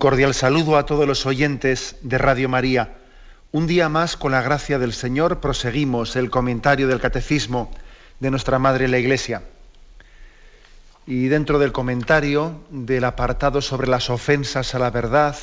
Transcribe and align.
Cordial 0.00 0.34
saludo 0.34 0.76
a 0.78 0.86
todos 0.86 1.06
los 1.06 1.26
oyentes 1.26 1.96
de 2.00 2.16
Radio 2.16 2.48
María. 2.48 2.94
Un 3.52 3.66
día 3.66 3.90
más, 3.90 4.16
con 4.16 4.32
la 4.32 4.40
gracia 4.40 4.78
del 4.78 4.94
Señor, 4.94 5.40
proseguimos 5.40 6.16
el 6.16 6.30
comentario 6.30 6.88
del 6.88 7.02
Catecismo 7.02 7.70
de 8.18 8.30
nuestra 8.30 8.58
Madre 8.58 8.88
la 8.88 8.98
Iglesia. 8.98 9.42
Y 11.06 11.28
dentro 11.28 11.58
del 11.58 11.72
comentario 11.72 12.62
del 12.70 13.04
apartado 13.04 13.60
sobre 13.60 13.88
las 13.88 14.08
ofensas 14.08 14.74
a 14.74 14.78
la 14.78 14.90
verdad, 14.90 15.36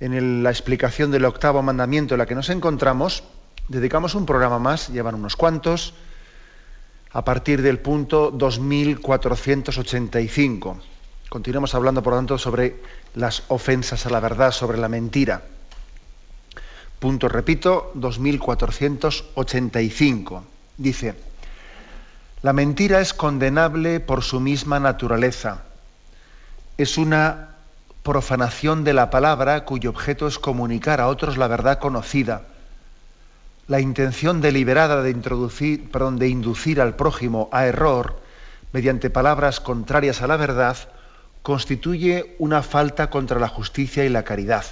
en 0.00 0.42
la 0.42 0.48
explicación 0.48 1.10
del 1.10 1.26
octavo 1.26 1.62
mandamiento 1.62 2.14
en 2.14 2.18
la 2.20 2.26
que 2.26 2.34
nos 2.34 2.48
encontramos, 2.48 3.24
dedicamos 3.68 4.14
un 4.14 4.24
programa 4.24 4.58
más, 4.58 4.88
llevan 4.88 5.16
unos 5.16 5.36
cuantos, 5.36 5.92
a 7.12 7.26
partir 7.26 7.60
del 7.60 7.78
punto 7.78 8.30
2485. 8.30 10.80
Continuamos 11.30 11.74
hablando, 11.76 12.02
por 12.02 12.12
lo 12.12 12.18
tanto, 12.18 12.36
sobre 12.38 12.82
las 13.14 13.44
ofensas 13.46 14.04
a 14.04 14.10
la 14.10 14.18
verdad, 14.18 14.50
sobre 14.50 14.78
la 14.78 14.88
mentira. 14.88 15.42
Punto, 16.98 17.28
repito, 17.28 17.92
2485. 17.94 20.44
Dice, 20.76 21.14
la 22.42 22.52
mentira 22.52 23.00
es 23.00 23.14
condenable 23.14 24.00
por 24.00 24.24
su 24.24 24.40
misma 24.40 24.80
naturaleza. 24.80 25.62
Es 26.76 26.98
una 26.98 27.50
profanación 28.02 28.82
de 28.82 28.92
la 28.92 29.10
palabra 29.10 29.64
cuyo 29.64 29.90
objeto 29.90 30.26
es 30.26 30.40
comunicar 30.40 31.00
a 31.00 31.06
otros 31.06 31.38
la 31.38 31.46
verdad 31.46 31.78
conocida. 31.78 32.42
La 33.68 33.78
intención 33.78 34.40
deliberada 34.40 35.00
de, 35.00 35.10
introducir, 35.10 35.92
perdón, 35.92 36.18
de 36.18 36.26
inducir 36.26 36.80
al 36.80 36.96
prójimo 36.96 37.48
a 37.52 37.66
error 37.66 38.20
mediante 38.72 39.10
palabras 39.10 39.60
contrarias 39.60 40.22
a 40.22 40.26
la 40.26 40.36
verdad 40.36 40.76
constituye 41.42 42.36
una 42.38 42.62
falta 42.62 43.10
contra 43.10 43.40
la 43.40 43.48
justicia 43.48 44.04
y 44.04 44.08
la 44.08 44.24
caridad. 44.24 44.64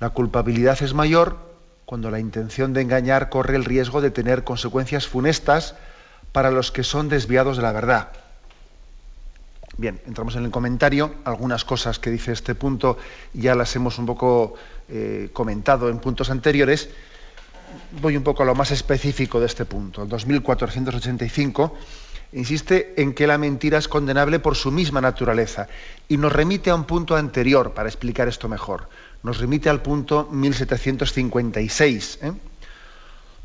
La 0.00 0.10
culpabilidad 0.10 0.82
es 0.82 0.94
mayor 0.94 1.38
cuando 1.84 2.10
la 2.10 2.18
intención 2.18 2.72
de 2.72 2.80
engañar 2.80 3.28
corre 3.28 3.56
el 3.56 3.64
riesgo 3.64 4.00
de 4.00 4.10
tener 4.10 4.44
consecuencias 4.44 5.06
funestas 5.06 5.74
para 6.32 6.50
los 6.50 6.72
que 6.72 6.82
son 6.82 7.08
desviados 7.08 7.56
de 7.56 7.62
la 7.62 7.72
verdad. 7.72 8.08
Bien, 9.76 10.00
entramos 10.06 10.36
en 10.36 10.44
el 10.44 10.50
comentario. 10.50 11.14
Algunas 11.24 11.64
cosas 11.64 11.98
que 11.98 12.10
dice 12.10 12.32
este 12.32 12.54
punto 12.54 12.98
ya 13.32 13.54
las 13.54 13.74
hemos 13.76 13.98
un 13.98 14.06
poco 14.06 14.54
eh, 14.88 15.30
comentado 15.32 15.88
en 15.88 15.98
puntos 15.98 16.30
anteriores. 16.30 16.90
Voy 18.00 18.16
un 18.16 18.22
poco 18.22 18.42
a 18.42 18.46
lo 18.46 18.54
más 18.54 18.70
específico 18.70 19.40
de 19.40 19.46
este 19.46 19.64
punto. 19.64 20.02
El 20.02 20.08
2485 20.08 21.76
insiste 22.32 22.94
en 22.96 23.12
que 23.12 23.26
la 23.26 23.38
mentira 23.38 23.78
es 23.78 23.88
condenable 23.88 24.38
por 24.38 24.56
su 24.56 24.70
misma 24.70 25.00
naturaleza 25.00 25.68
y 26.08 26.16
nos 26.16 26.32
remite 26.32 26.70
a 26.70 26.74
un 26.74 26.84
punto 26.84 27.16
anterior 27.16 27.74
para 27.74 27.88
explicar 27.88 28.28
esto 28.28 28.48
mejor. 28.48 28.88
Nos 29.22 29.38
remite 29.38 29.68
al 29.68 29.82
punto 29.82 30.28
1756, 30.30 32.18
¿eh? 32.22 32.32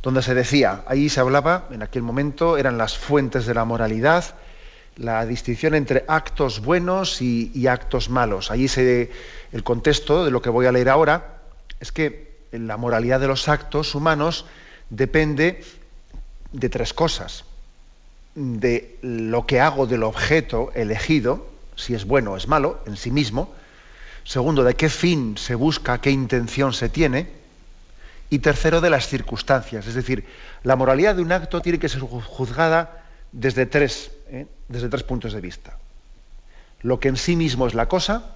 donde 0.01 0.21
se 0.21 0.33
decía, 0.33 0.83
ahí 0.87 1.09
se 1.09 1.19
hablaba, 1.19 1.67
en 1.71 1.83
aquel 1.83 2.01
momento 2.01 2.57
eran 2.57 2.77
las 2.77 2.97
fuentes 2.97 3.45
de 3.45 3.53
la 3.53 3.65
moralidad, 3.65 4.23
la 4.95 5.25
distinción 5.25 5.75
entre 5.75 6.05
actos 6.07 6.61
buenos 6.61 7.21
y, 7.21 7.67
actos 7.67 8.09
malos. 8.09 8.51
Allí 8.51 8.67
se, 8.67 9.11
el 9.51 9.63
contexto 9.63 10.23
de 10.23 10.31
lo 10.31 10.41
que 10.41 10.49
voy 10.49 10.65
a 10.65 10.71
leer 10.71 10.89
ahora 10.89 11.39
es 11.79 11.91
que 11.91 12.37
la 12.51 12.77
moralidad 12.77 13.19
de 13.19 13.27
los 13.27 13.49
actos 13.49 13.93
humanos 13.93 14.45
depende 14.89 15.61
de 16.53 16.69
tres 16.69 16.93
cosas 16.93 17.43
de 18.37 18.99
lo 19.01 19.47
que 19.47 19.59
hago 19.59 19.87
del 19.87 20.03
objeto 20.03 20.71
elegido, 20.75 21.47
si 21.75 21.95
es 21.95 22.05
bueno 22.05 22.33
o 22.33 22.37
es 22.37 22.47
malo 22.47 22.79
en 22.85 22.95
sí 22.95 23.09
mismo. 23.09 23.51
Segundo, 24.25 24.63
de 24.63 24.75
qué 24.75 24.89
fin 24.89 25.37
se 25.39 25.55
busca, 25.55 25.99
qué 26.01 26.11
intención 26.11 26.71
se 26.71 26.87
tiene. 26.87 27.29
Y 28.29 28.39
tercero, 28.39 28.79
de 28.79 28.91
las 28.91 29.07
circunstancias. 29.07 29.87
Es 29.87 29.95
decir, 29.95 30.23
la 30.61 30.75
moralidad 30.75 31.15
de 31.15 31.23
un 31.23 31.31
acto 31.31 31.61
tiene 31.61 31.79
que 31.79 31.89
ser 31.89 32.01
juzgada 32.01 33.03
desde 33.31 33.65
tres, 33.65 34.11
¿eh? 34.29 34.45
desde 34.67 34.89
tres 34.89 35.01
puntos 35.01 35.33
de 35.33 35.41
vista. 35.41 35.75
Lo 36.83 36.99
que 36.99 37.07
en 37.07 37.17
sí 37.17 37.35
mismo 37.35 37.65
es 37.65 37.73
la 37.73 37.87
cosa, 37.87 38.35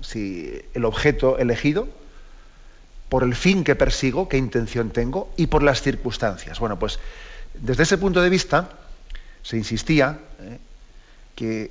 si 0.00 0.58
el 0.72 0.86
objeto 0.86 1.36
elegido, 1.36 1.86
por 3.10 3.24
el 3.24 3.34
fin 3.34 3.62
que 3.62 3.76
persigo, 3.76 4.26
qué 4.26 4.38
intención 4.38 4.88
tengo, 4.88 5.30
y 5.36 5.48
por 5.48 5.62
las 5.62 5.82
circunstancias. 5.82 6.58
Bueno, 6.60 6.78
pues 6.78 6.98
desde 7.52 7.82
ese 7.82 7.98
punto 7.98 8.22
de 8.22 8.30
vista, 8.30 8.70
se 9.44 9.58
insistía 9.58 10.18
eh, 10.40 10.58
que 11.36 11.70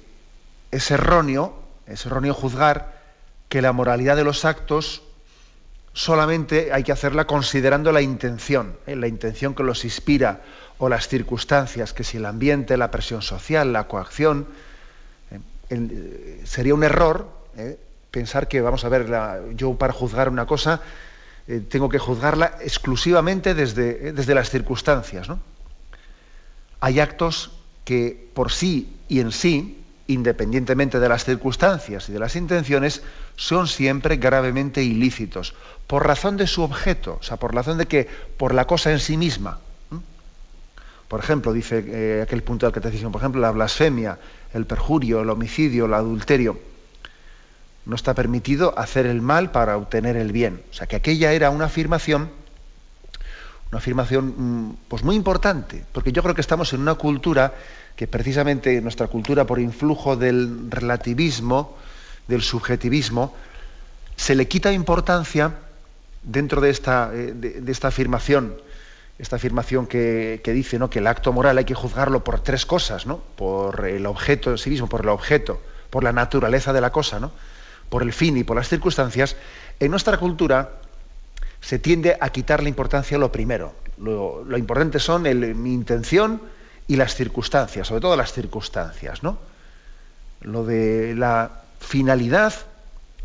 es 0.72 0.92
erróneo, 0.92 1.54
es 1.88 2.06
erróneo 2.06 2.34
juzgar 2.34 3.02
que 3.50 3.62
la 3.62 3.74
moralidad 3.74 4.16
de 4.16 4.24
los 4.24 4.46
actos 4.46 5.02
solamente 5.92 6.72
hay 6.72 6.84
que 6.84 6.92
hacerla 6.92 7.26
considerando 7.26 7.92
la 7.92 8.02
intención, 8.02 8.78
eh, 8.86 8.96
la 8.96 9.08
intención 9.08 9.56
que 9.56 9.64
los 9.64 9.84
inspira 9.86 10.42
o 10.78 10.88
las 10.88 11.08
circunstancias, 11.08 11.94
que 11.94 12.04
si 12.04 12.18
el 12.18 12.26
ambiente, 12.26 12.78
la 12.78 12.92
presión 12.92 13.22
social, 13.22 13.74
la 13.74 13.88
coacción, 13.88 14.48
eh, 15.70 16.42
sería 16.46 16.76
un 16.76 16.84
error 16.84 17.28
pensar 18.12 18.48
que, 18.48 18.62
vamos 18.62 18.86
a 18.86 18.90
ver, 18.90 19.08
yo 19.56 19.76
para 19.76 19.94
juzgar 19.94 20.30
una 20.30 20.46
cosa 20.46 20.82
tengo 21.70 21.90
que 21.90 21.98
juzgarla 21.98 22.58
exclusivamente 22.62 23.56
desde, 23.56 24.14
desde 24.14 24.36
las 24.36 24.50
circunstancias. 24.50 25.30
¿no? 25.30 25.40
Hay 26.80 27.00
actos 27.00 27.52
que 27.84 28.30
por 28.34 28.52
sí 28.52 28.96
y 29.08 29.20
en 29.20 29.32
sí, 29.32 29.84
independientemente 30.08 31.00
de 31.00 31.10
las 31.10 31.26
circunstancias 31.26 32.10
y 32.10 32.14
de 32.14 32.20
las 32.20 32.36
intenciones, 32.36 33.04
son 33.36 33.68
siempre 33.68 34.18
gravemente 34.18 34.84
ilícitos, 34.84 35.54
por 35.88 36.06
razón 36.06 36.38
de 36.38 36.48
su 36.48 36.62
objeto, 36.62 37.18
o 37.20 37.24
sea, 37.24 37.38
por 37.38 37.54
razón 37.54 37.78
de 37.78 37.88
que, 37.88 38.08
por 38.38 38.54
la 38.54 38.66
cosa 38.66 38.92
en 38.92 39.00
sí 39.00 39.18
misma. 39.18 39.60
Por 41.08 41.20
ejemplo, 41.20 41.54
dice 41.54 41.84
eh, 41.86 42.22
aquel 42.24 42.42
punto 42.42 42.66
del 42.66 42.74
catecismo, 42.74 43.12
por 43.12 43.22
ejemplo, 43.22 43.40
la 43.40 43.52
blasfemia, 43.52 44.18
el 44.54 44.66
perjurio, 44.66 45.22
el 45.22 45.30
homicidio, 45.30 45.86
el 45.86 45.94
adulterio. 45.94 46.58
No 47.86 47.96
está 47.96 48.14
permitido 48.14 48.78
hacer 48.80 49.06
el 49.06 49.22
mal 49.22 49.52
para 49.52 49.78
obtener 49.78 50.16
el 50.16 50.32
bien. 50.32 50.64
O 50.72 50.74
sea, 50.74 50.88
que 50.88 50.96
aquella 50.96 51.34
era 51.34 51.50
una 51.50 51.66
afirmación 51.66 52.32
una 53.74 53.80
afirmación 53.80 54.34
mm, 54.38 54.76
pues 54.88 55.04
muy 55.04 55.16
importante, 55.16 55.84
porque 55.92 56.12
yo 56.12 56.22
creo 56.22 56.36
que 56.36 56.42
estamos 56.42 56.72
en 56.74 56.82
una 56.82 56.94
cultura 56.94 57.56
que 57.96 58.08
precisamente 58.08 58.82
nuestra 58.82 59.08
cultura 59.08 59.46
por 59.46 59.60
influjo 59.60 60.16
del 60.16 60.72
relativismo, 60.72 61.78
del 62.28 62.42
subjetivismo, 62.42 63.34
se 64.16 64.36
le 64.36 64.48
quita 64.48 64.72
importancia 64.72 65.56
dentro 66.24 66.62
de 66.62 66.70
esta, 66.70 67.12
eh, 67.14 67.34
de, 67.36 67.72
esta 67.72 67.90
afirmación, 67.90 68.56
esta 69.20 69.36
afirmación 69.36 69.86
que, 69.86 70.42
dice 70.46 70.80
¿no? 70.80 70.90
que 70.90 71.00
el 71.00 71.08
acto 71.08 71.32
moral 71.32 71.58
hay 71.58 71.66
que 71.66 71.76
juzgarlo 71.76 72.24
por 72.24 72.40
tres 72.40 72.66
cosas, 72.66 73.06
¿no? 73.06 73.22
por 73.36 73.86
el 73.88 74.06
objeto 74.06 74.52
en 74.52 74.58
sí 74.58 74.70
mismo, 74.70 74.88
por 74.88 75.02
el 75.02 75.10
objeto, 75.10 75.62
por 75.90 76.04
la 76.04 76.14
naturaleza 76.14 76.74
de 76.74 76.82
la 76.82 76.92
cosa, 76.92 77.20
¿no? 77.20 77.32
por 77.90 78.02
el 78.02 78.14
fin 78.14 78.38
y 78.38 78.44
por 78.44 78.56
las 78.56 78.70
circunstancias, 78.70 79.36
en 79.80 79.92
nuestra 79.92 80.18
cultura 80.18 80.80
se 81.62 81.78
tiende 81.78 82.18
a 82.20 82.30
quitar 82.30 82.64
la 82.64 82.70
importancia 82.70 83.18
a 83.18 83.20
lo 83.20 83.32
primero. 83.32 83.74
Lo, 84.00 84.58
importante 84.58 85.00
son 85.00 85.24
mi 85.24 85.74
intención 85.74 86.42
y 86.88 86.96
las 86.96 87.16
circunstancias, 87.16 87.88
sobre 87.88 88.02
todo 88.02 88.16
las 88.16 88.34
circunstancias, 88.34 89.24
¿no? 89.24 89.38
Lo 90.42 90.66
de 90.66 91.16
la 91.16 91.52
finalidad, 91.80 92.54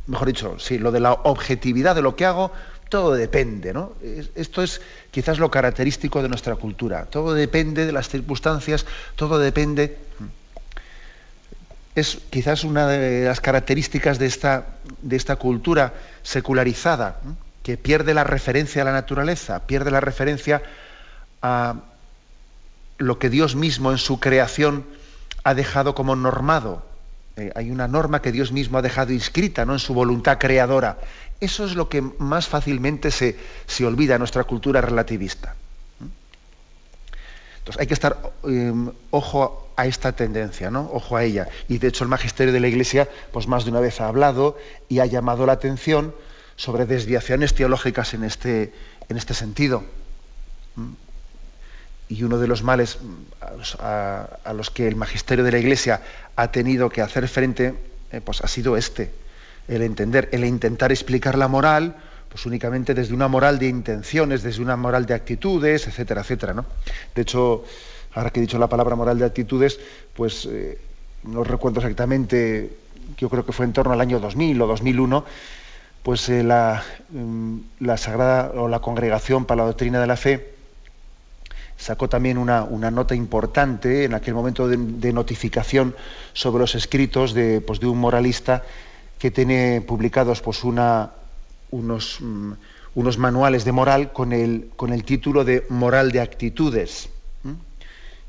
mejor 0.06 0.28
dicho, 0.28 0.58
sí, 0.58 0.78
lo 0.78 0.92
de 0.92 1.00
la 1.00 1.12
objetividad 1.12 1.94
de 1.94 2.02
lo 2.02 2.16
que 2.16 2.24
hago, 2.24 2.52
todo 2.88 3.14
depende, 3.14 3.72
¿no? 3.72 3.92
Esto 4.34 4.62
es 4.62 4.80
quizás 5.10 5.38
lo 5.38 5.50
característico 5.50 6.22
de 6.22 6.28
nuestra 6.28 6.56
cultura. 6.56 7.04
Todo 7.06 7.34
depende 7.34 7.84
de 7.84 7.92
las 7.92 8.08
circunstancias, 8.08 8.86
todo 9.16 9.38
depende. 9.38 9.98
Es 11.94 12.18
quizás 12.30 12.64
una 12.64 12.86
de 12.86 13.26
las 13.26 13.40
características 13.40 14.18
de 14.18 14.26
esta, 14.26 14.66
de 15.02 15.16
esta 15.16 15.36
cultura 15.36 15.92
secularizada 16.22 17.20
que 17.62 17.76
pierde 17.76 18.14
la 18.14 18.24
referencia 18.24 18.82
a 18.82 18.84
la 18.84 18.92
naturaleza, 18.92 19.66
pierde 19.66 19.90
la 19.90 20.00
referencia 20.00 20.62
a 21.42 21.74
lo 22.98 23.18
que 23.18 23.30
Dios 23.30 23.56
mismo 23.56 23.92
en 23.92 23.98
su 23.98 24.20
creación 24.20 24.84
ha 25.44 25.54
dejado 25.54 25.94
como 25.94 26.14
normado 26.16 26.84
Eh, 27.38 27.52
hay 27.54 27.70
una 27.70 27.86
norma 27.86 28.20
que 28.20 28.32
Dios 28.32 28.50
mismo 28.50 28.78
ha 28.78 28.82
dejado 28.82 29.12
inscrita 29.12 29.64
¿no? 29.64 29.72
en 29.72 29.78
su 29.78 29.94
voluntad 29.94 30.38
creadora. 30.38 30.98
Eso 31.40 31.64
es 31.64 31.76
lo 31.76 31.88
que 31.88 32.02
más 32.02 32.48
fácilmente 32.48 33.12
se, 33.12 33.38
se 33.66 33.86
olvida 33.86 34.16
en 34.16 34.18
nuestra 34.18 34.42
cultura 34.42 34.80
relativista. 34.80 35.54
Entonces 37.58 37.80
hay 37.80 37.86
que 37.86 37.94
estar 37.94 38.18
em, 38.42 38.90
ojo 39.12 39.70
a 39.76 39.86
esta 39.86 40.12
tendencia, 40.12 40.70
¿no? 40.70 40.90
Ojo 40.92 41.16
a 41.16 41.22
ella. 41.22 41.48
Y 41.68 41.78
de 41.78 41.88
hecho 41.88 42.02
el 42.02 42.10
magisterio 42.10 42.52
de 42.52 42.58
la 42.58 42.66
Iglesia, 42.66 43.08
pues 43.30 43.46
más 43.46 43.64
de 43.64 43.70
una 43.70 43.80
vez 43.80 44.00
ha 44.00 44.08
hablado 44.08 44.58
y 44.88 44.98
ha 44.98 45.06
llamado 45.06 45.46
la 45.46 45.52
atención 45.52 46.14
sobre 46.56 46.86
desviaciones 46.86 47.54
teológicas 47.54 48.14
en 48.14 48.24
este, 48.24 48.72
en 49.08 49.16
este 49.16 49.34
sentido. 49.34 49.84
¿Mm? 50.74 50.92
Y 52.08 52.22
uno 52.22 52.38
de 52.38 52.46
los 52.46 52.62
males 52.62 52.98
mm, 53.00 53.38
a, 53.80 54.52
los 54.54 54.70
que 54.70 54.88
el 54.88 54.96
magisterio 54.96 55.44
de 55.44 55.52
la 55.52 55.58
Iglesia 55.58 56.00
ha 56.36 56.50
tenido 56.50 56.88
que 56.88 57.02
hacer 57.02 57.28
frente, 57.28 57.74
eh, 58.12 58.20
pues 58.24 58.40
ha 58.40 58.48
sido 58.48 58.76
este, 58.76 59.10
el 59.68 59.82
entender, 59.82 60.28
el 60.32 60.44
intentar 60.44 60.90
explicar 60.90 61.36
la 61.36 61.48
moral, 61.48 61.96
pues 62.28 62.46
únicamente 62.46 62.94
desde 62.94 63.14
una 63.14 63.28
moral 63.28 63.58
de 63.58 63.68
intenciones, 63.68 64.42
desde 64.42 64.62
una 64.62 64.76
moral 64.76 65.06
de 65.06 65.14
actitudes, 65.14 65.86
etcétera, 65.86 66.22
etcétera. 66.22 66.54
¿no? 66.54 66.64
De 67.14 67.22
hecho, 67.22 67.64
ahora 68.14 68.30
que 68.30 68.40
he 68.40 68.42
dicho 68.42 68.58
la 68.58 68.68
palabra 68.68 68.96
moral 68.96 69.18
de 69.18 69.24
actitudes, 69.24 69.78
pues 70.14 70.46
eh, 70.46 70.78
no 71.24 71.44
recuerdo 71.44 71.80
exactamente, 71.80 72.70
yo 73.16 73.28
creo 73.28 73.44
que 73.44 73.52
fue 73.52 73.66
en 73.66 73.72
torno 73.72 73.92
al 73.92 74.00
año 74.00 74.20
2000 74.20 74.60
o 74.60 74.66
2001, 74.66 75.24
pues 76.02 76.28
eh, 76.28 76.42
la, 76.42 76.82
mm, 77.10 77.58
la, 77.80 77.96
Sagrada 77.96 78.52
o 78.54 78.68
la 78.68 78.80
Congregación 78.80 79.44
para 79.44 79.62
la 79.62 79.66
Doctrina 79.68 80.00
de 80.00 80.06
la 80.06 80.16
Fe 80.16 80.57
sacó 81.78 82.08
también 82.08 82.36
una, 82.36 82.66
nota 82.90 83.14
importante 83.14 84.04
en 84.04 84.12
aquel 84.12 84.34
momento 84.34 84.68
de, 84.68 85.12
notificación 85.12 85.94
sobre 86.34 86.60
los 86.60 86.74
escritos 86.74 87.32
de, 87.32 87.62
pues, 87.62 87.80
de 87.80 87.86
un 87.86 87.98
moralista 87.98 88.64
que 89.18 89.30
tiene 89.30 89.80
publicados 89.80 90.42
pues, 90.42 90.62
mm, 90.64 92.52
unos 92.94 93.18
manuales 93.18 93.64
de 93.64 93.72
moral 93.72 94.12
con 94.12 94.32
el 94.32 95.04
título 95.04 95.44
de 95.44 95.64
Moral 95.70 96.12
de 96.12 96.20
Actitudes 96.20 97.08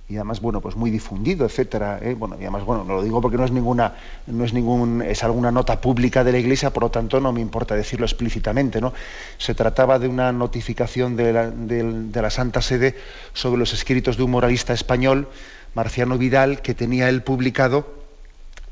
y 0.09 0.15
además 0.15 0.41
bueno 0.41 0.59
pues 0.59 0.75
muy 0.75 0.89
difundido 0.89 1.45
etcétera 1.45 1.99
¿eh? 2.01 2.15
bueno 2.17 2.35
y 2.35 2.41
además 2.41 2.65
bueno 2.65 2.83
no 2.83 2.95
lo 2.95 3.03
digo 3.03 3.21
porque 3.21 3.37
no 3.37 3.45
es 3.45 3.51
ninguna 3.51 3.93
no 4.25 4.43
es 4.43 4.53
ningún 4.53 5.03
es 5.03 5.23
alguna 5.23 5.51
nota 5.51 5.79
pública 5.79 6.23
de 6.23 6.31
la 6.31 6.39
iglesia 6.39 6.73
por 6.73 6.83
lo 6.83 6.89
tanto 6.89 7.19
no 7.19 7.31
me 7.31 7.41
importa 7.41 7.75
decirlo 7.75 8.07
explícitamente 8.07 8.81
no 8.81 8.91
se 9.37 9.53
trataba 9.53 9.99
de 9.99 10.07
una 10.07 10.31
notificación 10.31 11.15
de 11.15 11.31
la, 11.31 11.51
de 11.51 12.21
la 12.21 12.29
santa 12.31 12.63
sede 12.63 12.95
sobre 13.33 13.59
los 13.59 13.71
escritos 13.73 14.17
de 14.17 14.23
un 14.23 14.31
moralista 14.31 14.73
español 14.73 15.27
Marciano 15.75 16.17
Vidal 16.17 16.63
que 16.63 16.73
tenía 16.73 17.07
él 17.07 17.21
publicado 17.21 17.99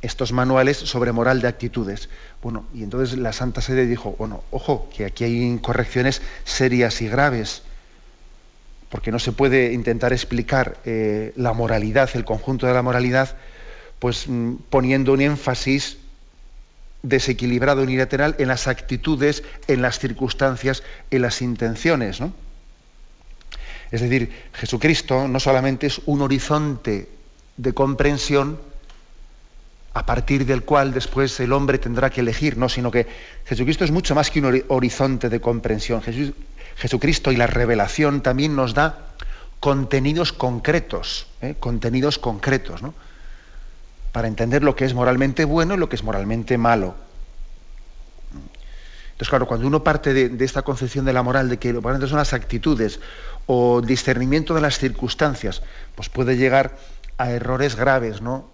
estos 0.01 0.31
manuales 0.31 0.77
sobre 0.77 1.11
moral 1.11 1.41
de 1.41 1.47
actitudes. 1.47 2.09
Bueno 2.41 2.65
y 2.73 2.81
entonces 2.81 3.17
la 3.17 3.31
santa 3.31 3.61
sede 3.61 3.85
dijo 3.85 4.15
bueno 4.17 4.43
ojo 4.49 4.89
que 4.95 5.05
aquí 5.05 5.23
hay 5.23 5.43
incorrecciones 5.43 6.23
serias 6.45 7.01
y 7.03 7.07
graves 7.07 7.61
porque 8.89 9.11
no 9.11 9.19
se 9.19 9.31
puede 9.31 9.73
intentar 9.73 10.13
explicar 10.13 10.77
eh, 10.85 11.33
la 11.35 11.53
moralidad, 11.53 12.09
el 12.13 12.25
conjunto 12.25 12.67
de 12.67 12.73
la 12.73 12.81
moralidad, 12.81 13.35
pues 13.99 14.27
mm, 14.27 14.55
poniendo 14.69 15.13
un 15.13 15.21
énfasis 15.21 15.97
desequilibrado 17.03 17.83
unilateral 17.83 18.35
en 18.39 18.47
las 18.47 18.67
actitudes, 18.67 19.43
en 19.67 19.81
las 19.81 19.99
circunstancias, 19.99 20.83
en 21.11 21.21
las 21.21 21.41
intenciones. 21.41 22.19
¿no? 22.19 22.33
Es 23.91 24.01
decir, 24.01 24.31
Jesucristo 24.53 25.27
no 25.27 25.39
solamente 25.39 25.87
es 25.87 26.01
un 26.05 26.21
horizonte 26.21 27.09
de 27.57 27.73
comprensión 27.73 28.59
a 29.93 30.05
partir 30.05 30.45
del 30.45 30.63
cual 30.63 30.93
después 30.93 31.39
el 31.39 31.51
hombre 31.53 31.79
tendrá 31.79 32.11
que 32.11 32.21
elegir, 32.21 32.55
no, 32.55 32.69
sino 32.69 32.91
que 32.91 33.07
Jesucristo 33.45 33.83
es 33.83 33.89
mucho 33.89 34.13
más 34.13 34.29
que 34.29 34.39
un 34.39 34.63
horizonte 34.67 35.27
de 35.27 35.41
comprensión. 35.41 36.03
Jesucristo 36.77 37.31
y 37.31 37.37
la 37.37 37.47
revelación 37.47 38.21
también 38.21 38.55
nos 38.55 38.73
da 38.73 39.07
contenidos 39.59 40.33
concretos, 40.33 41.27
¿eh? 41.41 41.55
contenidos 41.59 42.19
concretos, 42.19 42.81
¿no? 42.81 42.93
para 44.11 44.27
entender 44.27 44.63
lo 44.63 44.75
que 44.75 44.85
es 44.85 44.93
moralmente 44.93 45.45
bueno 45.45 45.75
y 45.75 45.77
lo 45.77 45.89
que 45.89 45.95
es 45.95 46.03
moralmente 46.03 46.57
malo. 46.57 46.95
Entonces, 49.11 49.29
claro, 49.29 49.47
cuando 49.47 49.65
uno 49.65 49.83
parte 49.83 50.13
de, 50.13 50.45
esta 50.45 50.61
concepción 50.61 51.05
de 51.05 51.13
la 51.13 51.23
moral, 51.23 51.49
de 51.49 51.57
que 51.57 51.71
lo 51.71 51.79
importante 51.79 52.07
son 52.07 52.17
las 52.17 52.33
actitudes 52.33 52.99
o 53.47 53.81
discernimiento 53.81 54.53
de 54.53 54.61
las 54.61 54.77
circunstancias, 54.77 55.63
pues 55.95 56.09
puede 56.09 56.37
llegar 56.37 56.77
a 57.17 57.31
errores 57.31 57.75
graves, 57.75 58.21
¿no? 58.21 58.49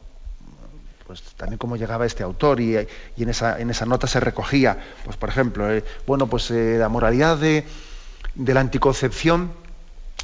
Pues 1.05 1.21
también 1.35 1.57
como 1.57 1.75
llegaba 1.75 2.05
este 2.05 2.23
autor 2.23 2.61
y, 2.61 2.77
en, 2.77 3.29
esa, 3.29 3.59
en, 3.59 3.69
esa, 3.69 3.85
nota 3.85 4.07
se 4.07 4.21
recogía, 4.21 4.77
pues 5.03 5.17
por 5.17 5.27
ejemplo, 5.27 5.69
eh, 5.69 5.83
bueno, 6.07 6.27
pues 6.27 6.49
eh, 6.49 6.77
la 6.79 6.87
moralidad 6.87 7.37
de, 7.37 7.65
de 8.35 8.53
la 8.53 8.59
anticoncepción 8.61 9.51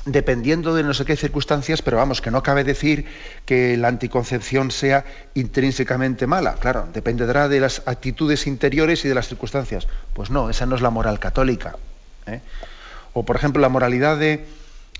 dependiendo 0.06 0.74
de 0.75 0.84
no 0.84 0.94
sé 0.94 1.06
qué 1.06 1.16
circunstancias, 1.16 1.81
pero 1.81 1.98
vamos, 1.98 2.22
que 2.22 2.31
no 2.31 2.42
cabe 2.42 2.63
decir 2.63 3.06
que 3.46 3.78
la 3.78 3.90
anticoncepción 3.90 4.72
sea 4.72 5.06
intrínsecamente 5.34 6.25
mala. 6.25 6.56
Claro, 6.56 6.88
dependerá 6.94 7.50
de 7.50 7.60
las 7.60 7.84
actitudes 7.86 8.48
interiores 8.48 9.04
y 9.06 9.10
de 9.10 9.16
las 9.16 9.28
circunstancias. 9.28 9.88
Pues 10.13 10.30
no, 10.30 10.50
esa 10.50 10.66
no 10.66 10.75
es 10.75 10.81
la 10.81 10.90
moral 10.90 11.19
católica. 11.19 11.75
¿eh? 12.28 12.42
O, 13.13 13.24
por 13.25 13.36
ejemplo, 13.36 13.62
la 13.62 13.69
moralidad 13.69 14.22
eh, 14.22 14.46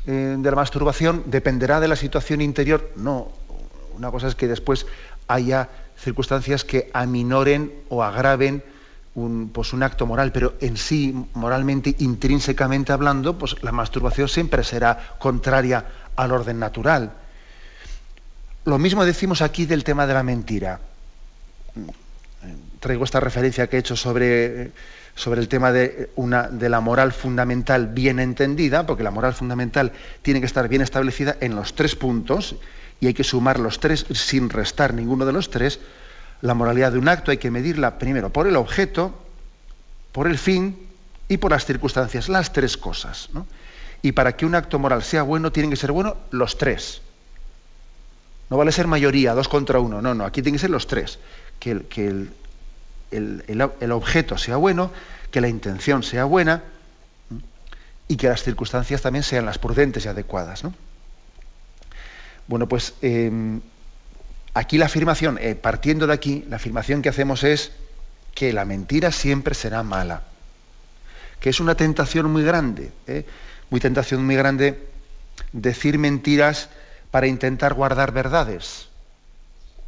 de 0.06 0.50
la 0.50 0.56
masturbación 0.56 1.24
dependerá 1.28 1.80
de 1.80 1.88
la 1.88 1.96
situación 1.96 2.42
interior. 2.42 2.92
No, 2.96 3.32
una 3.96 4.12
cosa 4.12 4.28
es 4.28 4.36
que 4.36 4.48
después 4.48 4.86
haya 5.28 5.70
circunstancias 5.98 6.64
que 6.64 6.90
aminoren 6.94 7.72
o 7.90 8.04
agraven 8.04 8.64
un, 9.20 9.50
pues 9.50 9.74
un 9.74 9.84
acto 9.84 10.06
moral, 10.06 10.32
pero 10.32 10.56
en 10.62 10.78
sí, 10.78 11.14
moralmente, 11.34 11.96
intrínsecamente 12.00 12.92
hablando, 12.92 13.38
pues 13.38 13.62
la 13.62 13.72
masturbación 13.72 14.28
siempre 14.28 14.64
será 14.64 15.16
contraria 15.20 15.86
al 16.16 16.32
orden 16.32 16.60
natural. 16.60 17.12
Lo 18.66 18.78
mismo 18.78 19.06
decimos 19.06 19.42
aquí 19.42 19.66
del 19.66 19.84
tema 19.84 20.06
de 20.08 20.14
la 20.14 20.24
mentira. 20.24 20.80
Traigo 22.80 23.04
esta 23.04 23.20
referencia 23.20 23.68
que 23.68 23.78
he 23.78 23.80
hecho 23.80 23.96
sobre, 23.96 24.72
sobre 25.16 25.42
el 25.42 25.48
tema 25.48 25.72
de, 25.72 26.12
una, 26.16 26.48
de 26.48 26.70
la 26.70 26.80
moral 26.80 27.12
fundamental 27.12 27.88
bien 27.88 28.20
entendida, 28.20 28.86
porque 28.86 29.04
la 29.04 29.12
moral 29.12 29.34
fundamental 29.34 29.92
tiene 30.22 30.40
que 30.40 30.46
estar 30.46 30.68
bien 30.68 30.82
establecida 30.82 31.36
en 31.42 31.56
los 31.56 31.76
tres 31.76 31.96
puntos 31.96 32.56
y 33.00 33.08
hay 33.08 33.14
que 33.14 33.24
sumar 33.24 33.60
los 33.60 33.80
tres 33.80 34.06
sin 34.12 34.50
restar 34.50 34.94
ninguno 34.94 35.26
de 35.26 35.34
los 35.34 35.50
tres 35.50 35.80
la 36.42 36.54
moralidad 36.54 36.92
de 36.92 37.00
un 37.00 37.08
acto 37.08 37.32
hay 37.32 37.38
que 37.38 37.52
medirla 37.52 37.98
primero 37.98 38.30
por 38.30 38.48
el 38.48 38.56
objeto, 38.56 39.14
por 40.12 40.28
el 40.28 40.38
fin 40.38 40.88
y 41.28 41.38
por 41.38 41.52
las 41.52 41.66
circunstancias, 41.66 42.30
las 42.30 42.54
tres 42.54 42.78
cosas. 42.78 43.30
Y 44.02 44.14
para 44.14 44.36
que 44.36 44.46
un 44.46 44.56
acto 44.56 44.80
moral 44.80 45.04
sea 45.04 45.24
bueno, 45.24 45.52
tienen 45.52 45.70
que 45.70 45.76
ser 45.76 45.92
buenos 45.92 46.16
los 46.32 46.58
tres. 46.58 47.02
No 48.50 48.58
vale 48.58 48.72
ser 48.72 48.88
mayoría, 48.88 49.34
dos 49.34 49.48
contra 49.48 49.80
uno, 49.80 50.02
no, 50.02 50.16
no, 50.16 50.26
aquí 50.26 50.42
tienen 50.42 50.56
que 50.56 50.62
ser 50.62 50.72
los 50.72 50.88
tres. 50.88 51.20
Que, 51.60 51.72
el, 51.72 51.86
que 51.86 52.08
el, 53.12 53.92
objeto 53.92 54.38
sea 54.38 54.56
bueno, 54.56 54.92
que 55.30 55.42
la 55.42 55.50
intención 55.50 56.04
sea 56.04 56.24
buena 56.24 56.64
y 58.08 58.16
que 58.16 58.28
las 58.28 58.44
circunstancias 58.44 59.02
también 59.02 59.24
sean 59.24 59.46
las 59.46 59.60
prudentes 59.60 60.06
y 60.06 60.08
adecuadas. 60.08 60.64
Bueno, 62.48 62.68
pues 62.68 62.96
em, 63.02 63.62
Aquí 64.54 64.78
la 64.78 64.86
afirmación, 64.86 65.38
eh, 65.40 65.56
partiendo 65.56 66.08
de 66.08 66.14
aquí, 66.14 66.46
la 66.50 66.56
afirmación 66.56 67.02
que 67.02 67.10
hacemos 67.10 67.44
es 67.44 67.72
que 68.34 68.52
la 68.54 68.66
mentira 68.66 69.12
siempre 69.12 69.54
será 69.54 69.84
mala. 69.84 70.24
Que 71.40 71.50
es 71.50 71.60
una 71.60 71.76
tentación 71.76 72.32
muy 72.32 72.44
grande, 72.44 72.92
¿eh? 73.08 73.26
muy 73.70 73.80
tentación 73.80 74.26
muy 74.26 74.36
grande 74.36 74.88
decir 75.54 75.98
mentiras 75.98 76.70
para 77.12 77.28
intentar 77.28 77.74
guardar 77.74 78.12
verdades. 78.12 78.88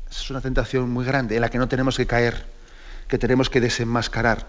Es 0.09 0.29
una 0.29 0.41
tentación 0.41 0.89
muy 0.89 1.05
grande 1.05 1.35
en 1.35 1.41
la 1.41 1.49
que 1.49 1.57
no 1.57 1.67
tenemos 1.67 1.97
que 1.97 2.05
caer, 2.05 2.45
que 3.07 3.17
tenemos 3.17 3.49
que 3.49 3.61
desenmascarar. 3.61 4.47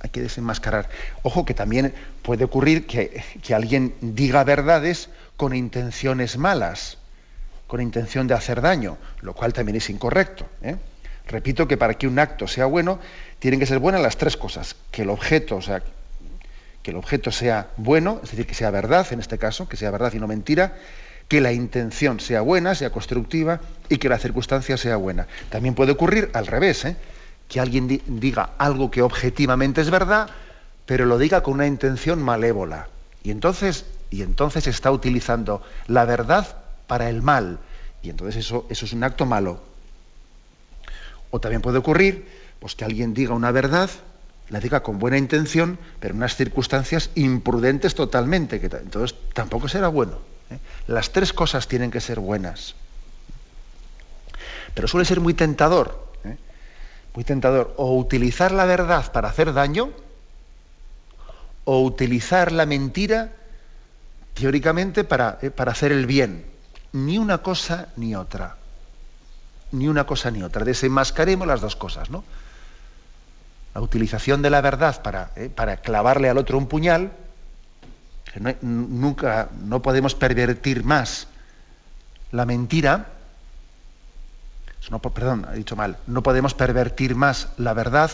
Hay 0.00 0.10
que 0.10 0.20
desenmascarar. 0.20 0.88
Ojo 1.22 1.44
que 1.44 1.54
también 1.54 1.94
puede 2.22 2.44
ocurrir 2.44 2.86
que, 2.86 3.22
que 3.42 3.54
alguien 3.54 3.94
diga 4.00 4.44
verdades 4.44 5.08
con 5.36 5.54
intenciones 5.54 6.36
malas 6.36 6.98
con 7.74 7.80
intención 7.80 8.28
de 8.28 8.34
hacer 8.34 8.60
daño, 8.60 8.98
lo 9.20 9.34
cual 9.34 9.52
también 9.52 9.74
es 9.74 9.90
incorrecto. 9.90 10.46
¿eh? 10.62 10.76
Repito 11.26 11.66
que 11.66 11.76
para 11.76 11.94
que 11.94 12.06
un 12.06 12.20
acto 12.20 12.46
sea 12.46 12.66
bueno, 12.66 13.00
tienen 13.40 13.58
que 13.58 13.66
ser 13.66 13.80
buenas 13.80 14.00
las 14.00 14.16
tres 14.16 14.36
cosas. 14.36 14.76
Que 14.92 15.02
el 15.02 15.10
objeto, 15.10 15.56
o 15.56 15.60
sea, 15.60 15.82
que 16.84 16.92
el 16.92 16.96
objeto 16.96 17.32
sea 17.32 17.70
bueno, 17.76 18.20
es 18.22 18.30
decir, 18.30 18.46
que 18.46 18.54
sea 18.54 18.70
verdad 18.70 19.04
en 19.10 19.18
este 19.18 19.38
caso, 19.38 19.68
que 19.68 19.76
sea 19.76 19.90
verdad 19.90 20.12
y 20.12 20.20
no 20.20 20.28
mentira, 20.28 20.76
que 21.26 21.40
la 21.40 21.50
intención 21.50 22.20
sea 22.20 22.42
buena, 22.42 22.76
sea 22.76 22.90
constructiva 22.90 23.60
y 23.88 23.96
que 23.96 24.08
la 24.08 24.20
circunstancia 24.20 24.76
sea 24.76 24.94
buena. 24.94 25.26
También 25.50 25.74
puede 25.74 25.90
ocurrir 25.90 26.30
al 26.32 26.46
revés, 26.46 26.84
¿eh? 26.84 26.96
que 27.48 27.58
alguien 27.58 27.88
diga 28.06 28.50
algo 28.56 28.88
que 28.92 29.02
objetivamente 29.02 29.80
es 29.80 29.90
verdad, 29.90 30.30
pero 30.86 31.06
lo 31.06 31.18
diga 31.18 31.42
con 31.42 31.54
una 31.54 31.66
intención 31.66 32.22
malévola. 32.22 32.86
Y 33.24 33.32
entonces, 33.32 33.84
y 34.10 34.22
entonces 34.22 34.68
está 34.68 34.92
utilizando 34.92 35.60
la 35.88 36.04
verdad 36.04 36.58
para 36.86 37.08
el 37.08 37.22
mal. 37.22 37.58
Y 38.02 38.10
entonces 38.10 38.44
eso, 38.44 38.66
eso 38.68 38.84
es 38.84 38.92
un 38.92 39.04
acto 39.04 39.26
malo. 39.26 39.60
O 41.30 41.40
también 41.40 41.62
puede 41.62 41.78
ocurrir 41.78 42.26
pues, 42.60 42.74
que 42.74 42.84
alguien 42.84 43.14
diga 43.14 43.34
una 43.34 43.50
verdad, 43.50 43.90
la 44.50 44.60
diga 44.60 44.82
con 44.82 44.98
buena 44.98 45.18
intención, 45.18 45.78
pero 46.00 46.12
en 46.12 46.18
unas 46.18 46.36
circunstancias 46.36 47.10
imprudentes 47.14 47.94
totalmente, 47.94 48.60
que 48.60 48.66
entonces 48.66 49.16
tampoco 49.32 49.68
será 49.68 49.88
bueno. 49.88 50.18
¿eh? 50.50 50.58
Las 50.86 51.12
tres 51.12 51.32
cosas 51.32 51.66
tienen 51.66 51.90
que 51.90 52.00
ser 52.00 52.20
buenas. 52.20 52.74
Pero 54.74 54.88
suele 54.88 55.04
ser 55.04 55.20
muy 55.20 55.34
tentador, 55.34 56.06
¿eh? 56.24 56.36
muy 57.14 57.24
tentador, 57.24 57.74
o 57.76 57.96
utilizar 57.96 58.52
la 58.52 58.64
verdad 58.64 59.10
para 59.12 59.28
hacer 59.28 59.52
daño, 59.52 59.90
o 61.64 61.82
utilizar 61.82 62.52
la 62.52 62.66
mentira 62.66 63.32
teóricamente 64.34 65.04
para, 65.04 65.38
¿eh? 65.42 65.50
para 65.50 65.72
hacer 65.72 65.92
el 65.92 66.06
bien. 66.06 66.53
Ni 66.94 67.18
una 67.18 67.38
cosa 67.38 67.88
ni 67.96 68.14
otra. 68.14 68.56
Ni 69.72 69.88
una 69.88 70.04
cosa 70.06 70.30
ni 70.30 70.42
otra. 70.42 70.64
Desenmascaremos 70.64 71.46
las 71.46 71.60
dos 71.60 71.74
cosas, 71.74 72.08
¿no? 72.08 72.22
La 73.74 73.80
utilización 73.80 74.42
de 74.42 74.50
la 74.50 74.60
verdad 74.60 75.02
para, 75.02 75.32
¿eh? 75.34 75.50
para 75.52 75.78
clavarle 75.78 76.28
al 76.28 76.38
otro 76.38 76.56
un 76.56 76.68
puñal, 76.68 77.10
nunca, 78.62 79.48
no 79.60 79.82
podemos 79.82 80.14
pervertir 80.14 80.84
más 80.84 81.26
la 82.30 82.46
mentira, 82.46 83.08
no, 84.90 85.00
perdón, 85.00 85.46
he 85.52 85.56
dicho 85.56 85.74
mal, 85.74 85.98
no 86.06 86.22
podemos 86.22 86.54
pervertir 86.54 87.16
más 87.16 87.48
la 87.56 87.74
verdad 87.74 88.10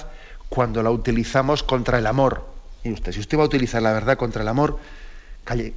cuando 0.49 0.82
la 0.82 0.90
utilizamos 0.90 1.62
contra 1.62 1.99
el 1.99 2.06
amor. 2.06 2.46
Y 2.82 2.92
usted, 2.92 3.12
si 3.12 3.20
usted 3.20 3.37
va 3.37 3.42
a 3.42 3.46
utilizar 3.46 3.82
la 3.82 3.92
verdad 3.92 4.16
contra 4.16 4.40
el 4.40 4.49
amor, 4.49 4.78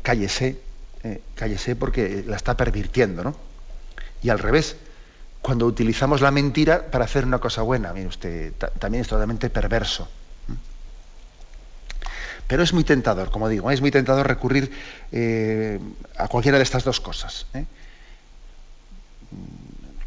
cállese, 0.02 0.62
eh, 1.04 1.22
cállese 1.36 1.76
porque 1.76 2.24
la 2.26 2.38
está 2.38 2.56
pervirtiendo, 2.56 3.24
¿no? 3.24 3.36
Y 4.22 4.30
al 4.30 4.40
revés, 4.40 4.78
cuando 5.42 5.66
utilizamos 5.66 6.22
la 6.22 6.32
mentira 6.32 6.90
para 6.90 7.06
hacer 7.06 7.26
una 7.26 7.40
cosa 7.40 7.62
buena, 7.62 7.92
mire 7.92 8.08
usted, 8.08 8.54
también 8.80 9.02
es 9.02 9.10
totalmente 9.10 9.50
perverso. 9.50 10.08
Pero 12.48 12.64
es 12.64 12.74
muy 12.74 12.84
tentador, 12.84 13.32
como 13.32 13.50
digo, 13.50 13.72
es 13.72 13.82
muy 13.82 13.92
tentador 13.92 14.28
recurrir 14.28 14.72
eh, 15.12 15.80
a 16.18 16.28
cualquiera 16.28 16.58
de 16.58 16.64
estas 16.64 16.84
dos 16.84 17.00
cosas. 17.00 17.48
¿eh? 17.54 17.66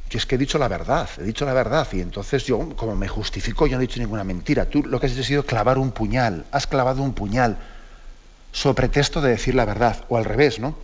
Que 0.08 0.18
es 0.18 0.26
que 0.26 0.36
he 0.36 0.38
dicho 0.38 0.58
la 0.58 0.68
verdad, 0.68 1.08
he 1.18 1.24
dicho 1.24 1.44
la 1.44 1.54
verdad, 1.54 1.88
y 1.92 2.00
entonces 2.00 2.44
yo, 2.44 2.76
como 2.76 2.94
me 2.94 3.08
justifico, 3.08 3.66
yo 3.66 3.76
no 3.76 3.82
he 3.82 3.86
dicho 3.86 4.00
ninguna 4.00 4.24
mentira. 4.24 4.66
Tú 4.66 4.82
lo 4.84 5.00
que 5.00 5.06
has 5.06 5.12
hecho 5.12 5.22
ha 5.22 5.24
sido 5.24 5.42
clavar 5.44 5.78
un 5.78 5.92
puñal, 5.92 6.44
has 6.52 6.66
clavado 6.66 7.02
un 7.02 7.14
puñal, 7.14 7.58
sobre 8.52 8.76
pretexto 8.76 9.20
de 9.20 9.30
decir 9.30 9.54
la 9.54 9.64
verdad, 9.64 10.04
o 10.08 10.16
al 10.16 10.24
revés, 10.24 10.58
¿no? 10.58 10.76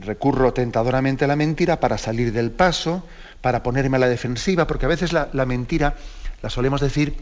Recurro 0.00 0.52
tentadoramente 0.52 1.24
a 1.24 1.28
la 1.28 1.36
mentira 1.36 1.80
para 1.80 1.98
salir 1.98 2.32
del 2.32 2.50
paso, 2.50 3.06
para 3.40 3.62
ponerme 3.62 3.96
a 3.96 4.00
la 4.00 4.08
defensiva, 4.08 4.66
porque 4.66 4.86
a 4.86 4.88
veces 4.88 5.12
la, 5.12 5.28
la 5.32 5.46
mentira 5.46 5.94
la 6.42 6.50
solemos 6.50 6.80
decir 6.80 7.16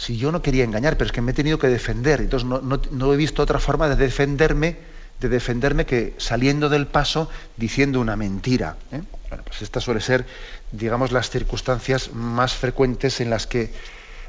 si 0.00 0.16
yo 0.16 0.32
no 0.32 0.40
quería 0.40 0.64
engañar, 0.64 0.96
pero 0.96 1.06
es 1.06 1.12
que 1.12 1.20
me 1.20 1.32
he 1.32 1.34
tenido 1.34 1.58
que 1.58 1.68
defender, 1.68 2.22
entonces 2.22 2.48
no, 2.48 3.12
he 3.12 3.16
visto 3.18 3.42
otra 3.42 3.58
forma 3.58 3.86
de 3.88 3.96
defenderme, 3.96 4.78
de 5.20 5.28
defenderme 5.28 5.84
que 5.84 6.14
saliendo 6.16 6.70
del 6.70 6.86
paso 6.86 7.28
diciendo 7.58 8.00
una 8.00 8.16
mentira. 8.16 8.76
¿eh? 8.92 9.02
Bueno, 9.28 9.44
pues 9.44 9.60
esta 9.60 9.78
suele 9.78 10.00
ser, 10.00 10.24
digamos, 10.72 11.12
las 11.12 11.28
circunstancias 11.28 12.14
más 12.14 12.54
frecuentes 12.54 13.20
en 13.20 13.28
las 13.28 13.46
que, 13.46 13.72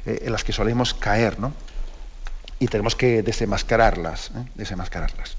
eh, 0.04 0.22
en 0.26 0.32
las 0.32 0.44
que 0.44 0.52
solemos 0.52 0.92
caer, 0.92 1.40
¿no? 1.40 1.54
Y 2.58 2.68
tenemos 2.68 2.94
que 2.94 3.22
desenmascararlas, 3.22 4.30
¿eh? 4.36 4.44
desenmascararlas. 4.54 5.38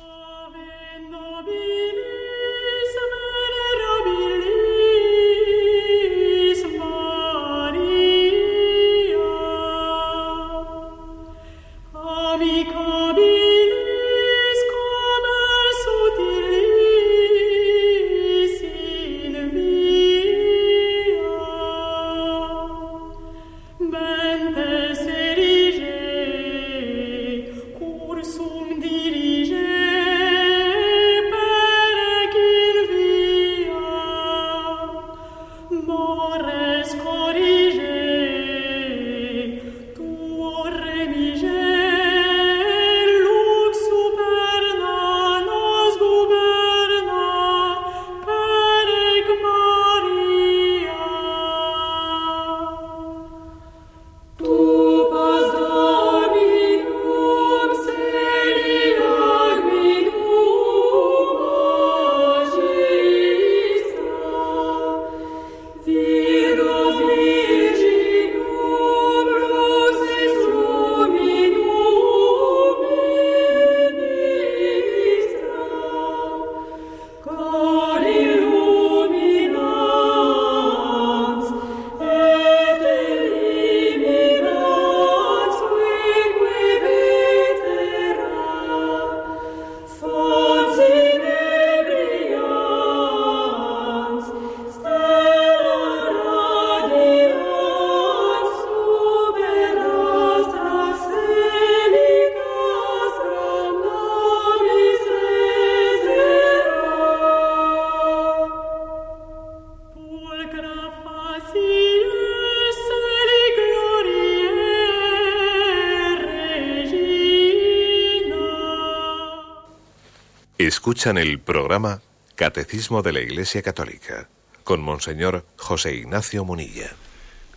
Escuchan 120.67 121.17
el 121.17 121.39
programa 121.39 122.01
Catecismo 122.35 123.01
de 123.01 123.11
la 123.11 123.19
Iglesia 123.19 123.63
Católica 123.63 124.29
con 124.63 124.79
Monseñor 124.79 125.43
José 125.57 125.95
Ignacio 125.95 126.45
Munilla. 126.45 126.91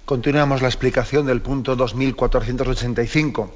Continuamos 0.06 0.62
la 0.62 0.68
explicación 0.68 1.26
del 1.26 1.42
punto 1.42 1.76
2485. 1.76 3.54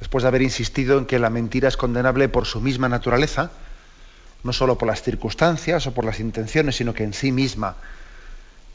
Después 0.00 0.22
de 0.22 0.28
haber 0.28 0.42
insistido 0.42 0.98
en 0.98 1.06
que 1.06 1.20
la 1.20 1.30
mentira 1.30 1.68
es 1.68 1.76
condenable 1.76 2.28
por 2.28 2.46
su 2.46 2.60
misma 2.60 2.88
naturaleza, 2.88 3.52
no 4.42 4.52
solo 4.52 4.76
por 4.76 4.88
las 4.88 5.02
circunstancias 5.02 5.86
o 5.86 5.94
por 5.94 6.04
las 6.04 6.18
intenciones, 6.18 6.74
sino 6.74 6.94
que 6.94 7.04
en 7.04 7.14
sí 7.14 7.30
misma 7.30 7.76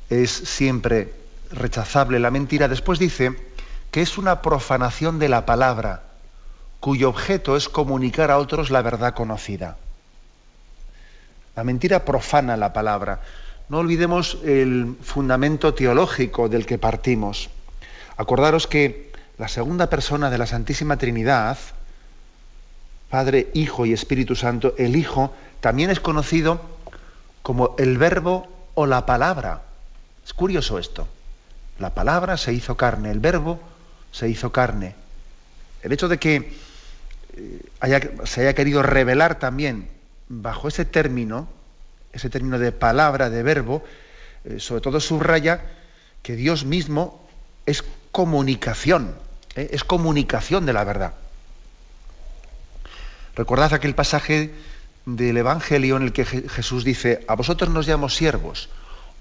es 0.09 0.31
siempre 0.31 1.13
rechazable 1.51 2.19
la 2.19 2.31
mentira, 2.31 2.69
después 2.69 2.99
dice 2.99 3.35
que 3.91 4.01
es 4.01 4.17
una 4.17 4.41
profanación 4.41 5.19
de 5.19 5.27
la 5.27 5.45
palabra, 5.45 6.03
cuyo 6.79 7.09
objeto 7.09 7.57
es 7.57 7.67
comunicar 7.67 8.31
a 8.31 8.37
otros 8.37 8.71
la 8.71 8.81
verdad 8.81 9.13
conocida. 9.13 9.75
La 11.55 11.63
mentira 11.63 12.05
profana 12.05 12.57
la 12.57 12.73
palabra. 12.73 13.21
No 13.69 13.79
olvidemos 13.79 14.39
el 14.43 14.95
fundamento 15.01 15.73
teológico 15.73 16.49
del 16.49 16.65
que 16.65 16.77
partimos. 16.77 17.49
Acordaros 18.17 18.67
que 18.67 19.11
la 19.37 19.47
segunda 19.47 19.89
persona 19.89 20.29
de 20.29 20.37
la 20.37 20.47
Santísima 20.47 20.97
Trinidad, 20.97 21.57
Padre, 23.09 23.49
Hijo 23.53 23.85
y 23.85 23.93
Espíritu 23.93 24.35
Santo, 24.35 24.73
el 24.77 24.95
Hijo 24.95 25.33
también 25.61 25.89
es 25.89 25.99
conocido 25.99 26.61
como 27.41 27.75
el 27.77 27.97
verbo 27.97 28.47
o 28.73 28.85
la 28.85 29.05
palabra. 29.05 29.61
Es 30.25 30.33
curioso 30.33 30.79
esto. 30.79 31.07
La 31.79 31.93
palabra 31.93 32.37
se 32.37 32.53
hizo 32.53 32.75
carne, 32.75 33.11
el 33.11 33.19
verbo 33.19 33.59
se 34.11 34.27
hizo 34.29 34.51
carne. 34.51 34.95
El 35.81 35.93
hecho 35.93 36.07
de 36.07 36.17
que 36.17 36.53
eh, 37.35 38.09
se 38.25 38.41
haya 38.41 38.53
querido 38.53 38.83
revelar 38.83 39.39
también 39.39 39.89
bajo 40.29 40.67
ese 40.67 40.85
término, 40.85 41.49
ese 42.13 42.29
término 42.29 42.59
de 42.59 42.71
palabra, 42.71 43.29
de 43.29 43.43
verbo, 43.43 43.83
eh, 44.45 44.59
sobre 44.59 44.81
todo 44.81 44.99
subraya 44.99 45.65
que 46.21 46.35
Dios 46.35 46.65
mismo 46.65 47.27
es 47.65 47.83
comunicación, 48.11 49.15
¿eh? 49.55 49.69
es 49.71 49.83
comunicación 49.83 50.65
de 50.65 50.73
la 50.73 50.83
verdad. 50.83 51.13
Recordad 53.35 53.73
aquel 53.73 53.95
pasaje 53.95 54.51
del 55.05 55.37
Evangelio 55.37 55.97
en 55.97 56.03
el 56.03 56.13
que 56.13 56.25
Jesús 56.25 56.83
dice, 56.83 57.23
a 57.27 57.35
vosotros 57.35 57.69
nos 57.69 57.87
llamo 57.87 58.09
siervos, 58.09 58.69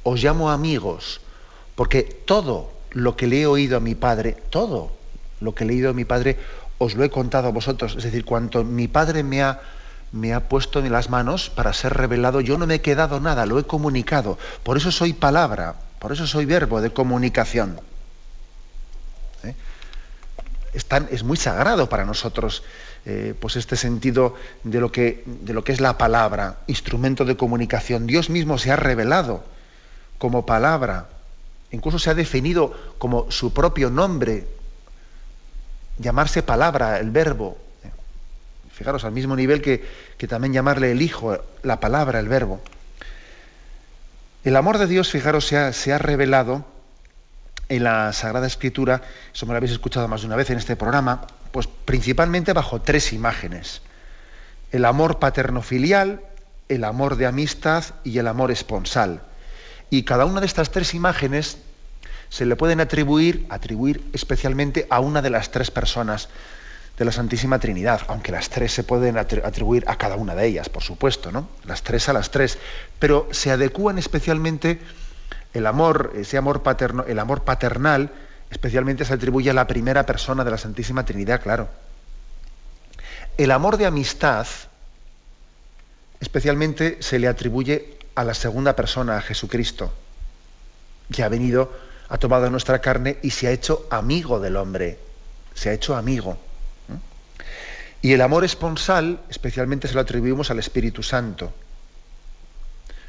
os 0.02 0.22
llamo 0.22 0.50
amigos, 0.50 1.20
porque 1.74 2.02
todo 2.02 2.72
lo 2.90 3.16
que 3.16 3.26
le 3.26 3.42
he 3.42 3.46
oído 3.46 3.76
a 3.76 3.80
mi 3.80 3.94
Padre, 3.94 4.36
todo 4.50 4.92
lo 5.40 5.54
que 5.54 5.64
le 5.64 5.72
he 5.72 5.76
oído 5.76 5.90
a 5.90 5.94
mi 5.94 6.04
Padre, 6.04 6.36
os 6.78 6.94
lo 6.94 7.04
he 7.04 7.10
contado 7.10 7.48
a 7.48 7.52
vosotros. 7.52 7.94
Es 7.96 8.04
decir, 8.04 8.24
cuanto 8.24 8.64
mi 8.64 8.88
Padre 8.88 9.22
me 9.22 9.42
ha, 9.42 9.60
me 10.12 10.32
ha 10.32 10.48
puesto 10.48 10.80
en 10.80 10.90
las 10.90 11.10
manos 11.10 11.50
para 11.50 11.72
ser 11.72 11.94
revelado, 11.94 12.40
yo 12.40 12.58
no 12.58 12.66
me 12.66 12.76
he 12.76 12.80
quedado 12.80 13.20
nada, 13.20 13.46
lo 13.46 13.58
he 13.58 13.64
comunicado. 13.64 14.38
Por 14.62 14.76
eso 14.76 14.90
soy 14.90 15.12
palabra, 15.12 15.74
por 15.98 16.12
eso 16.12 16.26
soy 16.26 16.46
verbo 16.46 16.80
de 16.80 16.90
comunicación. 16.90 17.80
¿Eh? 19.44 19.54
Es, 21.10 21.24
muy 21.24 21.36
sagrado 21.36 21.88
para 21.88 22.04
nosotros 22.04 22.62
eh, 23.04 23.34
pues 23.38 23.56
este 23.56 23.76
sentido 23.76 24.34
de 24.64 24.80
lo, 24.80 24.92
que, 24.92 25.24
de 25.26 25.52
lo 25.52 25.64
que 25.64 25.72
es 25.72 25.80
la 25.80 25.98
palabra, 25.98 26.58
instrumento 26.66 27.24
de 27.24 27.36
comunicación. 27.36 28.06
Dios 28.06 28.30
mismo 28.30 28.58
se 28.58 28.70
ha 28.70 28.76
revelado 28.76 29.44
como 30.18 30.46
palabra, 30.46 31.08
incluso 31.70 31.98
se 31.98 32.10
ha 32.10 32.14
definido 32.14 32.74
como 32.98 33.30
su 33.30 33.52
propio 33.52 33.90
nombre, 33.90 34.46
llamarse 35.98 36.42
palabra, 36.42 36.98
el 36.98 37.10
verbo. 37.10 37.56
Fijaros, 38.78 39.02
al 39.02 39.10
mismo 39.10 39.34
nivel 39.34 39.60
que, 39.60 39.82
también 40.28 40.52
llamarle 40.52 40.92
el 40.92 41.02
Hijo, 41.02 41.36
la 41.64 41.80
palabra, 41.80 42.20
el 42.20 42.28
verbo. 42.28 42.60
El 44.44 44.54
amor 44.54 44.78
de 44.78 44.86
Dios, 44.86 45.10
fijaros, 45.10 45.48
se 45.48 45.58
ha, 45.58 45.72
se 45.72 45.92
ha 45.92 45.98
revelado 45.98 46.64
en 47.68 47.82
la 47.82 48.12
Sagrada 48.12 48.46
Escritura, 48.46 49.02
eso 49.34 49.46
me 49.46 49.52
lo 49.52 49.56
habéis 49.56 49.72
escuchado 49.72 50.06
más 50.06 50.20
de 50.20 50.28
una 50.28 50.36
vez 50.36 50.50
en 50.50 50.58
este 50.58 50.76
programa, 50.76 51.26
pues 51.50 51.66
principalmente 51.66 52.52
bajo 52.52 52.80
tres 52.80 53.12
imágenes. 53.12 53.82
El 54.70 54.84
amor 54.84 55.18
paterno-filial, 55.18 56.20
el 56.68 56.84
amor 56.84 57.16
de 57.16 57.26
amistad 57.26 57.82
y 58.04 58.18
el 58.18 58.28
amor 58.28 58.52
esponsal. 58.52 59.22
Y 59.90 60.04
cada 60.04 60.24
una 60.24 60.38
de 60.38 60.46
estas 60.46 60.70
tres 60.70 60.94
imágenes 60.94 61.58
se 62.28 62.46
le 62.46 62.54
pueden 62.54 62.80
atribuir, 62.80 63.44
atribuir 63.50 64.08
especialmente 64.12 64.86
a 64.88 65.00
una 65.00 65.20
de 65.20 65.30
las 65.30 65.50
tres 65.50 65.72
personas 65.72 66.28
de 66.98 67.04
la 67.04 67.12
Santísima 67.12 67.60
Trinidad, 67.60 68.02
aunque 68.08 68.32
las 68.32 68.50
tres 68.50 68.72
se 68.72 68.82
pueden 68.82 69.18
atribuir 69.18 69.84
a 69.86 69.96
cada 69.96 70.16
una 70.16 70.34
de 70.34 70.46
ellas, 70.46 70.68
por 70.68 70.82
supuesto, 70.82 71.30
¿no? 71.30 71.48
Las 71.64 71.82
tres 71.82 72.08
a 72.08 72.12
las 72.12 72.32
tres, 72.32 72.58
pero 72.98 73.28
se 73.30 73.52
adecúan 73.52 73.98
especialmente 73.98 74.80
el 75.54 75.66
amor, 75.66 76.12
ese 76.16 76.36
amor 76.36 76.64
paterno, 76.64 77.04
el 77.06 77.20
amor 77.20 77.44
paternal, 77.44 78.10
especialmente 78.50 79.04
se 79.04 79.14
atribuye 79.14 79.50
a 79.50 79.54
la 79.54 79.68
primera 79.68 80.06
persona 80.06 80.42
de 80.42 80.50
la 80.50 80.58
Santísima 80.58 81.04
Trinidad, 81.04 81.40
claro. 81.40 81.68
El 83.36 83.52
amor 83.52 83.76
de 83.76 83.86
amistad, 83.86 84.48
especialmente 86.18 86.98
se 87.00 87.20
le 87.20 87.28
atribuye 87.28 87.96
a 88.16 88.24
la 88.24 88.34
segunda 88.34 88.74
persona, 88.74 89.16
a 89.16 89.20
Jesucristo, 89.20 89.92
que 91.12 91.22
ha 91.22 91.28
venido, 91.28 91.72
ha 92.08 92.18
tomado 92.18 92.50
nuestra 92.50 92.80
carne 92.80 93.18
y 93.22 93.30
se 93.30 93.46
ha 93.46 93.52
hecho 93.52 93.86
amigo 93.90 94.40
del 94.40 94.56
hombre, 94.56 94.98
se 95.54 95.70
ha 95.70 95.72
hecho 95.72 95.94
amigo. 95.94 96.38
Y 98.00 98.12
el 98.12 98.20
amor 98.20 98.44
esponsal, 98.44 99.20
especialmente 99.28 99.88
se 99.88 99.94
lo 99.94 100.00
atribuimos 100.00 100.50
al 100.50 100.58
Espíritu 100.58 101.02
Santo, 101.02 101.52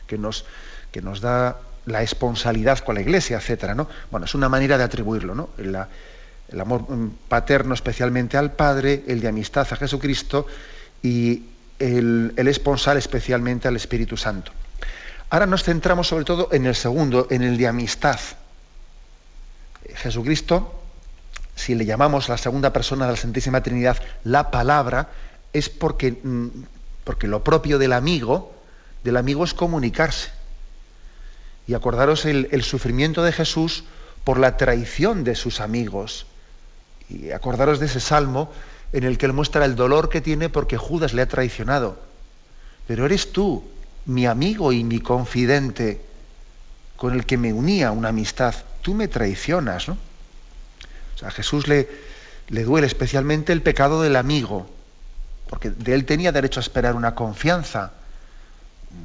que 0.08 0.18
nos, 0.18 0.46
que 0.92 1.02
nos 1.02 1.22
da 1.22 1.58
la 1.86 2.02
esponsalidad 2.02 2.80
con 2.80 2.96
la 2.96 3.02
Iglesia, 3.02 3.38
etcétera, 3.38 3.76
¿no? 3.76 3.88
Bueno, 4.12 4.26
es 4.26 4.36
una 4.36 4.50
manera 4.50 4.78
de 4.78 4.84
atribuirlo, 4.84 5.36
¿no? 5.36 5.50
el 5.58 6.62
amor 6.62 6.90
mm, 6.90 7.12
paterno 7.28 7.74
especialmente 7.74 8.38
al 8.38 8.54
Padre, 8.54 9.04
el 9.08 9.22
de 9.22 9.28
amistad 9.28 9.68
a 9.70 9.76
Jesucristo 9.76 10.48
y 11.04 11.44
el, 11.78 12.34
el 12.36 12.48
esponsal 12.48 12.98
especialmente 12.98 13.68
al 13.68 13.76
Espíritu 13.76 14.18
Santo. 14.18 14.52
Ahora 15.30 15.46
nos 15.46 15.64
centramos 15.64 16.08
sobre 16.08 16.26
todo 16.26 16.50
en 16.52 16.66
el 16.66 16.76
segundo, 16.76 17.28
en 17.30 17.44
el 17.44 17.58
de 17.58 17.68
amistad. 17.68 18.20
Jesucristo, 19.96 20.79
si 21.60 21.76
le 21.76 21.86
llamamos 21.86 22.30
la 22.30 22.38
segunda 22.38 22.72
persona 22.72 23.06
de 23.06 23.12
la 23.12 23.18
Santísima 23.18 23.62
Trinidad 23.62 23.98
la 24.24 24.50
palabra, 24.50 25.10
es 25.52 25.68
porque, 25.68 26.14
mm, 26.24 26.48
porque 27.04 27.28
lo 27.28 27.44
propio 27.44 27.78
del 27.78 27.92
amigo, 27.92 28.54
del 29.04 29.18
amigo 29.18 29.44
es 29.44 29.54
comunicarse. 29.54 30.30
Y 31.68 31.74
acordaros 31.74 32.24
el, 32.26 32.64
sufrimiento 32.64 33.24
de 33.24 33.34
Jesús 33.34 33.84
por 34.24 34.40
la 34.40 34.56
traición 34.56 35.26
de 35.26 35.36
sus 35.36 35.60
amigos. 35.60 36.28
Y 37.10 37.32
acordaros 37.32 37.80
de 37.80 37.88
ese 37.88 38.00
salmo 38.00 38.50
en 38.94 39.04
el 39.04 39.18
que 39.18 39.26
él 39.26 39.34
muestra 39.34 39.66
el 39.66 39.76
dolor 39.76 40.08
que 40.08 40.22
tiene 40.22 40.48
porque 40.48 40.78
Judas 40.78 41.14
le 41.14 41.24
ha 41.24 41.28
traicionado. 41.28 42.00
Pero 42.88 43.06
eres 43.06 43.34
tú, 43.34 43.70
mi 44.06 44.26
amigo 44.26 44.72
y 44.72 44.86
mi 44.86 45.00
confidente, 45.02 46.02
con 46.96 47.14
el 47.14 47.26
que 47.26 47.38
me 47.38 47.52
unía 47.52 47.92
una 47.92 48.10
amistad, 48.10 48.56
tú 48.82 48.94
me 48.94 49.10
traicionas, 49.10 49.90
¿no? 49.90 50.09
O 51.20 51.22
sea, 51.22 51.28
a 51.28 51.32
Jesús 51.32 51.68
le, 51.68 51.90
le 52.48 52.64
duele 52.64 52.88
especialmente 52.88 53.52
el 53.52 53.62
pecado 53.62 54.02
del 54.02 54.16
amigo, 54.16 54.70
porque 55.50 55.70
de 55.70 55.94
él 55.94 56.06
tenía 56.06 56.32
derecho 56.32 56.62
a 56.62 56.64
esperar 56.64 56.96
una 56.96 57.14
confianza, 57.14 57.92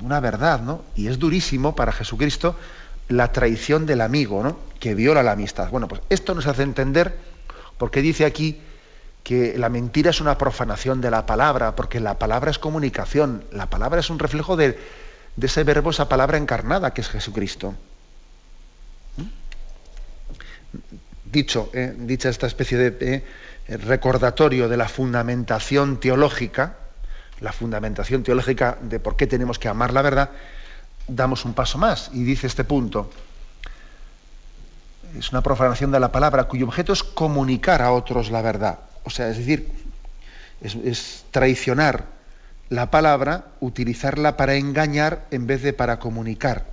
una 0.00 0.20
verdad, 0.20 0.60
¿no? 0.60 0.82
Y 0.94 1.08
es 1.08 1.18
durísimo 1.18 1.74
para 1.74 1.90
Jesucristo 1.90 2.56
la 3.08 3.32
traición 3.32 3.84
del 3.84 4.00
amigo, 4.00 4.44
¿no? 4.44 4.58
Que 4.78 4.94
viola 4.94 5.24
la 5.24 5.32
amistad. 5.32 5.70
Bueno, 5.70 5.88
pues 5.88 6.02
esto 6.08 6.36
nos 6.36 6.46
hace 6.46 6.62
entender 6.62 7.18
porque 7.78 8.00
dice 8.00 8.24
aquí 8.24 8.60
que 9.24 9.58
la 9.58 9.68
mentira 9.68 10.10
es 10.10 10.20
una 10.20 10.38
profanación 10.38 11.00
de 11.00 11.10
la 11.10 11.26
palabra, 11.26 11.74
porque 11.74 11.98
la 11.98 12.16
palabra 12.16 12.52
es 12.52 12.60
comunicación, 12.60 13.42
la 13.50 13.68
palabra 13.70 13.98
es 13.98 14.08
un 14.08 14.20
reflejo 14.20 14.54
de, 14.54 14.78
ese 15.40 15.64
verbo, 15.64 15.90
esa 15.90 16.08
palabra 16.08 16.38
encarnada 16.38 16.94
que 16.94 17.00
es 17.00 17.08
Jesucristo. 17.08 17.74
Dicho, 21.34 21.68
eh, 21.72 21.92
dicha 21.98 22.28
esta 22.28 22.46
especie 22.46 22.78
de 22.78 23.24
eh, 23.66 23.76
recordatorio 23.78 24.68
de 24.68 24.76
la 24.76 24.86
fundamentación 24.86 25.98
teológica, 25.98 26.76
la 27.40 27.50
fundamentación 27.50 28.22
teológica 28.22 28.78
de 28.80 29.00
por 29.00 29.16
qué 29.16 29.26
tenemos 29.26 29.58
que 29.58 29.66
amar 29.66 29.92
la 29.92 30.02
verdad, 30.02 30.30
damos 31.08 31.44
un 31.44 31.52
paso 31.52 31.76
más 31.76 32.08
y 32.14 32.22
dice 32.22 32.46
este 32.46 32.62
punto. 32.62 33.10
Es 35.18 35.32
una 35.32 35.42
profanación 35.42 35.90
de 35.90 35.98
la 35.98 36.12
palabra 36.12 36.44
cuyo 36.44 36.66
objeto 36.66 36.92
es 36.92 37.02
comunicar 37.02 37.82
a 37.82 37.90
otros 37.90 38.30
la 38.30 38.40
verdad. 38.40 38.78
O 39.02 39.10
sea, 39.10 39.28
es 39.28 39.38
decir, 39.38 39.72
es, 40.62 41.24
traicionar 41.32 42.04
la 42.68 42.92
palabra, 42.92 43.46
utilizarla 43.58 44.36
para 44.36 44.54
engañar 44.54 45.26
en 45.32 45.48
vez 45.48 45.62
de 45.62 45.72
para 45.72 45.98
comunicar. 45.98 46.64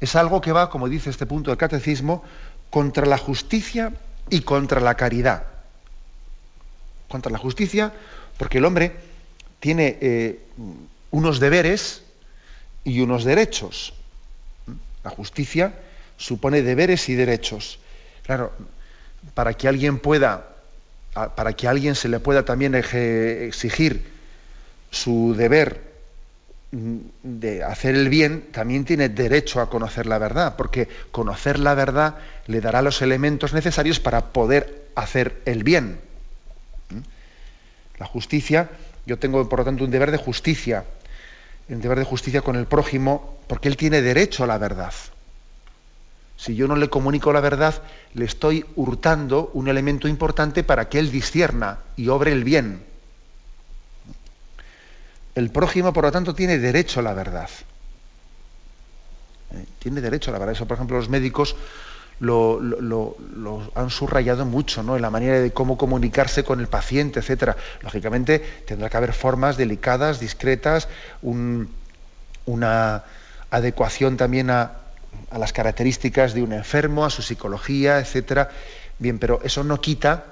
Es 0.00 0.16
algo 0.16 0.42
que 0.42 0.52
va, 0.52 0.68
como 0.68 0.86
dice 0.90 1.08
este 1.08 1.24
punto 1.24 1.50
del 1.50 1.56
catecismo, 1.56 2.22
contra 2.70 3.06
la 3.06 3.18
justicia 3.18 3.92
y 4.30 4.40
contra 4.40 4.80
la 4.80 4.94
caridad. 4.94 5.44
Contra 7.08 7.30
la 7.30 7.38
justicia, 7.38 7.92
porque 8.38 8.58
el 8.58 8.64
hombre 8.64 8.94
tiene 9.58 9.98
eh, 10.00 10.40
unos 11.10 11.40
deberes 11.40 12.02
y 12.84 13.00
unos 13.00 13.24
derechos. 13.24 13.92
La 15.04 15.10
justicia 15.10 15.74
supone 16.16 16.62
deberes 16.62 17.08
y 17.08 17.14
derechos. 17.14 17.78
Claro, 18.24 18.52
para 19.34 19.54
que 19.54 19.68
alguien 19.68 19.98
pueda 19.98 20.46
para 21.12 21.52
que 21.54 21.66
a 21.66 21.70
alguien 21.70 21.94
se 21.94 22.08
le 22.08 22.20
pueda 22.20 22.44
también 22.44 22.74
exigir 22.74 24.02
su 24.90 25.34
deber 25.36 25.89
de 26.72 27.64
hacer 27.64 27.96
el 27.96 28.08
bien, 28.08 28.46
también 28.52 28.84
tiene 28.84 29.08
derecho 29.08 29.60
a 29.60 29.68
conocer 29.68 30.06
la 30.06 30.18
verdad, 30.18 30.54
porque 30.56 30.88
conocer 31.10 31.58
la 31.58 31.74
verdad 31.74 32.16
le 32.46 32.60
dará 32.60 32.80
los 32.80 33.02
elementos 33.02 33.52
necesarios 33.52 33.98
para 33.98 34.26
poder 34.26 34.88
hacer 34.94 35.40
el 35.46 35.64
bien. 35.64 35.98
¿Mm? 36.90 37.00
La 37.98 38.06
justicia, 38.06 38.70
yo 39.04 39.18
tengo 39.18 39.48
por 39.48 39.60
lo 39.60 39.64
tanto 39.64 39.84
un 39.84 39.90
deber 39.90 40.12
de 40.12 40.16
justicia, 40.16 40.84
un 41.68 41.80
deber 41.80 41.98
de 41.98 42.04
justicia 42.04 42.42
con 42.42 42.54
el 42.54 42.66
prójimo, 42.66 43.38
porque 43.48 43.68
él 43.68 43.76
tiene 43.76 44.00
derecho 44.00 44.44
a 44.44 44.46
la 44.46 44.58
verdad. 44.58 44.94
Si 46.36 46.54
yo 46.54 46.68
no 46.68 46.76
le 46.76 46.88
comunico 46.88 47.32
la 47.32 47.40
verdad, 47.40 47.82
le 48.14 48.24
estoy 48.24 48.64
hurtando 48.76 49.50
un 49.54 49.68
elemento 49.68 50.08
importante 50.08 50.62
para 50.62 50.88
que 50.88 50.98
él 50.98 51.10
discierna 51.10 51.80
y 51.96 52.08
obre 52.08 52.32
el 52.32 52.44
bien. 52.44 52.89
El 55.34 55.50
prójimo, 55.50 55.92
por 55.92 56.04
lo 56.04 56.12
tanto, 56.12 56.34
tiene 56.34 56.58
derecho 56.58 57.00
a 57.00 57.02
la 57.02 57.14
verdad. 57.14 57.48
¿Eh? 59.52 59.64
Tiene 59.78 60.00
derecho 60.00 60.30
a 60.30 60.32
la 60.32 60.38
verdad. 60.38 60.54
Eso, 60.54 60.66
por 60.66 60.76
ejemplo, 60.76 60.96
los 60.96 61.08
médicos 61.08 61.56
lo, 62.20 63.16
han 63.74 63.90
subrayado 63.90 64.44
mucho, 64.44 64.82
¿no? 64.82 64.96
En 64.96 65.02
la 65.02 65.10
manera 65.10 65.40
de 65.40 65.52
cómo 65.52 65.78
comunicarse 65.78 66.44
con 66.44 66.60
el 66.60 66.68
paciente, 66.68 67.20
etcétera. 67.20 67.56
Lógicamente, 67.82 68.38
tendrá 68.66 68.90
que 68.90 68.96
haber 68.96 69.12
formas 69.12 69.56
delicadas, 69.56 70.20
discretas, 70.20 70.88
una 71.22 73.04
adecuación 73.50 74.16
también 74.16 74.50
a, 74.50 74.72
a 75.30 75.38
las 75.38 75.52
características 75.52 76.34
de 76.34 76.42
un 76.42 76.52
enfermo, 76.52 77.04
a 77.04 77.10
su 77.10 77.22
psicología, 77.22 77.98
etcétera. 78.00 78.50
Bien, 78.98 79.18
pero 79.18 79.40
eso 79.42 79.64
no 79.64 79.80
quita 79.80 80.24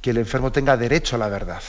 que 0.00 0.10
el 0.10 0.16
enfermo 0.16 0.52
tenga 0.52 0.76
derecho 0.76 1.16
a 1.16 1.18
la 1.18 1.28
verdad. 1.28 1.62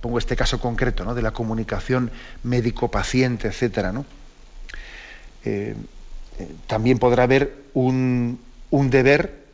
Pongo 0.00 0.18
este 0.18 0.36
caso 0.36 0.60
concreto, 0.60 1.04
¿no? 1.04 1.14
De 1.14 1.22
la 1.22 1.32
comunicación 1.32 2.10
médico-paciente, 2.42 3.48
etcétera, 3.48 3.92
¿no? 3.92 4.04
Eh, 5.44 5.74
eh, 6.38 6.48
también 6.66 6.98
podrá 6.98 7.24
haber 7.24 7.64
un, 7.74 8.38
deber 8.70 9.46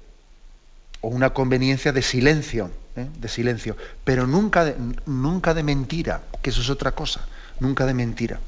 o 1.00 1.08
una 1.08 1.30
conveniencia 1.30 1.92
de 1.92 2.02
silencio, 2.02 2.70
¿eh? 2.96 3.06
de 3.18 3.28
silencio, 3.28 3.76
pero 4.04 4.26
nunca 4.26 4.64
de, 4.64 4.76
nunca 5.06 5.54
de 5.54 5.62
mentira, 5.62 6.22
que 6.42 6.50
eso 6.50 6.60
es 6.60 6.70
otra 6.70 6.92
cosa, 6.92 7.26
nunca 7.60 7.86
de 7.86 7.94
mentira. 7.94 8.40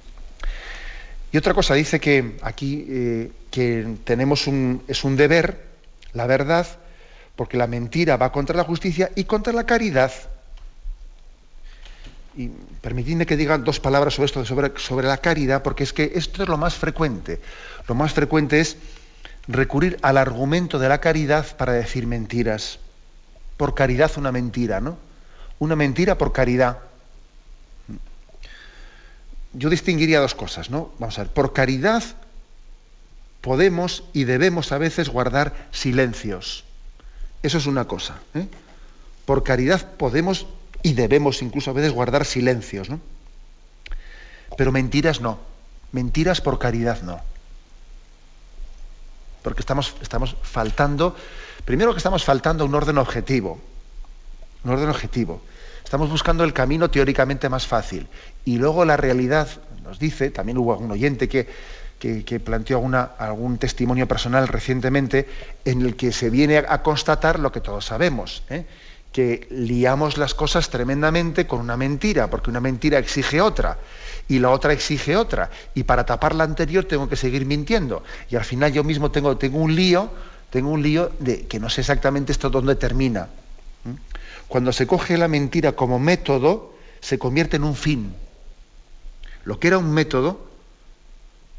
Y 1.32 1.38
otra 1.38 1.54
cosa 1.54 1.74
dice 1.74 2.00
que 2.00 2.36
aquí 2.42 3.30
que 3.50 3.96
tenemos 4.04 4.46
un, 4.46 4.82
es 4.86 5.04
un 5.04 5.16
deber, 5.16 5.66
la 6.12 6.26
verdad, 6.26 6.66
porque 7.36 7.56
la 7.56 7.66
mentira 7.66 8.16
va 8.16 8.32
contra 8.32 8.56
la 8.56 8.64
justicia 8.64 9.10
y 9.14 9.24
contra 9.24 9.52
la 9.52 9.66
caridad. 9.66 10.12
Y 12.36 12.48
permitidme 12.80 13.26
que 13.26 13.36
diga 13.36 13.56
dos 13.58 13.80
palabras 13.80 14.14
sobre 14.14 14.26
esto, 14.26 14.44
sobre, 14.44 14.78
sobre 14.78 15.06
la 15.06 15.18
caridad, 15.18 15.62
porque 15.62 15.84
es 15.84 15.92
que 15.92 16.12
esto 16.14 16.42
es 16.42 16.48
lo 16.48 16.58
más 16.58 16.74
frecuente. 16.74 17.40
Lo 17.88 17.94
más 17.94 18.12
frecuente 18.12 18.60
es 18.60 18.76
recurrir 19.48 19.98
al 20.02 20.18
argumento 20.18 20.78
de 20.78 20.88
la 20.88 21.00
caridad 21.00 21.56
para 21.56 21.72
decir 21.72 22.06
mentiras. 22.06 22.78
Por 23.56 23.74
caridad 23.74 24.10
una 24.16 24.32
mentira, 24.32 24.80
¿no? 24.80 24.98
Una 25.58 25.76
mentira 25.76 26.18
por 26.18 26.32
caridad 26.32 26.78
yo 29.58 29.70
distinguiría 29.70 30.20
dos 30.20 30.34
cosas, 30.34 30.70
¿no? 30.70 30.90
Vamos 30.98 31.18
a 31.18 31.22
ver, 31.22 31.32
por 31.32 31.52
caridad 31.52 32.02
podemos 33.40 34.04
y 34.12 34.24
debemos 34.24 34.72
a 34.72 34.78
veces 34.78 35.08
guardar 35.08 35.54
silencios. 35.70 36.64
Eso 37.42 37.58
es 37.58 37.66
una 37.66 37.86
cosa. 37.86 38.18
¿eh? 38.34 38.48
Por 39.24 39.44
caridad 39.44 39.92
podemos 39.96 40.46
y 40.82 40.94
debemos 40.94 41.42
incluso 41.42 41.70
a 41.70 41.74
veces 41.74 41.92
guardar 41.92 42.24
silencios, 42.24 42.90
¿no? 42.90 43.00
Pero 44.56 44.72
mentiras 44.72 45.20
no. 45.20 45.38
Mentiras 45.92 46.40
por 46.40 46.58
caridad 46.58 47.02
no. 47.02 47.20
Porque 49.42 49.60
estamos, 49.60 49.94
estamos 50.02 50.36
faltando, 50.42 51.16
primero 51.64 51.92
que 51.92 51.98
estamos 51.98 52.24
faltando 52.24 52.64
un 52.64 52.74
orden 52.74 52.98
objetivo. 52.98 53.60
Un 54.64 54.72
orden 54.72 54.88
objetivo. 54.88 55.42
Estamos 55.84 56.10
buscando 56.10 56.42
el 56.42 56.52
camino 56.52 56.90
teóricamente 56.90 57.48
más 57.48 57.66
fácil. 57.66 58.08
Y 58.44 58.58
luego 58.58 58.84
la 58.84 58.96
realidad 58.96 59.48
nos 59.84 59.98
dice, 59.98 60.30
también 60.30 60.58
hubo 60.58 60.72
algún 60.72 60.90
oyente 60.90 61.28
que, 61.28 61.46
que, 61.98 62.40
planteó 62.40 62.82
algún 63.18 63.58
testimonio 63.58 64.08
personal 64.08 64.48
recientemente 64.48 65.28
en 65.64 65.82
el 65.82 65.96
que 65.96 66.12
se 66.12 66.28
viene 66.28 66.58
a, 66.58 66.82
constatar 66.82 67.38
lo 67.38 67.52
que 67.52 67.60
todos 67.60 67.86
sabemos, 67.86 68.42
¿eh? 68.50 68.66
Que 69.16 69.46
liamos 69.48 70.18
las 70.18 70.34
cosas 70.34 70.68
tremendamente 70.68 71.46
con 71.46 71.60
una 71.60 71.78
mentira, 71.78 72.28
porque 72.28 72.50
una 72.50 72.60
mentira 72.60 72.98
exige 72.98 73.40
otra 73.40 73.78
y 74.28 74.40
la 74.40 74.50
otra 74.50 74.74
exige 74.74 75.16
otra. 75.16 75.48
Y 75.74 75.84
para 75.84 76.04
tapar 76.04 76.34
la 76.34 76.44
anterior 76.44 76.84
tengo 76.84 77.08
que 77.08 77.16
seguir 77.16 77.46
mintiendo. 77.46 78.02
Y 78.28 78.36
al 78.36 78.44
final 78.44 78.74
yo 78.74 78.84
mismo 78.84 79.10
tengo, 79.10 79.38
tengo 79.38 79.56
un 79.56 79.74
lío, 79.74 80.10
tengo 80.50 80.68
un 80.68 80.82
lío 80.82 81.12
de 81.18 81.46
que 81.46 81.58
no 81.58 81.70
sé 81.70 81.80
exactamente 81.80 82.30
esto 82.30 82.50
dónde 82.50 82.76
termina. 82.76 83.28
Cuando 84.48 84.70
se 84.70 84.86
coge 84.86 85.16
la 85.16 85.28
mentira 85.28 85.72
como 85.72 85.98
método, 85.98 86.74
se 87.00 87.18
convierte 87.18 87.56
en 87.56 87.64
un 87.64 87.74
fin. 87.74 88.14
Lo 89.46 89.58
que 89.58 89.68
era 89.68 89.78
un 89.78 89.94
método 89.94 90.46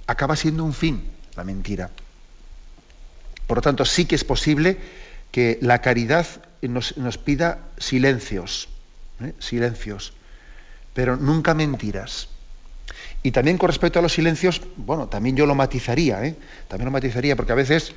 acaba 0.06 0.36
siendo 0.36 0.64
un 0.64 0.76
fin, 0.76 1.10
la 1.36 1.44
mentira. 1.44 1.90
Por 3.48 3.58
lo 3.58 3.62
tanto, 3.64 3.84
sí 3.84 4.06
que 4.06 4.14
es 4.14 4.24
posible 4.24 4.78
que 5.32 5.58
la 5.64 5.82
caridad 5.82 6.28
nos, 6.70 7.18
pida 7.18 7.60
silencios, 7.78 8.70
¿eh? 9.22 9.34
silencios, 9.40 10.14
pero 10.94 11.16
nunca 11.16 11.54
mentiras. 11.54 12.30
Y 13.24 13.32
también 13.32 13.58
con 13.58 13.68
respecto 13.68 14.00
a 14.00 14.02
los 14.02 14.14
silencios, 14.14 14.62
bueno, 14.78 15.08
también 15.08 15.36
yo 15.36 15.46
lo 15.46 15.56
matizaría, 15.56 16.24
¿eh? 16.26 16.36
también 16.68 16.86
lo 16.86 16.92
matizaría, 16.92 17.36
porque 17.36 17.52
a 17.52 17.56
veces 17.56 17.94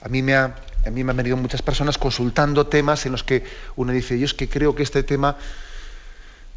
a 0.00 0.08
mí 0.08 0.22
me 0.22 0.34
ha, 0.34 0.56
a 0.84 0.90
mí 0.90 1.02
me 1.02 1.10
han 1.10 1.16
venido 1.16 1.36
muchas 1.36 1.62
personas 1.62 1.98
consultando 1.98 2.66
temas 2.66 3.06
en 3.06 3.12
los 3.12 3.24
que 3.24 3.44
uno 3.76 3.92
dice, 3.92 4.18
yo 4.18 4.24
es 4.24 4.34
que 4.34 4.48
creo 4.48 4.74
que 4.74 4.82
este 4.82 5.02
tema, 5.02 5.36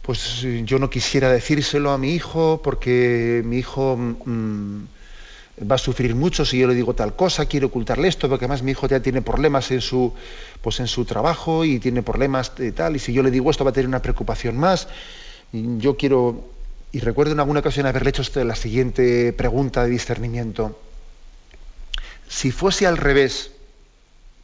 pues 0.02 0.42
yo 0.66 0.80
no 0.80 0.90
quisiera 0.90 1.32
decírselo 1.32 1.92
a 1.92 1.98
mi 1.98 2.14
hijo 2.14 2.62
porque 2.64 3.42
mi 3.46 3.58
hijo 3.58 3.96
mm, 3.98 4.84
va 5.60 5.76
a 5.76 5.78
sufrir 5.78 6.16
mucho 6.16 6.46
si 6.46 6.58
yo 6.58 6.68
le 6.68 6.76
digo 6.76 6.94
tal 6.94 7.16
cosa, 7.16 7.46
quiero 7.46 7.68
ocultarle 7.68 8.08
esto, 8.08 8.30
porque 8.30 8.46
además 8.46 8.64
mi 8.64 8.72
hijo 8.72 8.88
ya 8.88 9.02
tiene 9.02 9.22
problemas 9.22 9.72
en 9.72 9.82
su, 9.82 10.14
pues 10.62 10.80
en 10.80 10.88
su 10.88 11.06
trabajo 11.06 11.66
y 11.66 11.80
tiene 11.80 12.04
problemas 12.04 12.56
de 12.56 12.72
tal, 12.72 12.96
y 12.96 13.00
si 13.00 13.14
yo 13.14 13.24
le 13.24 13.32
digo 13.32 13.52
esto 13.52 13.64
va 13.64 13.72
a 13.72 13.74
tener 13.74 13.88
una 13.88 14.02
preocupación 14.02 14.58
más. 14.58 14.88
Yo 15.52 15.98
quiero, 15.98 16.46
y 16.92 17.00
recuerdo 17.00 17.34
en 17.34 17.40
alguna 17.40 17.60
ocasión 17.60 17.86
haberle 17.86 18.12
hecho 18.12 18.24
la 18.44 18.56
siguiente 18.56 19.34
pregunta 19.34 19.84
de 19.84 19.90
discernimiento. 19.90 20.80
Si 22.28 22.52
fuese 22.52 22.86
al 22.86 22.98
revés, 22.98 23.52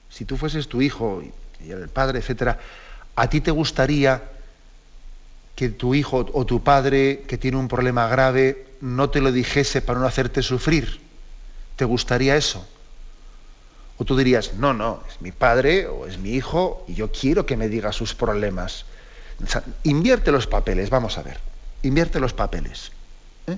si 0.10 0.26
tú 0.26 0.38
fueses 0.38 0.68
tu 0.68 0.82
hijo 0.82 1.24
y 1.64 1.72
el 1.72 1.90
padre, 1.90 2.20
etcétera, 2.20 2.60
¿a 3.16 3.30
ti 3.30 3.42
te 3.42 3.52
gustaría 3.52 4.24
que 5.56 5.70
tu 5.70 5.94
hijo 5.96 6.26
o 6.34 6.46
tu 6.46 6.64
padre 6.64 7.24
que 7.28 7.38
tiene 7.38 7.58
un 7.58 7.68
problema 7.68 8.08
grave 8.08 8.66
no 8.82 9.10
te 9.10 9.22
lo 9.22 9.32
dijese 9.32 9.82
para 9.82 10.00
no 10.00 10.08
hacerte 10.08 10.42
sufrir? 10.42 11.05
¿Te 11.76 11.86
gustaría 11.86 12.36
eso? 12.36 12.66
O 13.98 14.06
tú 14.06 14.18
dirías, 14.18 14.56
no, 14.56 14.74
no, 14.74 15.04
es 15.10 15.22
mi 15.22 15.32
padre 15.32 15.88
o 15.88 16.06
es 16.06 16.18
mi 16.18 16.32
hijo 16.32 16.84
y 16.88 16.96
yo 16.96 17.12
quiero 17.12 17.46
que 17.46 17.58
me 17.58 17.70
diga 17.70 17.92
sus 17.92 18.14
problemas. 18.14 18.86
invierte 19.84 20.32
los 20.32 20.48
papeles, 20.48 20.90
vamos 20.90 21.18
a 21.18 21.24
ver, 21.24 21.40
invierte 21.84 22.20
los 22.20 22.34
papeles. 22.34 22.92
¿eh? 23.48 23.58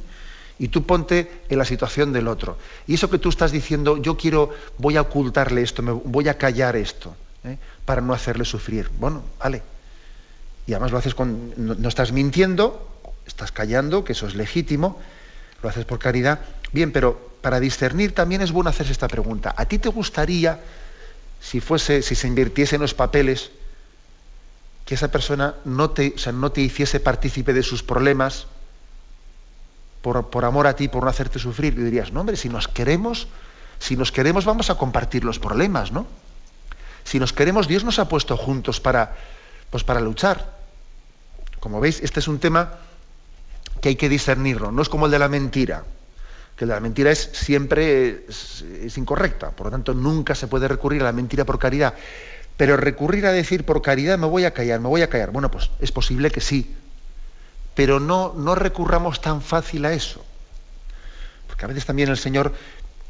y 0.60 0.70
tú 0.70 0.86
ponte 0.86 1.42
en 1.50 1.58
la 1.58 1.66
situación 1.66 2.14
del 2.14 2.28
otro. 2.28 2.58
Y 2.88 2.96
eso 2.96 3.10
que 3.10 3.20
tú 3.20 3.30
estás 3.30 3.52
diciendo, 3.52 3.98
yo 3.98 4.18
quiero, 4.18 4.52
voy 4.78 4.98
a 4.98 5.02
ocultarle 5.02 5.62
esto, 5.62 5.84
me 5.84 5.92
voy 5.92 6.28
a 6.30 6.38
callar 6.38 6.76
esto, 6.76 7.16
¿eh? 7.44 7.58
para 7.86 8.02
no 8.02 8.14
hacerle 8.14 8.46
sufrir. 8.46 8.90
Bueno, 9.00 9.24
vale. 9.40 9.62
Y 10.66 10.74
además 10.74 10.92
lo 10.92 10.98
haces 10.98 11.16
con, 11.16 11.54
no, 11.58 11.88
estás 11.88 12.12
mintiendo, 12.12 12.88
estás 13.26 13.52
callando, 13.52 14.04
que 14.04 14.14
eso 14.14 14.28
es 14.28 14.36
legítimo, 14.36 15.00
lo 15.62 15.70
haces 15.70 15.86
por 15.86 16.00
caridad. 16.00 16.40
Bien, 16.72 16.92
pero 16.92 17.32
para 17.42 17.60
discernir 17.60 18.14
también 18.14 18.42
es 18.42 18.52
bueno 18.52 18.70
hacerse 18.70 18.92
esta 18.92 19.08
pregunta. 19.08 19.54
¿A 19.58 19.66
ti 19.66 19.80
te 19.80 19.90
gustaría, 19.90 20.60
si 21.42 21.60
fuese, 21.60 22.02
si 22.02 22.16
se 22.16 22.28
invirtiesen 22.28 22.82
los 22.82 22.94
papeles, 22.94 23.52
que 24.86 24.96
esa 24.96 25.10
persona 25.10 25.56
no 25.66 25.90
te, 25.92 26.14
o 26.16 26.18
sea, 26.18 26.32
no 26.32 26.52
te 26.52 26.62
hiciese 26.62 27.00
partícipe 27.00 27.54
de 27.54 27.64
sus 27.64 27.84
problemas? 27.84 28.48
por, 30.14 30.46
amor 30.46 30.68
a 30.68 30.76
ti, 30.76 30.88
por 30.88 31.04
no 31.04 31.10
hacerte 31.10 31.40
sufrir, 31.40 31.74
y 31.78 31.84
dirías, 31.84 32.12
no, 32.12 32.22
hombre, 32.22 32.38
si 32.38 32.50
nos 32.50 32.68
queremos, 32.68 33.28
si 33.80 33.98
nos 33.98 34.12
queremos 34.12 34.46
vamos 34.46 34.70
a 34.70 34.76
compartir 34.76 35.24
los 35.24 35.40
problemas, 35.40 35.92
¿no? 35.92 36.08
Si 37.04 37.20
nos 37.20 37.34
queremos, 37.34 37.68
Dios 37.68 37.84
nos 37.84 38.00
ha 38.00 38.08
puesto 38.08 38.38
juntos 38.38 38.80
para, 38.80 39.16
pues 39.70 39.84
para 39.84 40.00
luchar. 40.00 40.58
Como 41.60 41.80
veis, 41.80 42.02
este 42.02 42.20
es 42.20 42.28
un 42.28 42.40
tema 42.40 42.78
que 43.82 43.90
hay 43.90 43.96
que 43.96 44.10
discernirlo, 44.10 44.72
no 44.72 44.82
es 44.82 44.90
como 44.90 45.06
el 45.06 45.12
de 45.12 45.20
la 45.20 45.28
mentira, 45.28 45.84
que 46.58 46.66
la 46.66 46.80
mentira 46.80 47.12
es 47.12 47.30
siempre 47.34 48.26
es, 48.28 48.98
incorrecta, 48.98 49.52
por 49.52 49.68
lo 49.68 49.72
tanto 49.72 49.94
nunca 49.94 50.34
se 50.34 50.48
puede 50.48 50.68
recurrir 50.68 51.02
a 51.02 51.06
la 51.06 51.12
mentira 51.12 51.46
por 51.46 51.60
caridad. 51.60 51.94
Pero 52.58 52.76
recurrir 52.76 53.28
a 53.28 53.32
decir 53.32 53.64
por 53.64 53.84
caridad 53.84 54.18
me 54.18 54.26
voy 54.26 54.44
a 54.46 54.52
callar, 54.52 54.80
me 54.80 54.88
voy 54.88 55.04
a 55.04 55.10
callar. 55.10 55.30
Bueno, 55.30 55.52
pues 55.52 55.70
es 55.80 55.92
posible 55.92 56.32
que 56.32 56.42
sí, 56.42 56.76
pero 57.76 58.00
no, 58.00 58.34
no 58.36 58.56
recurramos 58.56 59.22
tan 59.22 59.44
fácil 59.44 59.86
a 59.86 59.94
eso. 59.94 60.26
Porque 61.46 61.66
a 61.66 61.68
veces 61.68 61.86
también 61.86 62.10
el 62.10 62.18
Señor, 62.18 62.54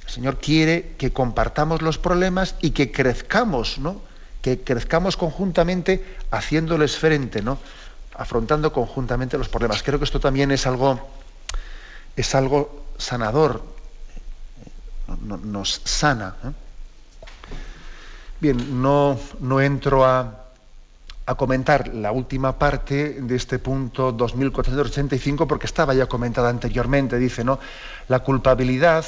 el 0.05 0.11
Señor 0.11 0.39
quiere 0.39 0.95
que 0.97 1.13
compartamos 1.13 1.81
los 1.81 1.97
problemas 1.97 2.55
y 2.61 2.71
que 2.71 2.91
crezcamos, 2.91 3.79
¿no? 3.79 4.01
Que 4.41 4.59
crezcamos 4.59 5.15
conjuntamente 5.15 6.03
haciéndoles 6.31 6.97
frente, 6.97 7.41
¿no? 7.41 7.59
Afrontando 8.17 8.73
conjuntamente 8.73 9.37
los 9.37 9.49
problemas. 9.49 9.83
Creo 9.83 9.99
que 9.99 10.05
esto 10.05 10.19
también 10.19 10.51
es 10.51 10.65
algo, 10.67 10.99
es 12.15 12.35
algo 12.35 12.85
sanador, 12.97 13.61
nos 15.43 15.81
sana. 15.83 16.35
¿eh? 16.43 16.51
Bien, 18.39 18.81
no, 18.81 19.19
no 19.39 19.61
entro 19.61 20.05
a, 20.05 20.47
a 21.25 21.35
comentar 21.35 21.93
la 21.93 22.11
última 22.11 22.57
parte 22.57 23.17
de 23.21 23.35
este 23.35 23.59
punto 23.59 24.11
2485 24.11 25.47
porque 25.47 25.65
estaba 25.65 25.93
ya 25.93 26.05
comentada 26.07 26.49
anteriormente. 26.49 27.17
Dice, 27.17 27.43
¿no? 27.43 27.59
La 28.07 28.19
culpabilidad 28.19 29.05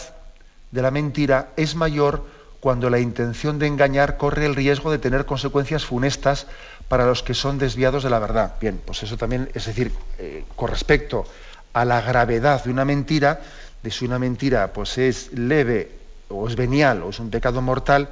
de 0.71 0.81
la 0.81 0.91
mentira 0.91 1.49
es 1.55 1.75
mayor 1.75 2.25
cuando 2.59 2.89
la 2.89 2.99
intención 2.99 3.57
de 3.57 3.67
engañar 3.67 4.17
corre 4.17 4.45
el 4.45 4.55
riesgo 4.55 4.91
de 4.91 4.99
tener 4.99 5.25
consecuencias 5.25 5.85
funestas 5.85 6.47
para 6.89 7.05
los 7.05 7.23
que 7.23 7.33
son 7.33 7.57
desviados 7.57 8.03
de 8.03 8.09
la 8.09 8.19
verdad. 8.19 8.55
Bien, 8.59 8.81
pues 8.83 9.03
eso 9.03 9.15
también, 9.15 9.49
es 9.53 9.67
decir, 9.67 9.93
eh, 10.17 10.43
con 10.55 10.69
respecto 10.69 11.25
a 11.71 11.85
la 11.85 12.01
gravedad 12.01 12.63
de 12.63 12.71
una 12.71 12.83
mentira, 12.83 13.39
de 13.81 13.91
si 13.91 14.03
una 14.03 14.19
mentira 14.19 14.73
pues 14.73 14.97
es 14.97 15.31
leve 15.31 15.91
o 16.27 16.47
es 16.47 16.55
venial 16.55 17.03
o 17.03 17.11
es 17.11 17.19
un 17.19 17.29
pecado 17.29 17.61
mortal, 17.61 18.09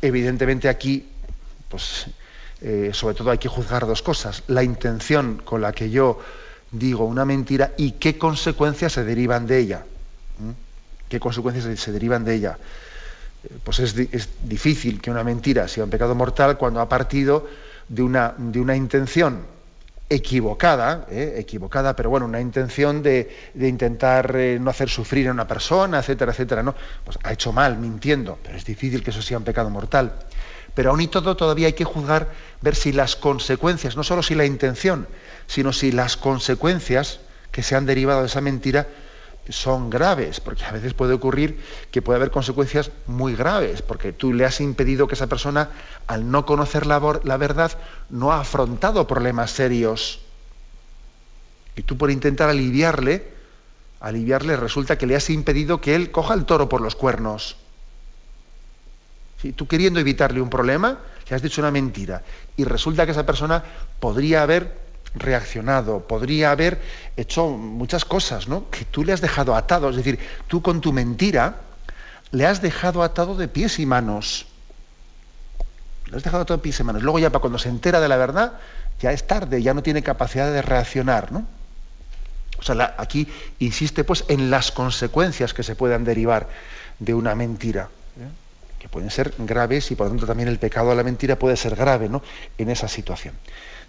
evidentemente 0.00 0.68
aquí, 0.68 1.08
pues 1.68 2.06
eh, 2.60 2.90
sobre 2.92 3.14
todo 3.14 3.30
hay 3.30 3.38
que 3.38 3.48
juzgar 3.48 3.86
dos 3.86 4.02
cosas: 4.02 4.42
la 4.46 4.62
intención 4.62 5.40
con 5.42 5.62
la 5.62 5.72
que 5.72 5.90
yo 5.90 6.20
digo 6.70 7.06
una 7.06 7.24
mentira 7.24 7.72
y 7.78 7.92
qué 7.92 8.18
consecuencias 8.18 8.92
se 8.92 9.04
derivan 9.04 9.46
de 9.46 9.58
ella. 9.58 9.84
¿Qué 11.08 11.18
consecuencias 11.18 11.80
se 11.80 11.92
derivan 11.92 12.24
de 12.24 12.34
ella? 12.34 12.58
Eh, 13.44 13.58
pues 13.64 13.78
es, 13.78 13.94
difícil 14.42 15.00
que 15.00 15.10
una 15.10 15.24
mentira 15.24 15.66
sea 15.66 15.84
un 15.84 15.90
pecado 15.90 16.14
mortal 16.14 16.58
cuando 16.58 16.80
ha 16.80 16.88
partido 16.88 17.48
de 17.88 18.02
una, 18.02 18.34
de 18.36 18.60
una 18.60 18.76
intención 18.76 19.58
equivocada, 20.10 21.06
eh, 21.10 21.34
equivocada, 21.36 21.94
pero 21.94 22.08
bueno, 22.10 22.26
una 22.26 22.40
intención 22.40 23.02
de, 23.02 23.28
intentar 23.54 24.34
eh, 24.36 24.58
no 24.58 24.70
hacer 24.70 24.88
sufrir 24.88 25.28
a 25.28 25.32
una 25.32 25.46
persona, 25.46 25.98
etcétera, 25.98 26.32
etcétera, 26.32 26.62
¿no? 26.62 26.74
Pues 27.04 27.18
ha 27.22 27.32
hecho 27.32 27.52
mal, 27.52 27.76
mintiendo, 27.78 28.38
pero 28.42 28.56
es 28.56 28.64
difícil 28.64 29.02
que 29.02 29.10
eso 29.10 29.20
sea 29.20 29.38
un 29.38 29.44
pecado 29.44 29.68
mortal. 29.68 30.14
Pero 30.74 30.90
aún 30.90 31.00
y 31.00 31.08
todo 31.08 31.36
todavía 31.36 31.66
hay 31.66 31.72
que 31.74 31.84
juzgar, 31.84 32.28
ver 32.60 32.74
si 32.74 32.92
las 32.92 33.16
consecuencias, 33.16 33.96
no 33.96 34.04
solo 34.04 34.22
si 34.22 34.34
la 34.34 34.46
intención, 34.46 35.08
sino 35.46 35.72
si 35.72 35.92
las 35.92 36.16
consecuencias 36.16 37.20
que 37.50 37.62
se 37.62 37.74
han 37.74 37.84
derivado 37.84 38.20
de 38.20 38.26
esa 38.28 38.40
mentira 38.40 38.86
son 39.50 39.90
graves, 39.90 40.40
porque 40.40 40.64
a 40.64 40.72
veces 40.72 40.94
puede 40.94 41.14
ocurrir 41.14 41.62
que 41.90 42.02
puede 42.02 42.16
haber 42.16 42.30
consecuencias 42.30 42.90
muy 43.06 43.34
graves, 43.34 43.82
porque 43.82 44.12
tú 44.12 44.32
le 44.32 44.44
has 44.44 44.60
impedido 44.60 45.06
que 45.06 45.14
esa 45.14 45.26
persona, 45.26 45.70
al 46.06 46.30
no 46.30 46.44
conocer 46.46 46.86
la, 46.86 46.98
verdad, 46.98 47.72
no 48.10 48.32
ha 48.32 48.40
afrontado 48.40 49.06
problemas 49.06 49.50
serios. 49.50 50.20
Y 51.76 51.82
tú 51.82 51.96
por 51.96 52.10
intentar 52.10 52.48
aliviarle, 52.50 53.28
aliviarle 54.00 54.56
resulta 54.56 54.98
que 54.98 55.06
le 55.06 55.16
has 55.16 55.30
impedido 55.30 55.80
que 55.80 55.94
él 55.94 56.10
coja 56.10 56.34
el 56.34 56.44
toro 56.44 56.68
por 56.68 56.80
los 56.80 56.94
cuernos. 56.94 57.56
Si 59.40 59.52
Tú 59.52 59.68
queriendo 59.68 60.00
evitarle 60.00 60.40
un 60.40 60.50
problema, 60.50 60.98
le 61.28 61.36
has 61.36 61.42
dicho 61.42 61.60
una 61.60 61.70
mentira. 61.70 62.22
Y 62.56 62.64
resulta 62.64 63.04
que 63.06 63.12
esa 63.12 63.24
persona 63.24 63.62
podría 64.00 64.42
haber 64.42 64.87
reaccionado, 65.18 66.06
podría 66.06 66.50
haber 66.50 66.80
hecho 67.16 67.48
muchas 67.48 68.04
cosas, 68.04 68.48
¿no? 68.48 68.70
Que 68.70 68.84
tú 68.84 69.04
le 69.04 69.12
has 69.12 69.20
dejado 69.20 69.54
atado, 69.54 69.90
es 69.90 69.96
decir, 69.96 70.18
tú 70.46 70.62
con 70.62 70.80
tu 70.80 70.92
mentira 70.92 71.56
le 72.30 72.46
has 72.46 72.60
dejado 72.60 73.02
atado 73.02 73.34
de 73.36 73.48
pies 73.48 73.78
y 73.78 73.86
manos. 73.86 74.46
Le 76.06 76.16
has 76.16 76.22
dejado 76.22 76.42
atado 76.42 76.58
de 76.58 76.62
pies 76.62 76.80
y 76.80 76.84
manos. 76.84 77.02
Luego 77.02 77.18
ya 77.18 77.30
para 77.30 77.40
cuando 77.40 77.58
se 77.58 77.68
entera 77.68 78.00
de 78.00 78.08
la 78.08 78.16
verdad, 78.16 78.54
ya 79.00 79.12
es 79.12 79.26
tarde, 79.26 79.62
ya 79.62 79.74
no 79.74 79.82
tiene 79.82 80.02
capacidad 80.02 80.52
de 80.52 80.62
reaccionar, 80.62 81.32
¿no? 81.32 81.46
O 82.58 82.62
sea, 82.62 82.94
aquí 82.98 83.28
insiste 83.60 84.04
pues 84.04 84.24
en 84.28 84.50
las 84.50 84.72
consecuencias 84.72 85.54
que 85.54 85.62
se 85.62 85.76
puedan 85.76 86.04
derivar 86.04 86.48
de 86.98 87.14
una 87.14 87.34
mentira, 87.34 87.88
¿eh? 88.18 88.28
que 88.78 88.88
pueden 88.88 89.10
ser 89.10 89.34
graves 89.38 89.90
y 89.90 89.94
por 89.94 90.06
lo 90.06 90.10
tanto 90.10 90.26
también 90.26 90.48
el 90.48 90.58
pecado 90.58 90.90
de 90.90 90.96
la 90.96 91.04
mentira 91.04 91.38
puede 91.38 91.56
ser 91.56 91.76
grave, 91.76 92.08
¿no? 92.08 92.22
En 92.58 92.70
esa 92.70 92.88
situación. 92.88 93.34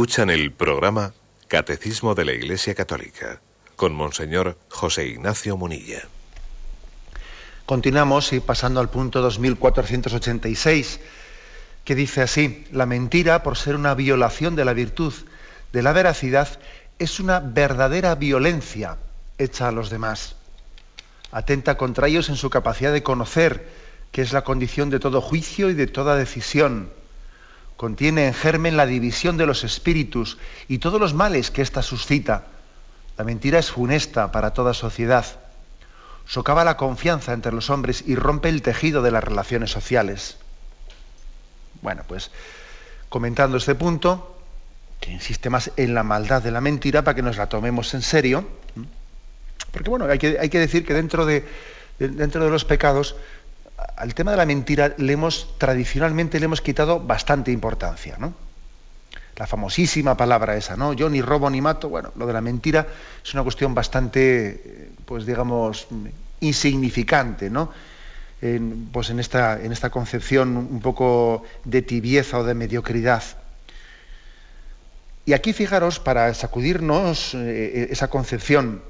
Escuchan 0.00 0.30
el 0.30 0.50
programa 0.50 1.12
Catecismo 1.46 2.14
de 2.14 2.24
la 2.24 2.32
Iglesia 2.32 2.74
Católica 2.74 3.42
con 3.76 3.92
Monseñor 3.92 4.56
José 4.70 5.06
Ignacio 5.06 5.58
Munilla. 5.58 6.00
Continuamos 7.66 8.32
y 8.32 8.40
pasando 8.40 8.80
al 8.80 8.88
punto 8.88 9.20
2486, 9.20 11.00
que 11.84 11.94
dice 11.94 12.22
así, 12.22 12.64
la 12.72 12.86
mentira, 12.86 13.42
por 13.42 13.58
ser 13.58 13.76
una 13.76 13.92
violación 13.92 14.56
de 14.56 14.64
la 14.64 14.72
virtud 14.72 15.12
de 15.70 15.82
la 15.82 15.92
veracidad, 15.92 16.48
es 16.98 17.20
una 17.20 17.38
verdadera 17.40 18.14
violencia 18.14 18.96
hecha 19.36 19.68
a 19.68 19.72
los 19.72 19.90
demás. 19.90 20.34
Atenta 21.30 21.76
contra 21.76 22.08
ellos 22.08 22.30
en 22.30 22.36
su 22.36 22.48
capacidad 22.48 22.94
de 22.94 23.02
conocer, 23.02 23.68
que 24.12 24.22
es 24.22 24.32
la 24.32 24.44
condición 24.44 24.88
de 24.88 24.98
todo 24.98 25.20
juicio 25.20 25.68
y 25.68 25.74
de 25.74 25.88
toda 25.88 26.16
decisión 26.16 26.88
contiene 27.80 28.26
en 28.26 28.34
germen 28.34 28.76
la 28.76 28.84
división 28.84 29.38
de 29.38 29.46
los 29.46 29.64
espíritus 29.64 30.36
y 30.68 30.80
todos 30.80 31.00
los 31.00 31.14
males 31.14 31.50
que 31.50 31.62
ésta 31.62 31.80
suscita. 31.80 32.44
La 33.16 33.24
mentira 33.24 33.58
es 33.58 33.70
funesta 33.70 34.30
para 34.32 34.52
toda 34.52 34.74
sociedad. 34.74 35.24
Socava 36.26 36.62
la 36.62 36.76
confianza 36.76 37.32
entre 37.32 37.52
los 37.52 37.70
hombres 37.70 38.04
y 38.06 38.16
rompe 38.16 38.50
el 38.50 38.60
tejido 38.60 39.00
de 39.00 39.12
las 39.12 39.24
relaciones 39.24 39.70
sociales. 39.70 40.36
Bueno, 41.80 42.02
pues 42.06 42.30
comentando 43.08 43.56
este 43.56 43.74
punto, 43.74 44.38
que 45.00 45.12
insiste 45.12 45.48
más 45.48 45.70
en 45.78 45.94
la 45.94 46.02
maldad 46.02 46.42
de 46.42 46.50
la 46.50 46.60
mentira 46.60 47.02
para 47.02 47.14
que 47.14 47.22
nos 47.22 47.38
la 47.38 47.48
tomemos 47.48 47.94
en 47.94 48.02
serio, 48.02 48.46
porque 49.72 49.88
bueno, 49.88 50.04
hay 50.04 50.18
que, 50.18 50.36
hay 50.38 50.50
que 50.50 50.58
decir 50.58 50.84
que 50.84 50.92
dentro 50.92 51.24
de, 51.24 51.48
dentro 51.98 52.44
de 52.44 52.50
los 52.50 52.66
pecados 52.66 53.16
al 53.96 54.14
tema 54.14 54.30
de 54.32 54.36
la 54.36 54.46
mentira 54.46 54.94
le 54.96 55.12
hemos, 55.12 55.58
tradicionalmente 55.58 56.38
le 56.38 56.46
hemos 56.46 56.60
quitado 56.60 57.00
bastante 57.00 57.52
importancia, 57.52 58.16
¿no? 58.18 58.34
La 59.36 59.46
famosísima 59.46 60.16
palabra 60.16 60.56
esa, 60.56 60.76
¿no? 60.76 60.92
Yo 60.92 61.08
ni 61.08 61.22
robo 61.22 61.48
ni 61.48 61.60
mato. 61.60 61.88
Bueno, 61.88 62.12
lo 62.16 62.26
de 62.26 62.32
la 62.32 62.40
mentira 62.40 62.86
es 63.24 63.32
una 63.32 63.42
cuestión 63.42 63.74
bastante, 63.74 64.90
pues 65.06 65.24
digamos, 65.24 65.86
insignificante, 66.40 67.48
¿no? 67.48 67.70
En, 68.42 68.88
pues 68.92 69.10
en 69.10 69.20
esta, 69.20 69.60
en 69.60 69.72
esta 69.72 69.90
concepción 69.90 70.56
un 70.56 70.80
poco 70.80 71.44
de 71.64 71.82
tibieza 71.82 72.38
o 72.38 72.44
de 72.44 72.54
mediocridad. 72.54 73.22
Y 75.26 75.32
aquí 75.32 75.52
fijaros, 75.52 76.00
para 76.00 76.32
sacudirnos 76.34 77.34
eh, 77.34 77.88
esa 77.90 78.08
concepción 78.08 78.82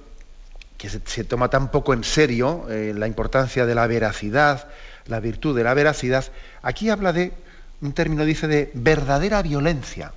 que 0.80 0.88
se, 0.88 1.24
toma 1.24 1.50
tan 1.50 1.70
poco 1.70 1.92
en 1.92 2.04
serio, 2.04 2.66
eh, 2.70 2.94
la 2.96 3.06
importancia 3.06 3.66
de 3.66 3.74
la 3.74 3.86
veracidad, 3.86 4.66
la 5.04 5.20
virtud 5.20 5.54
de 5.54 5.62
la 5.62 5.74
veracidad, 5.74 6.24
aquí 6.62 6.88
habla 6.88 7.12
de, 7.12 7.34
un 7.82 7.92
término 7.92 8.24
dice 8.24 8.48
de 8.48 8.70
verdadera 8.72 9.42
violencia. 9.42 10.14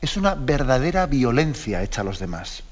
Es 0.00 0.16
una 0.16 0.36
verdadera 0.36 1.06
violencia 1.06 1.82
hecha 1.82 2.02
a 2.02 2.04
los 2.04 2.20
demás. 2.20 2.62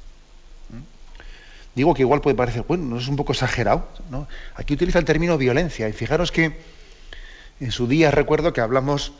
Digo 1.75 1.93
que 1.93 2.03
igual 2.03 2.21
puede 2.21 2.37
parecer, 2.37 2.65
bueno, 2.69 2.85
no 2.85 2.99
es 2.99 3.09
un 3.09 3.17
poco 3.17 3.33
exagerado. 3.33 3.89
¿no? 4.09 4.29
Aquí 4.55 4.75
utiliza 4.75 5.01
el 5.01 5.05
término 5.05 5.37
violencia. 5.39 5.89
Y 5.89 5.93
fijaros 5.93 6.31
que 6.31 6.57
en 7.59 7.73
su 7.73 7.89
día 7.89 8.13
recuerdo 8.13 8.53
que 8.53 8.61
hablamos, 8.61 9.13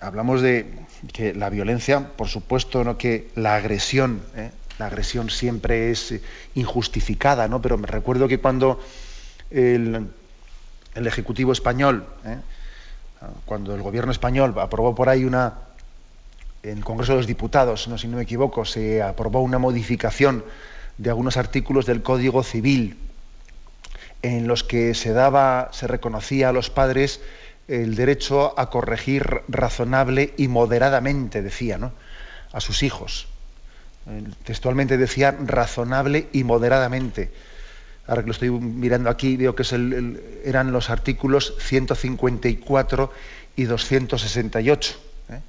hablamos 0.00 0.40
de 0.40 0.66
que 1.12 1.34
la 1.34 1.50
violencia, 1.50 2.16
por 2.16 2.26
supuesto, 2.26 2.82
no 2.82 2.98
que 2.98 3.28
la 3.36 3.54
agresión, 3.54 4.22
¿eh? 4.34 4.50
La 4.78 4.86
agresión 4.86 5.30
siempre 5.30 5.90
es 5.90 6.14
injustificada, 6.54 7.48
¿no? 7.48 7.62
Pero 7.62 7.78
me 7.78 7.86
recuerdo 7.86 8.28
que 8.28 8.38
cuando 8.38 8.80
el, 9.50 10.08
Ejecutivo 10.94 11.52
español, 11.52 12.06
¿eh? 12.24 12.38
cuando 13.44 13.74
el 13.74 13.82
gobierno 13.82 14.12
español 14.12 14.54
aprobó 14.58 14.94
por 14.94 15.10
ahí 15.10 15.24
una, 15.24 15.54
en 16.62 16.78
el 16.78 16.84
Congreso 16.84 17.12
de 17.12 17.18
los 17.18 17.26
Diputados, 17.26 17.86
no, 17.88 17.98
si 17.98 18.08
no 18.08 18.16
me 18.16 18.22
equivoco, 18.22 18.64
se 18.64 19.02
aprobó 19.02 19.42
una 19.42 19.58
modificación 19.58 20.42
de 20.96 21.10
algunos 21.10 21.36
artículos 21.36 21.84
del 21.84 22.02
Código 22.02 22.42
Civil 22.42 22.96
en 24.22 24.48
los 24.48 24.64
que 24.64 24.94
se 24.94 25.12
daba, 25.12 25.68
se 25.72 25.86
reconocía 25.86 26.48
a 26.48 26.52
los 26.52 26.70
padres 26.70 27.20
el 27.68 27.94
derecho 27.94 28.58
a 28.58 28.70
corregir 28.70 29.42
razonable 29.48 30.32
y 30.36 30.48
moderadamente, 30.48 31.42
decía, 31.42 31.78
¿no? 31.78 31.92
a 32.52 32.60
sus 32.60 32.82
hijos. 32.82 33.28
Textualmente 34.44 34.98
decía 34.98 35.32
razonable 35.32 36.28
y 36.32 36.44
moderadamente. 36.44 37.30
Ahora 38.06 38.22
que 38.22 38.28
lo 38.28 38.32
estoy 38.32 38.50
mirando 38.50 39.10
aquí, 39.10 39.36
veo 39.36 39.54
que 39.56 39.62
es 39.62 39.72
eran 39.72 40.70
los 40.70 40.90
artículos 40.90 41.54
154 41.58 43.12
y 43.56 43.64
268. 43.64 44.98
¿eh? 45.30 45.40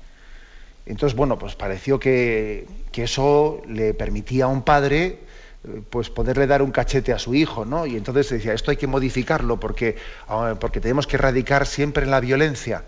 Entonces, 0.87 1.15
bueno, 1.15 1.37
pues 1.37 1.55
pareció 1.55 1.99
que, 1.99 2.65
eso 2.93 3.61
le 3.67 3.93
permitía 3.93 4.45
a 4.45 4.47
un 4.47 4.63
padre 4.63 5.19
eh, 5.63 5.81
pues 5.87 6.09
poderle 6.09 6.47
dar 6.47 6.63
un 6.63 6.71
cachete 6.71 7.13
a 7.13 7.19
su 7.19 7.35
hijo, 7.35 7.63
¿no? 7.63 7.85
Y 7.85 7.95
entonces 7.95 8.27
decía, 8.27 8.53
esto 8.53 8.71
hay 8.71 8.77
que 8.77 8.87
modificarlo 8.87 9.59
porque, 9.59 9.97
ah, 10.27 10.55
porque 10.59 10.81
tenemos 10.81 11.05
que 11.05 11.17
erradicar 11.17 11.67
siempre 11.67 12.07
la 12.07 12.19
violencia. 12.19 12.85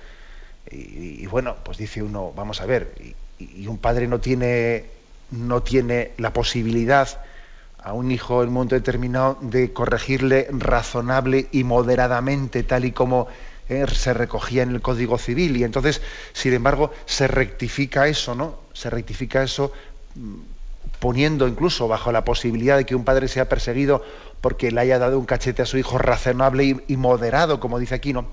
Y, 0.72 1.26
bueno, 1.28 1.58
pues 1.64 1.78
dice 1.78 2.02
uno, 2.02 2.34
vamos 2.36 2.62
a 2.62 2.66
ver, 2.66 2.94
y, 3.40 3.68
un 3.68 3.78
padre 3.78 4.08
no 4.08 4.20
tiene, 4.20 4.86
no 5.32 5.63
tiene 5.63 6.12
la 6.18 6.34
posibilidad 6.34 7.22
a 7.82 7.94
un 7.94 8.12
hijo 8.12 8.42
en 8.42 8.50
un 8.50 8.54
momento 8.56 8.76
determinado 8.76 9.38
de 9.42 9.72
corregirle 9.72 10.48
razonable 10.52 11.48
y 11.52 11.63
moderadamente, 11.63 12.63
tal 12.63 12.86
y 12.86 12.92
como 12.92 13.28
eh, 13.70 13.86
se 13.94 14.13
recogía 14.13 14.63
en 14.63 14.72
el 14.72 14.82
Código 14.82 15.18
Civil. 15.18 15.56
Y 15.56 15.63
entonces, 15.63 16.02
sin 16.34 16.54
embargo, 16.54 16.92
se 17.06 17.28
rectifica 17.28 18.08
eso, 18.08 18.36
¿no? 18.36 18.60
Se 18.74 18.89
rectifica 18.89 19.44
eso 19.44 19.72
mm, 20.15 20.36
poniendo 21.00 21.48
incluso 21.48 21.88
bajo 21.88 22.12
la 22.12 22.26
posibilidad 22.26 22.78
de 22.78 22.86
que 22.86 22.96
un 22.96 23.06
padre 23.06 23.28
sea 23.28 23.48
perseguido 23.48 24.04
porque 24.42 24.72
le 24.72 24.82
haya 24.82 25.00
dado 25.00 25.20
un 25.20 25.26
cachete 25.26 25.62
a 25.62 25.65
su 25.65 25.78
hijo 25.78 25.98
razonable 25.98 26.84
y, 26.88 26.98
moderado, 26.98 27.60
como 27.60 27.80
dice 27.80 27.96
aquí, 27.96 28.13
¿no? 28.13 28.28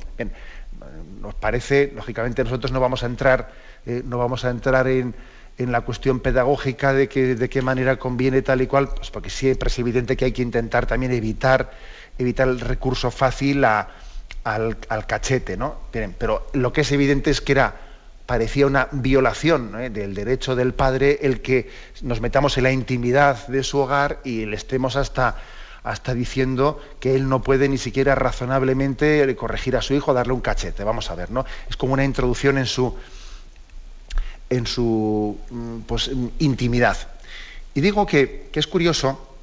nos 1.20 1.34
parece, 1.34 1.92
lógicamente 1.94 2.44
nosotros 2.44 2.70
no 2.72 2.78
vamos 2.78 3.02
a 3.02 3.06
entrar, 3.06 3.50
eh, 3.84 4.02
no 4.04 4.18
vamos 4.18 4.44
a 4.44 4.50
entrar 4.50 4.86
en, 4.86 5.14
la 5.58 5.80
cuestión 5.80 6.20
pedagógica 6.20 6.92
de, 6.92 7.08
que, 7.08 7.34
de 7.34 7.48
qué 7.48 7.62
manera 7.62 7.98
conviene 7.98 8.42
tal 8.42 8.60
y 8.60 8.66
cual, 8.66 8.88
pues 8.88 9.10
porque 9.10 9.30
siempre 9.30 9.68
es 9.68 9.78
evidente 9.78 10.16
que 10.16 10.26
hay 10.26 10.32
que 10.32 10.42
intentar 10.42 10.86
también 10.86 11.12
evitar, 11.12 11.70
evitar 12.18 12.48
el 12.48 12.60
recurso 12.60 13.10
fácil 13.10 13.64
al, 13.64 13.96
cachete, 15.06 15.56
¿no? 15.56 15.76
pero 16.18 16.46
lo 16.52 16.72
que 16.72 16.82
es 16.82 16.92
evidente 16.92 17.30
es 17.30 17.40
que 17.40 17.52
era 17.52 17.74
parecía 18.26 18.66
una 18.66 18.88
violación 18.90 19.72
del 19.92 20.14
derecho 20.14 20.56
del 20.56 20.74
padre 20.74 21.20
el 21.22 21.40
que 21.40 21.70
nos 22.02 22.20
metamos 22.20 22.58
en 22.58 22.64
la 22.64 22.72
intimidad 22.72 23.46
de 23.46 23.62
su 23.62 23.78
hogar 23.78 24.20
y 24.24 24.46
le 24.46 24.56
estemos 24.56 24.96
hasta, 24.96 25.36
hasta 25.84 26.12
diciendo 26.12 26.80
que 26.98 27.14
él 27.14 27.28
no 27.28 27.42
puede 27.42 27.68
ni 27.68 27.78
siquiera 27.78 28.16
razonablemente 28.16 29.34
corregir 29.36 29.76
a 29.76 29.82
su 29.82 29.94
hijo, 29.94 30.12
darle 30.12 30.32
un 30.32 30.40
cachete. 30.40 30.82
Vamos 30.82 31.10
a 31.10 31.14
ver, 31.14 31.30
¿no? 31.30 31.46
Es 31.70 31.76
como 31.76 31.92
una 31.92 32.04
introducción 32.04 32.58
en 32.58 32.66
su, 32.66 32.96
en 34.50 34.66
su 34.66 35.38
mm, 35.50 35.80
pues, 35.80 36.10
intimidad. 36.38 36.96
Y 37.76 37.80
digo 37.80 38.06
que, 38.06 38.48
es 38.54 38.66
curioso, 38.66 39.36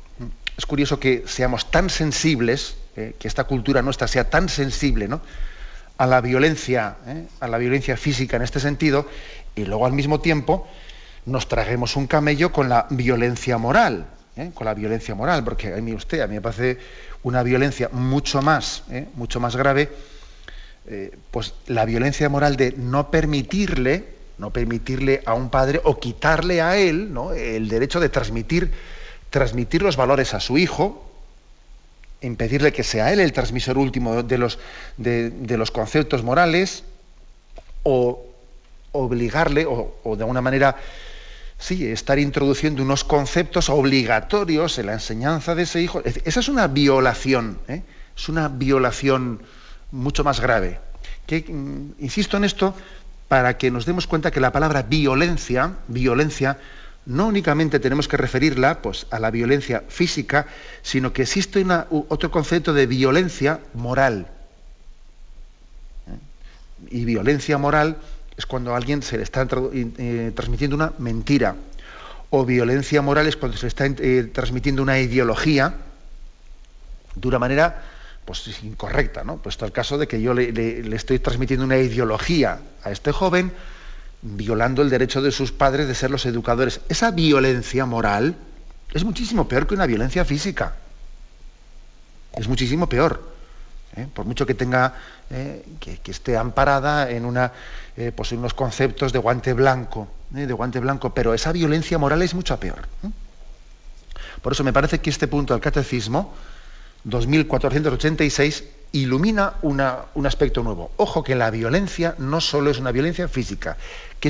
es 0.57 0.65
curioso 0.65 0.99
que 0.99 1.23
seamos 1.27 1.69
tan 1.69 1.89
sensibles, 1.89 2.75
eh, 2.95 3.15
que 3.19 3.27
esta 3.27 3.43
cultura 3.43 3.83
nuestra 3.83 4.07
sea 4.07 4.29
tan 4.29 4.49
sensible, 4.49 5.07
¿no? 5.07 5.21
a 5.97 6.07
la 6.07 6.19
violencia, 6.19 6.97
¿eh? 7.05 7.27
a 7.39 7.47
la 7.47 7.59
violencia 7.59 7.95
física 7.95 8.37
en 8.37 8.41
este 8.41 8.59
sentido, 8.59 9.07
y 9.55 9.65
luego 9.65 9.85
al 9.85 9.93
mismo 9.93 10.19
tiempo 10.19 10.67
nos 11.25 11.47
traguemos 11.47 11.95
un 11.95 12.07
camello 12.07 12.51
con 12.51 12.69
la 12.69 12.87
violencia 12.89 13.59
moral, 13.59 14.07
¿eh? 14.35 14.49
con 14.55 14.65
la 14.65 14.73
violencia 14.73 15.13
moral, 15.13 15.43
porque 15.43 15.71
a 15.71 15.77
mí 15.77 15.93
usted, 15.93 16.21
a 16.21 16.27
mí 16.27 16.33
me 16.33 16.41
parece 16.41 16.79
una 17.21 17.43
violencia 17.43 17.89
mucho 17.91 18.41
más, 18.41 18.83
mucho 19.13 19.39
más 19.39 19.55
grave, 19.55 19.89
pues 21.29 21.53
la 21.67 21.85
violencia 21.85 22.27
moral 22.29 22.57
de 22.57 22.73
no 22.75 23.11
permitirle, 23.11 24.22
no 24.37 24.51
permitirle 24.51 25.21
a 25.25 25.33
un 25.33 25.49
padre 25.49 25.81
o 25.83 25.99
quitarle 25.99 26.61
a 26.61 26.77
él 26.77 27.13
el 27.35 27.67
derecho 27.67 27.99
de 27.99 28.09
transmitir, 28.09 28.71
transmitir 29.29 29.81
los 29.81 29.95
valores 29.95 30.33
a 30.33 30.39
su 30.39 30.57
hijo, 30.57 31.09
impedirle 32.21 32.71
que 32.71 32.83
sea 32.83 33.11
él 33.11 33.19
el 33.19 33.33
transmisor 33.33 33.77
último 33.77 34.23
de 34.23 34.37
los, 34.37 34.59
de, 34.97 35.57
los 35.57 35.71
conceptos 35.71 36.23
morales, 36.23 36.83
o 37.83 38.25
obligarle, 38.93 39.65
o, 39.67 40.15
de 40.15 40.23
alguna 40.23 40.41
manera, 40.41 40.77
sí, 41.57 41.85
estar 41.87 42.19
introduciendo 42.19 42.81
unos 42.81 43.03
conceptos 43.03 43.69
obligatorios 43.69 44.79
en 44.79 44.85
la 44.87 44.93
enseñanza 44.93 45.55
de 45.55 45.63
ese 45.63 45.81
hijo. 45.81 46.01
Esa 46.05 46.39
es 46.39 46.47
una 46.47 46.67
violación, 46.67 47.59
¿eh? 47.67 47.81
es 48.15 48.29
una 48.29 48.47
violación 48.47 49.41
mucho 49.91 50.23
más 50.23 50.39
grave. 50.39 50.79
Que, 51.27 51.41
mm, 51.41 51.95
insisto 51.99 52.37
en 52.37 52.45
esto 52.45 52.73
para 53.27 53.57
que 53.57 53.71
nos 53.71 53.85
demos 53.85 54.07
cuenta 54.07 54.31
que 54.31 54.39
la 54.39 54.51
palabra 54.51 54.83
violencia, 54.83 55.73
violencia, 55.87 56.57
no 57.05 57.27
únicamente 57.27 57.79
tenemos 57.79 58.07
que 58.07 58.17
referirla 58.17 58.81
pues, 58.81 59.07
a 59.11 59.19
la 59.19 59.31
violencia 59.31 59.83
física, 59.87 60.47
sino 60.81 61.11
que 61.11 61.23
existe 61.23 61.65
otro 61.89 62.31
concepto 62.31 62.73
de 62.73 62.85
violencia 62.85 63.59
moral. 63.73 64.27
¿Eh? 66.07 66.17
Y 66.89 67.05
violencia 67.05 67.57
moral 67.57 67.97
es 68.37 68.45
cuando 68.45 68.73
a 68.73 68.77
alguien 68.77 69.01
se 69.01 69.17
le 69.17 69.23
está 69.23 69.47
eh, 69.73 70.31
transmitiendo 70.35 70.75
una 70.75 70.93
mentira. 70.97 71.55
O 72.29 72.45
violencia 72.45 73.01
moral 73.01 73.27
es 73.27 73.37
cuando 73.37 73.57
se 73.57 73.63
le 73.63 73.67
está 73.67 73.85
eh, 73.85 74.31
transmitiendo 74.33 74.81
una 74.81 74.99
ideología 74.99 75.75
de 77.15 77.27
una 77.27 77.37
manera 77.37 77.83
pues, 78.25 78.63
incorrecta. 78.63 79.23
¿no? 79.23 79.37
Pues 79.37 79.61
el 79.61 79.71
caso 79.71 79.97
de 79.97 80.07
que 80.07 80.21
yo 80.21 80.33
le 80.33 80.95
estoy 80.95 81.19
transmitiendo 81.19 81.65
una 81.65 81.77
ideología 81.77 82.59
a 82.83 82.91
este 82.91 83.11
joven 83.11 83.51
violando 84.23 84.81
el 84.81 84.89
derecho 84.89 85.21
de 85.21 85.31
sus 85.31 85.51
padres 85.51 85.87
de 85.87 85.95
ser 85.95 86.09
los 86.09 86.25
educadores. 86.25 86.79
Esa 86.89 87.11
violencia 87.11 87.85
moral 87.85 88.35
es 88.93 89.03
muchísimo 89.03 89.47
peor 89.47 89.67
que 89.67 89.75
una 89.75 89.85
violencia 89.85 90.23
física. 90.23 90.75
Es 92.33 92.47
muchísimo 92.47 92.87
peor. 92.87 93.33
¿eh? 93.95 94.07
Por 94.11 94.25
mucho 94.25 94.45
que 94.45 94.53
tenga, 94.53 94.93
eh, 95.29 95.65
que, 95.79 96.11
esté 96.11 96.37
amparada 96.37 97.11
en, 97.11 97.25
una, 97.25 97.51
eh, 97.97 98.11
pues 98.15 98.31
unos 98.31 98.53
conceptos 98.53 99.11
de 99.11 99.19
guante 99.19 99.53
blanco, 99.53 100.07
de 100.29 100.51
guante 100.53 100.79
blanco, 100.79 101.13
pero 101.13 101.33
esa 101.33 101.51
violencia 101.51 101.97
moral 101.97 102.21
es 102.21 102.33
mucho 102.33 102.57
peor. 102.59 102.87
Por 104.41 104.53
eso 104.53 104.63
me 104.63 104.73
parece 104.73 104.99
que 104.99 105.09
este 105.09 105.27
punto 105.27 105.53
del 105.53 105.61
catecismo, 105.61 106.33
2486, 107.03 108.63
ilumina 108.93 109.55
un 109.63 110.25
aspecto 110.25 110.63
nuevo. 110.63 110.91
Ojo 110.97 111.23
que 111.23 111.35
la 111.35 111.49
violencia 111.49 112.15
no 112.19 112.39
solo 112.39 112.69
es 112.69 112.79
una 112.79 112.91
violencia 112.91 113.27
física, 113.27 113.77
que 114.19 114.29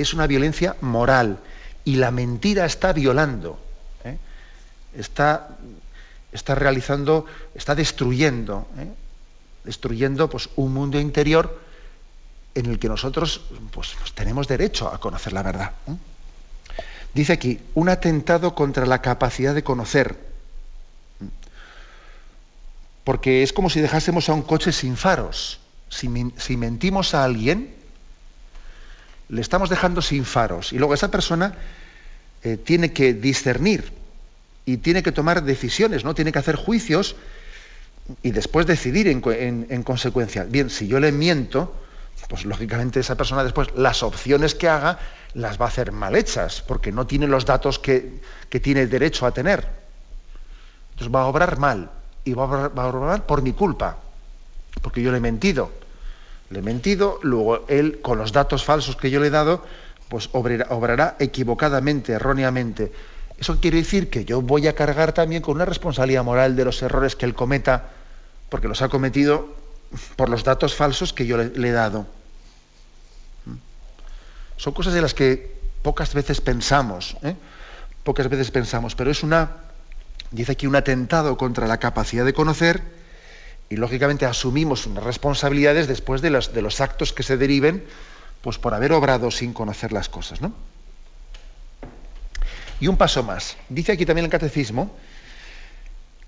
es, 0.00 0.14
una 0.14 0.26
violencia 0.26 0.76
moral. 0.80 1.38
Y 1.84 1.96
la 1.96 2.10
mentira 2.10 2.66
está 2.66 2.92
violando, 2.92 3.58
¿eh? 4.04 4.18
está, 4.96 5.48
realizando, 6.46 7.26
está 7.54 7.74
destruyendo, 7.74 8.66
¿eh? 8.78 8.88
destruyendo 9.64 10.28
pues, 10.28 10.48
un 10.56 10.74
mundo 10.74 11.00
interior 11.00 11.60
en 12.54 12.66
el 12.66 12.78
que 12.78 12.88
nosotros 12.88 13.42
pues 13.70 13.94
tenemos 14.14 14.48
derecho 14.48 14.88
a 14.88 14.98
conocer 14.98 15.32
la 15.32 15.42
verdad. 15.42 15.72
¿eh? 15.86 15.96
Dice 17.14 17.32
aquí, 17.32 17.60
un 17.74 17.88
atentado 17.88 18.54
contra 18.54 18.84
la 18.84 19.00
capacidad 19.00 19.54
de 19.54 19.64
conocer 19.64 20.18
porque 23.06 23.44
es 23.44 23.52
como 23.52 23.70
si 23.70 23.80
dejásemos 23.80 24.28
a 24.28 24.32
un 24.32 24.42
coche 24.42 24.72
sin 24.72 24.96
faros. 24.96 25.60
Si, 25.88 26.08
mentimos 26.08 27.14
a 27.14 27.22
alguien, 27.22 27.72
le 29.28 29.40
estamos 29.40 29.70
dejando 29.70 30.02
sin 30.02 30.24
faros. 30.24 30.72
Y 30.72 30.78
luego 30.78 30.92
esa 30.92 31.08
persona 31.08 31.54
eh, 32.42 32.56
tiene 32.56 32.92
que 32.92 33.14
discernir 33.14 33.92
y 34.64 34.78
tiene 34.78 35.04
que 35.04 35.12
tomar 35.12 35.44
decisiones, 35.44 36.02
¿no? 36.02 36.16
Tiene 36.16 36.32
que 36.32 36.40
hacer 36.40 36.56
juicios 36.56 37.14
y 38.24 38.32
después 38.32 38.66
decidir 38.66 39.06
en, 39.06 39.82
consecuencia. 39.84 40.42
Bien, 40.42 40.68
si 40.68 40.88
yo 40.88 40.98
le 40.98 41.12
miento, 41.12 41.76
pues 42.28 42.44
lógicamente 42.44 42.98
esa 42.98 43.14
persona 43.14 43.44
después 43.44 43.68
las 43.76 44.02
opciones 44.02 44.56
que 44.56 44.68
haga 44.68 44.98
las 45.32 45.60
va 45.60 45.66
a 45.66 45.68
hacer 45.68 45.92
mal 45.92 46.16
hechas, 46.16 46.60
porque 46.60 46.90
no 46.90 47.06
tiene 47.06 47.28
los 47.28 47.46
datos 47.46 47.78
que, 47.78 48.20
que 48.50 48.58
tiene 48.58 48.88
derecho 48.88 49.26
a 49.26 49.30
tener. 49.30 49.64
Entonces 50.90 51.14
va 51.14 51.20
a 51.20 51.26
obrar 51.26 51.56
mal 51.56 51.92
y 52.26 52.34
va 52.34 52.44
a 52.44 52.86
obrar 52.88 53.24
por 53.24 53.40
mi 53.40 53.52
culpa, 53.52 53.96
porque 54.82 55.00
yo 55.00 55.12
le 55.12 55.18
he 55.18 55.20
mentido. 55.20 55.70
Le 56.50 56.58
he 56.58 56.62
mentido, 56.62 57.18
luego 57.22 57.64
él, 57.68 58.00
con 58.02 58.18
los 58.18 58.32
datos 58.32 58.64
falsos 58.64 58.96
que 58.96 59.10
yo 59.10 59.20
le 59.20 59.28
he 59.28 59.30
dado, 59.30 59.64
pues 60.08 60.28
obrará, 60.32 61.16
equivocadamente, 61.20 62.12
erróneamente. 62.12 62.92
Eso 63.38 63.60
quiere 63.60 63.78
decir 63.78 64.10
que 64.10 64.24
yo 64.24 64.42
voy 64.42 64.66
a 64.66 64.74
cargar 64.74 65.12
también 65.12 65.40
con 65.40 65.54
una 65.54 65.64
responsabilidad 65.64 66.24
moral 66.24 66.56
de 66.56 66.64
los 66.64 66.82
errores 66.82 67.14
que 67.14 67.26
él 67.26 67.34
cometa, 67.34 67.90
porque 68.48 68.66
los 68.68 68.82
ha 68.82 68.88
cometido 68.88 69.54
por 70.16 70.28
los 70.28 70.42
datos 70.42 70.74
falsos 70.74 71.12
que 71.12 71.26
yo 71.26 71.36
le, 71.36 71.68
he 71.68 71.72
dado. 71.72 72.06
Son 74.56 74.72
cosas 74.72 74.94
de 74.94 75.02
las 75.02 75.14
que 75.14 75.54
pocas 75.82 76.12
veces 76.12 76.40
pensamos, 76.40 77.16
¿eh? 77.22 77.36
pocas 78.02 78.28
veces 78.28 78.50
pensamos, 78.50 78.96
pero 78.96 79.12
es 79.12 79.22
una 79.22 79.65
dice 80.30 80.52
aquí 80.52 80.66
un 80.66 80.76
atentado 80.76 81.36
contra 81.36 81.66
la 81.66 81.78
capacidad 81.78 82.24
de 82.24 82.34
conocer 82.34 82.82
y 83.68 83.76
lógicamente 83.76 84.26
asumimos 84.26 84.86
unas 84.86 85.04
responsabilidades 85.04 85.88
después 85.88 86.22
de 86.22 86.30
los, 86.30 86.80
actos 86.80 87.12
que 87.12 87.22
se 87.22 87.36
deriven 87.36 87.84
pues 88.42 88.58
por 88.58 88.74
haber 88.74 88.92
obrado 88.92 89.30
sin 89.30 89.52
conocer 89.52 89.92
las 89.92 90.08
cosas. 90.08 90.40
¿no? 90.40 90.52
Y 92.80 92.86
un 92.86 92.96
paso 92.96 93.22
más. 93.22 93.56
Dice 93.68 93.92
aquí 93.92 94.06
también 94.06 94.26
el 94.26 94.30
catecismo 94.30 94.94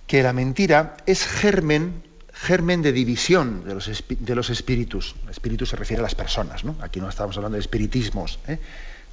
que 0.06 0.22
la 0.22 0.32
mentira 0.32 0.96
es 1.06 1.26
germen, 1.26 2.02
germen 2.32 2.82
de 2.82 2.92
división 2.92 3.64
de 3.64 3.74
los, 3.74 4.04
de 4.08 4.34
los 4.34 4.50
espíritus. 4.50 5.14
El 5.28 5.66
se 5.66 5.76
refiere 5.76 6.00
a 6.00 6.02
las 6.02 6.14
personas, 6.14 6.64
¿no? 6.64 6.76
Aquí 6.80 6.98
no 6.98 7.08
estamos 7.10 7.36
hablando 7.36 7.56
de 7.56 7.60
espiritismos, 7.60 8.38
¿eh? 8.48 8.58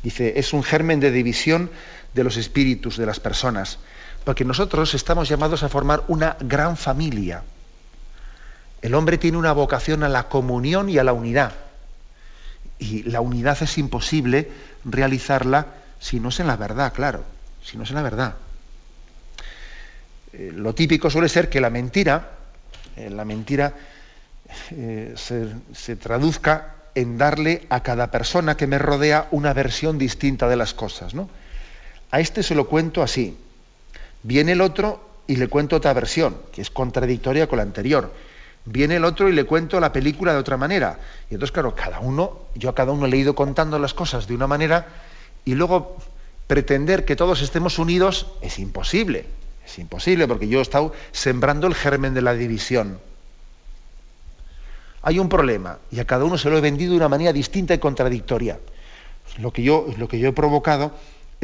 Dice, 0.01 0.33
es 0.38 0.53
un 0.53 0.63
germen 0.63 0.99
de 0.99 1.11
división 1.11 1.69
de 2.16 2.24
los 2.24 2.38
espíritus 2.38 2.95
de 2.97 3.05
las 3.05 3.20
personas, 3.20 3.78
porque 4.24 4.45
nosotros 4.45 4.93
estamos 4.93 5.28
llamados 5.28 5.63
a 5.63 5.70
formar 5.70 6.03
una 6.07 6.38
gran 6.39 6.78
familia. 6.78 7.43
El 8.82 8.95
hombre 8.95 9.18
tiene 9.18 9.38
una 9.38 9.51
vocación 9.51 10.01
a 10.01 10.09
la 10.09 10.30
comunión 10.30 10.89
y 10.89 10.97
a 10.97 11.03
la 11.03 11.11
unidad. 11.11 11.51
Y 12.80 13.03
la 13.03 13.20
unidad 13.20 13.61
es 13.61 13.78
imposible 13.78 14.49
realizarla 14.86 15.68
si 15.99 16.22
no 16.22 16.30
es 16.30 16.39
en 16.39 16.47
la 16.47 16.55
verdad, 16.55 16.93
claro, 16.93 17.24
si 17.61 17.78
no 17.78 17.84
es 17.84 17.89
en 17.89 17.97
la 17.97 18.03
verdad. 18.03 18.36
Eh, 20.32 20.51
lo 20.55 20.74
típico 20.74 21.09
suele 21.09 21.28
ser 21.28 21.49
que 21.49 21.59
la 21.59 21.70
mentira, 21.70 22.32
eh, 22.95 23.09
la 23.09 23.26
mentira 23.26 23.74
eh, 24.72 25.13
se, 25.18 25.49
se 25.74 25.95
traduzca 25.97 26.76
en 26.95 27.18
darle 27.18 27.66
a 27.70 27.84
cada 27.84 28.09
persona 28.09 28.55
que 28.55 28.68
me 28.68 28.78
rodea 28.78 29.28
una 29.32 29.53
versión 29.53 29.97
distinta 29.97 30.47
de 30.47 30.55
las 30.55 30.74
cosas. 30.74 31.13
¿no? 31.13 31.30
A 32.12 32.20
este 32.20 32.43
se 32.43 32.56
lo 32.56 32.68
cuento 32.68 33.01
así. 33.01 33.38
Viene 34.24 34.53
el 34.53 34.62
otro 34.62 34.99
y 35.28 35.36
le 35.38 35.47
cuento 35.47 35.76
otra 35.76 35.93
versión, 35.93 36.38
que 36.51 36.62
es 36.62 36.70
contradictoria 36.70 37.47
con 37.47 37.58
la 37.58 37.64
anterior. 37.64 38.14
Viene 38.66 38.95
el 38.95 39.06
otro 39.06 39.30
y 39.30 39.34
le 39.34 39.43
cuento 39.43 39.80
la 39.80 39.93
película 39.93 40.34
de 40.34 40.39
otra 40.39 40.58
manera. 40.58 40.99
Y 41.30 41.36
entonces, 41.36 41.51
claro, 41.51 41.76
cada 41.76 41.99
uno, 41.99 42.39
yo 42.56 42.70
a 42.70 42.76
cada 42.76 42.91
uno 42.91 43.08
le 43.08 43.18
he 43.18 43.20
ido 43.20 43.36
contando 43.36 43.78
las 43.80 43.93
cosas 43.93 44.28
de 44.28 44.36
una 44.36 44.47
manera 44.47 44.88
y 45.45 45.56
luego 45.56 45.97
pretender 46.47 47.06
que 47.06 47.16
todos 47.16 47.41
estemos 47.41 47.80
unidos 47.80 48.28
es 48.41 48.60
imposible. 48.60 49.26
Es 49.66 49.80
imposible 49.80 50.28
porque 50.28 50.47
yo 50.47 50.60
he 50.60 50.62
estado 50.62 50.93
sembrando 51.12 51.68
el 51.68 51.76
germen 51.76 52.14
de 52.14 52.22
la 52.22 52.34
división 52.34 52.99
hay 55.08 55.20
un 55.20 55.30
problema 55.30 55.78
y 55.91 55.99
a 55.99 56.06
cada 56.06 56.26
uno 56.26 56.36
se 56.36 56.49
lo 56.49 56.58
he 56.58 56.62
vendido 56.62 56.91
de 56.91 56.97
una 56.97 57.08
manera 57.08 57.32
distinta 57.32 57.76
y 57.76 57.78
contradictoria. 57.78 58.60
Lo 59.38 59.53
que 59.53 59.62
yo, 59.62 59.86
lo 59.99 60.08
que 60.08 60.18
yo 60.18 60.30
he 60.30 60.34
provocado 60.34 60.93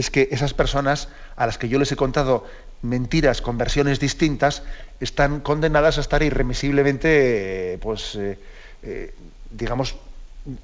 es 0.01 0.09
que 0.09 0.29
esas 0.31 0.53
personas 0.53 1.09
a 1.35 1.45
las 1.45 1.57
que 1.57 1.69
yo 1.69 1.77
les 1.77 1.91
he 1.91 1.95
contado 1.95 2.45
mentiras 2.81 3.41
con 3.41 3.59
versiones 3.59 3.99
distintas 3.99 4.63
están 4.99 5.41
condenadas 5.41 5.99
a 5.99 6.01
estar 6.01 6.23
irremisiblemente, 6.23 7.77
pues, 7.81 8.15
eh, 8.15 8.39
eh, 8.81 9.13
digamos, 9.51 9.95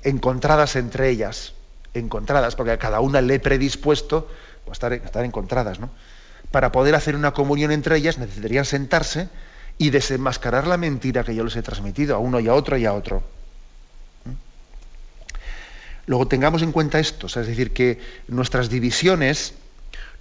encontradas 0.03 0.75
entre 0.75 1.09
ellas, 1.09 1.53
encontradas, 1.93 2.55
porque 2.55 2.71
a 2.71 2.79
cada 2.79 2.99
una 2.99 3.21
le 3.21 3.35
he 3.35 3.39
predispuesto 3.39 4.27
a 4.67 4.71
estar, 4.71 4.91
estar 4.93 5.23
encontradas, 5.23 5.79
¿no? 5.79 5.91
Para 6.49 6.71
poder 6.71 6.95
hacer 6.95 7.15
una 7.15 7.33
comunión 7.33 7.71
entre 7.71 7.97
ellas 7.97 8.17
necesitarían 8.17 8.65
sentarse 8.65 9.29
y 9.77 9.91
desenmascarar 9.91 10.65
la 10.65 10.77
mentira 10.77 11.23
que 11.23 11.35
yo 11.35 11.43
les 11.43 11.55
he 11.55 11.61
transmitido 11.61 12.15
a 12.15 12.19
uno 12.19 12.39
y 12.39 12.47
a 12.47 12.55
otro 12.55 12.75
y 12.75 12.85
a 12.85 12.93
otro. 12.93 13.21
Luego 16.07 16.27
tengamos 16.27 16.63
en 16.63 16.71
cuenta 16.71 16.99
esto, 16.99 17.27
es 17.27 17.35
decir, 17.35 17.71
que 17.73 17.99
nuestras 18.27 18.69
divisiones 18.69 19.53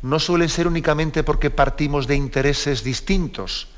no 0.03 0.19
suelen 0.19 0.51
ser 0.51 0.67
únicamente 0.67 1.23
porque 1.23 1.51
partimos 1.51 2.07
de 2.07 2.17
intereses 2.17 2.85
distintos, 2.85 3.69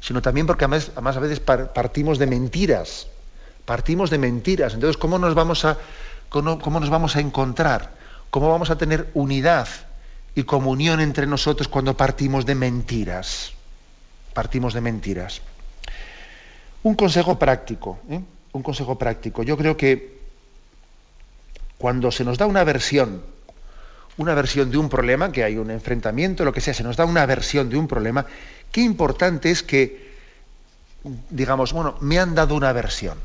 sino 0.00 0.22
también 0.22 0.46
porque 0.46 0.64
además, 0.64 0.90
a 0.96 1.20
veces 1.20 1.40
partimos 1.40 2.18
de 2.18 2.26
mentiras, 2.26 3.08
partimos 3.66 4.08
de 4.08 4.18
mentiras. 4.18 4.72
Entonces, 4.74 4.96
¿cómo 4.96 5.18
nos 5.18 5.34
vamos 5.34 5.64
a, 5.66 5.76
cómo 6.30 6.80
nos 6.80 6.88
vamos 6.88 7.16
a 7.16 7.20
encontrar? 7.20 7.92
¿Cómo 8.30 8.48
vamos 8.48 8.70
a 8.70 8.78
tener 8.78 9.10
unidad 9.12 9.68
y 10.34 10.44
comunión 10.44 11.00
entre 11.00 11.26
nosotros 11.26 11.68
cuando 11.68 11.96
partimos 11.96 12.46
de 12.46 12.54
mentiras? 12.54 13.52
partimos 14.38 14.72
de 14.72 14.80
mentiras. 14.80 15.42
Un 16.84 16.94
consejo 16.94 17.36
práctico, 17.40 17.98
¿eh? 18.08 18.20
un 18.52 18.62
consejo 18.62 18.96
práctico. 18.96 19.42
Yo 19.42 19.56
creo 19.56 19.76
que 19.76 20.17
cuando 21.78 22.10
se 22.10 22.24
nos 22.24 22.36
da 22.38 22.46
una 22.46 22.64
versión, 22.64 23.22
una 24.16 24.34
versión 24.34 24.70
de 24.70 24.78
un 24.78 24.88
problema, 24.88 25.30
que 25.32 25.44
hay 25.44 25.56
un 25.56 25.70
enfrentamiento, 25.70 26.44
lo 26.44 26.52
que 26.52 26.60
sea, 26.60 26.74
se 26.74 26.82
nos 26.82 26.96
da 26.96 27.04
una 27.04 27.24
versión 27.24 27.70
de 27.70 27.76
un 27.76 27.86
problema, 27.86 28.26
qué 28.72 28.82
importante 28.82 29.50
es 29.50 29.62
que, 29.62 30.12
digamos, 31.30 31.72
bueno, 31.72 31.96
me 32.00 32.18
han 32.18 32.34
dado 32.34 32.56
una 32.56 32.72
versión, 32.72 33.16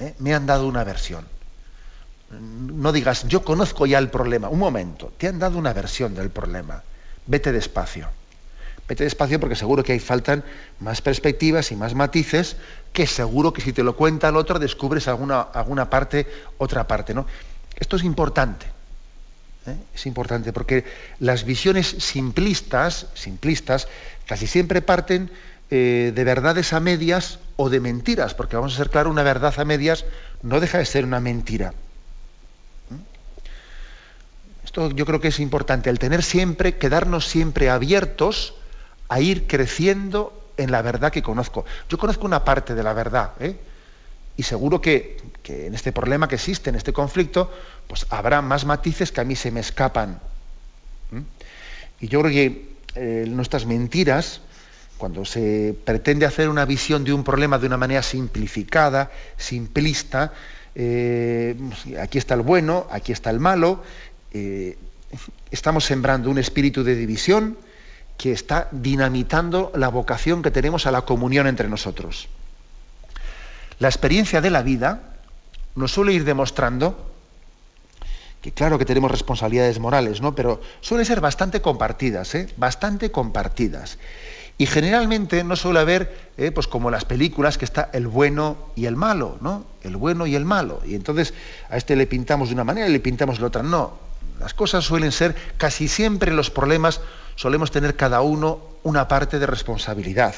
¿eh? 0.00 0.14
me 0.18 0.34
han 0.34 0.46
dado 0.46 0.66
una 0.66 0.84
versión. 0.84 1.26
No 2.30 2.92
digas, 2.92 3.26
yo 3.28 3.44
conozco 3.44 3.86
ya 3.86 3.98
el 3.98 4.08
problema, 4.08 4.48
un 4.48 4.58
momento, 4.58 5.12
te 5.18 5.28
han 5.28 5.38
dado 5.38 5.58
una 5.58 5.72
versión 5.72 6.14
del 6.14 6.30
problema, 6.30 6.82
vete 7.26 7.52
despacio 7.52 8.08
Vete 8.90 9.04
despacio 9.04 9.38
porque 9.38 9.54
seguro 9.54 9.84
que 9.84 9.92
ahí 9.92 10.00
faltan 10.00 10.42
más 10.80 11.00
perspectivas 11.00 11.70
y 11.70 11.76
más 11.76 11.94
matices 11.94 12.56
que 12.92 13.06
seguro 13.06 13.52
que 13.52 13.60
si 13.60 13.72
te 13.72 13.84
lo 13.84 13.94
cuenta 13.94 14.30
el 14.30 14.36
otro 14.36 14.58
descubres 14.58 15.06
alguna, 15.06 15.42
alguna 15.42 15.88
parte, 15.88 16.26
otra 16.58 16.88
parte. 16.88 17.14
¿no? 17.14 17.24
Esto 17.76 17.96
es 17.96 18.04
importante. 18.04 18.66
¿eh? 19.66 19.76
Es 19.94 20.06
importante 20.06 20.52
porque 20.52 20.84
las 21.18 21.44
visiones 21.44 21.86
simplistas, 21.86 23.06
simplistas 23.14 23.88
casi 24.26 24.46
siempre 24.46 24.82
parten 24.82 25.30
eh, 25.70 26.12
de 26.14 26.24
verdades 26.24 26.72
a 26.72 26.80
medias 26.80 27.38
o 27.56 27.70
de 27.70 27.80
mentiras, 27.80 28.34
porque 28.34 28.56
vamos 28.56 28.74
a 28.74 28.76
ser 28.76 28.90
claro, 28.90 29.10
una 29.10 29.22
verdad 29.22 29.54
a 29.56 29.64
medias 29.64 30.04
no 30.42 30.60
deja 30.60 30.78
de 30.78 30.86
ser 30.86 31.04
una 31.04 31.20
mentira. 31.20 31.68
¿eh? 31.70 31.74
Esto 34.64 34.90
yo 34.90 35.06
creo 35.06 35.20
que 35.20 35.28
es 35.28 35.40
importante, 35.40 35.90
el 35.90 35.98
tener 35.98 36.22
siempre, 36.22 36.76
quedarnos 36.76 37.26
siempre 37.26 37.70
abiertos 37.70 38.54
a 39.08 39.20
ir 39.20 39.46
creciendo 39.46 40.36
en 40.56 40.70
la 40.70 40.82
verdad 40.82 41.12
que 41.12 41.22
conozco. 41.22 41.64
Yo 41.88 41.98
conozco 41.98 42.26
una 42.26 42.44
parte 42.44 42.74
de 42.74 42.82
la 42.82 42.92
verdad, 42.92 43.32
¿eh? 43.40 43.56
Y 44.40 44.42
seguro 44.42 44.80
que, 44.80 45.18
en 45.44 45.74
este 45.74 45.92
problema 45.92 46.26
que 46.26 46.36
existe, 46.36 46.70
en 46.70 46.76
este 46.76 46.94
conflicto, 46.94 47.52
pues 47.86 48.06
habrá 48.08 48.40
más 48.40 48.64
matices 48.64 49.12
que 49.12 49.20
a 49.20 49.24
mí 49.24 49.36
se 49.36 49.50
me 49.50 49.60
escapan. 49.60 50.18
Y 52.00 52.08
yo 52.08 52.22
creo 52.22 52.32
que 52.32 52.68
eh, 52.94 53.26
nuestras 53.28 53.66
mentiras, 53.66 54.40
cuando 54.96 55.26
se 55.26 55.76
pretende 55.84 56.24
hacer 56.24 56.48
una 56.48 56.64
visión 56.64 57.04
de 57.04 57.12
un 57.12 57.22
problema 57.22 57.58
de 57.58 57.66
una 57.66 57.76
manera 57.76 58.02
simplificada, 58.02 59.10
simplista, 59.36 60.32
eh, 60.74 61.54
aquí 62.00 62.16
está 62.16 62.32
el 62.32 62.40
bueno, 62.40 62.86
aquí 62.90 63.12
está 63.12 63.28
el 63.28 63.40
malo, 63.40 63.82
estamos 65.50 65.84
sembrando 65.84 66.30
un 66.30 66.38
espíritu 66.38 66.82
de 66.82 66.94
división, 66.94 67.58
que 68.16 68.32
está 68.32 68.68
dinamitando 68.72 69.70
la 69.74 69.88
vocación 69.88 70.40
que 70.40 70.50
tenemos 70.50 70.86
a 70.86 70.92
la 70.92 71.02
comunión 71.02 71.46
entre 71.46 71.68
nosotros. 71.68 72.30
La 73.80 73.88
experiencia 73.88 74.40
de 74.40 74.50
la 74.50 74.62
vida 74.62 75.00
nos 75.74 75.92
suele 75.92 76.12
ir 76.12 76.24
demostrando 76.24 77.10
que 78.42 78.52
claro 78.52 78.78
que 78.78 78.84
tenemos 78.84 79.10
responsabilidades 79.10 79.78
morales, 79.78 80.20
¿no? 80.20 80.34
Pero 80.34 80.60
suelen 80.80 81.06
ser 81.06 81.20
bastante 81.20 81.62
compartidas, 81.62 82.34
¿eh? 82.34 82.48
Bastante 82.58 83.10
compartidas. 83.10 83.98
Y 84.58 84.66
generalmente 84.66 85.44
no 85.44 85.56
suele 85.56 85.80
haber, 85.80 86.30
¿eh? 86.36 86.50
pues 86.50 86.66
como 86.66 86.90
las 86.90 87.06
películas, 87.06 87.56
que 87.56 87.64
está 87.64 87.88
el 87.94 88.06
bueno 88.06 88.58
y 88.76 88.84
el 88.84 88.96
malo, 88.96 89.38
¿no? 89.40 89.64
El 89.82 89.96
bueno 89.96 90.26
y 90.26 90.34
el 90.34 90.44
malo. 90.44 90.82
Y 90.84 90.94
entonces 90.94 91.32
a 91.70 91.78
este 91.78 91.96
le 91.96 92.06
pintamos 92.06 92.50
de 92.50 92.54
una 92.56 92.64
manera 92.64 92.86
y 92.86 92.92
le 92.92 93.00
pintamos 93.00 93.38
de 93.38 93.46
otra. 93.46 93.62
No. 93.62 93.94
Las 94.38 94.52
cosas 94.52 94.84
suelen 94.84 95.12
ser, 95.12 95.34
casi 95.56 95.88
siempre 95.88 96.32
los 96.32 96.50
problemas 96.50 97.00
solemos 97.36 97.70
tener 97.70 97.96
cada 97.96 98.20
uno 98.20 98.60
una 98.82 99.08
parte 99.08 99.38
de 99.38 99.46
responsabilidad. 99.46 100.34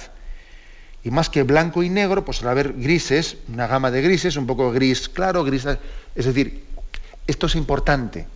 Y 1.05 1.11
más 1.11 1.29
que 1.29 1.43
blanco 1.43 1.83
y 1.83 1.91
negro, 1.91 2.25
pues 2.25 2.39
suele 2.39 2.53
haber 2.53 2.75
grises, 2.75 3.37
una 3.49 3.67
gama 3.67 3.91
de 3.91 4.03
grises, 4.03 4.37
un 4.37 4.47
poco 4.47 4.71
gris 4.71 5.09
claro, 5.09 5.43
gris... 5.45 5.67
Es 6.15 6.27
decir, 6.27 6.65
esto 7.27 7.47
es 7.47 7.55
importante 7.57 8.27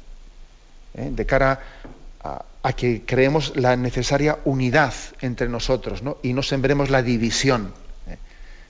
¿eh? 0.95 1.11
de 1.13 1.27
cara 1.27 1.61
a, 2.23 2.73
que 2.73 3.03
creemos 3.07 3.53
la 3.55 3.77
necesaria 3.77 4.39
unidad 4.45 4.93
entre 5.21 5.49
nosotros 5.49 6.03
y 6.23 6.33
no 6.33 6.43
sembremos 6.43 6.91
la 6.91 7.03
división. 7.03 7.73
¿eh? 8.09 8.19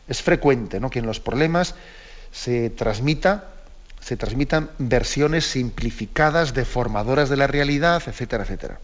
Es 0.07 0.21
frecuente 0.21 0.79
¿no? 0.79 0.91
que 0.91 0.99
en 0.99 1.07
los 1.07 1.21
problemas 1.21 1.75
se 2.31 2.69
transmita 2.69 3.53
se 4.07 4.17
transmitan 4.17 4.71
versiones 4.79 5.47
simplificadas, 5.47 6.55
deformadoras 6.55 7.29
de 7.29 7.37
la 7.37 7.49
realidad, 7.49 8.01
etcétera, 8.07 8.45
etcétera. 8.45 8.79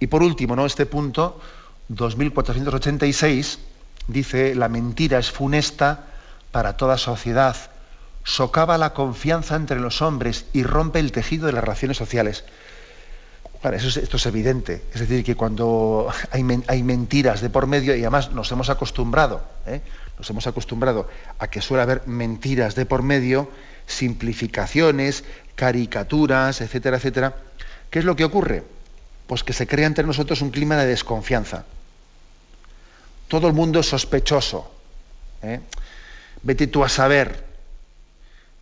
Y 0.00 0.06
por 0.06 0.22
último, 0.22 0.56
¿no? 0.56 0.64
este 0.64 0.86
punto, 0.86 1.38
2486, 1.88 3.58
dice, 4.08 4.54
la 4.54 4.68
mentira 4.68 5.18
es 5.18 5.30
funesta 5.30 6.04
para 6.50 6.76
toda 6.76 6.98
sociedad, 6.98 7.56
socava 8.24 8.76
la 8.76 8.92
confianza 8.92 9.54
entre 9.54 9.78
los 9.78 10.02
hombres 10.02 10.46
y 10.52 10.64
rompe 10.64 10.98
el 10.98 11.12
tejido 11.12 11.46
de 11.46 11.52
las 11.52 11.62
relaciones 11.62 11.96
sociales. 11.96 12.44
eso 13.62 14.00
esto 14.00 14.16
es 14.16 14.26
evidente. 14.26 14.82
Es 14.92 15.00
decir, 15.00 15.24
que 15.24 15.36
cuando 15.36 16.08
hay, 16.32 16.82
mentiras 16.82 17.40
de 17.40 17.50
por 17.50 17.66
medio, 17.66 17.94
y 17.94 18.00
además 18.00 18.32
nos 18.32 18.50
hemos 18.50 18.68
acostumbrado, 18.68 19.44
¿eh? 19.66 19.80
nos 20.18 20.28
hemos 20.30 20.46
acostumbrado 20.46 21.08
a 21.38 21.48
que 21.48 21.60
suele 21.60 21.82
haber 21.82 22.06
mentiras 22.06 22.74
de 22.74 22.84
por 22.84 23.02
medio, 23.02 23.48
simplificaciones, 23.86 25.24
caricaturas, 25.54 26.60
etcétera, 26.60 26.96
etcétera, 26.96 27.36
¿qué 27.90 28.00
es 28.00 28.04
lo 28.04 28.16
que 28.16 28.24
ocurre? 28.24 28.64
Pues 29.28 29.44
que 29.44 29.52
se 29.52 29.66
crea 29.66 29.86
entre 29.86 30.04
nosotros 30.04 30.42
un 30.42 30.50
clima 30.50 30.76
de 30.76 30.86
desconfianza. 30.86 31.64
Todo 33.28 33.48
el 33.48 33.54
mundo 33.54 33.80
es 33.80 33.86
sospechoso. 33.86 34.70
¿eh? 35.42 35.60
Vete 36.42 36.68
tú 36.68 36.84
a 36.84 36.88
saber. 36.88 37.44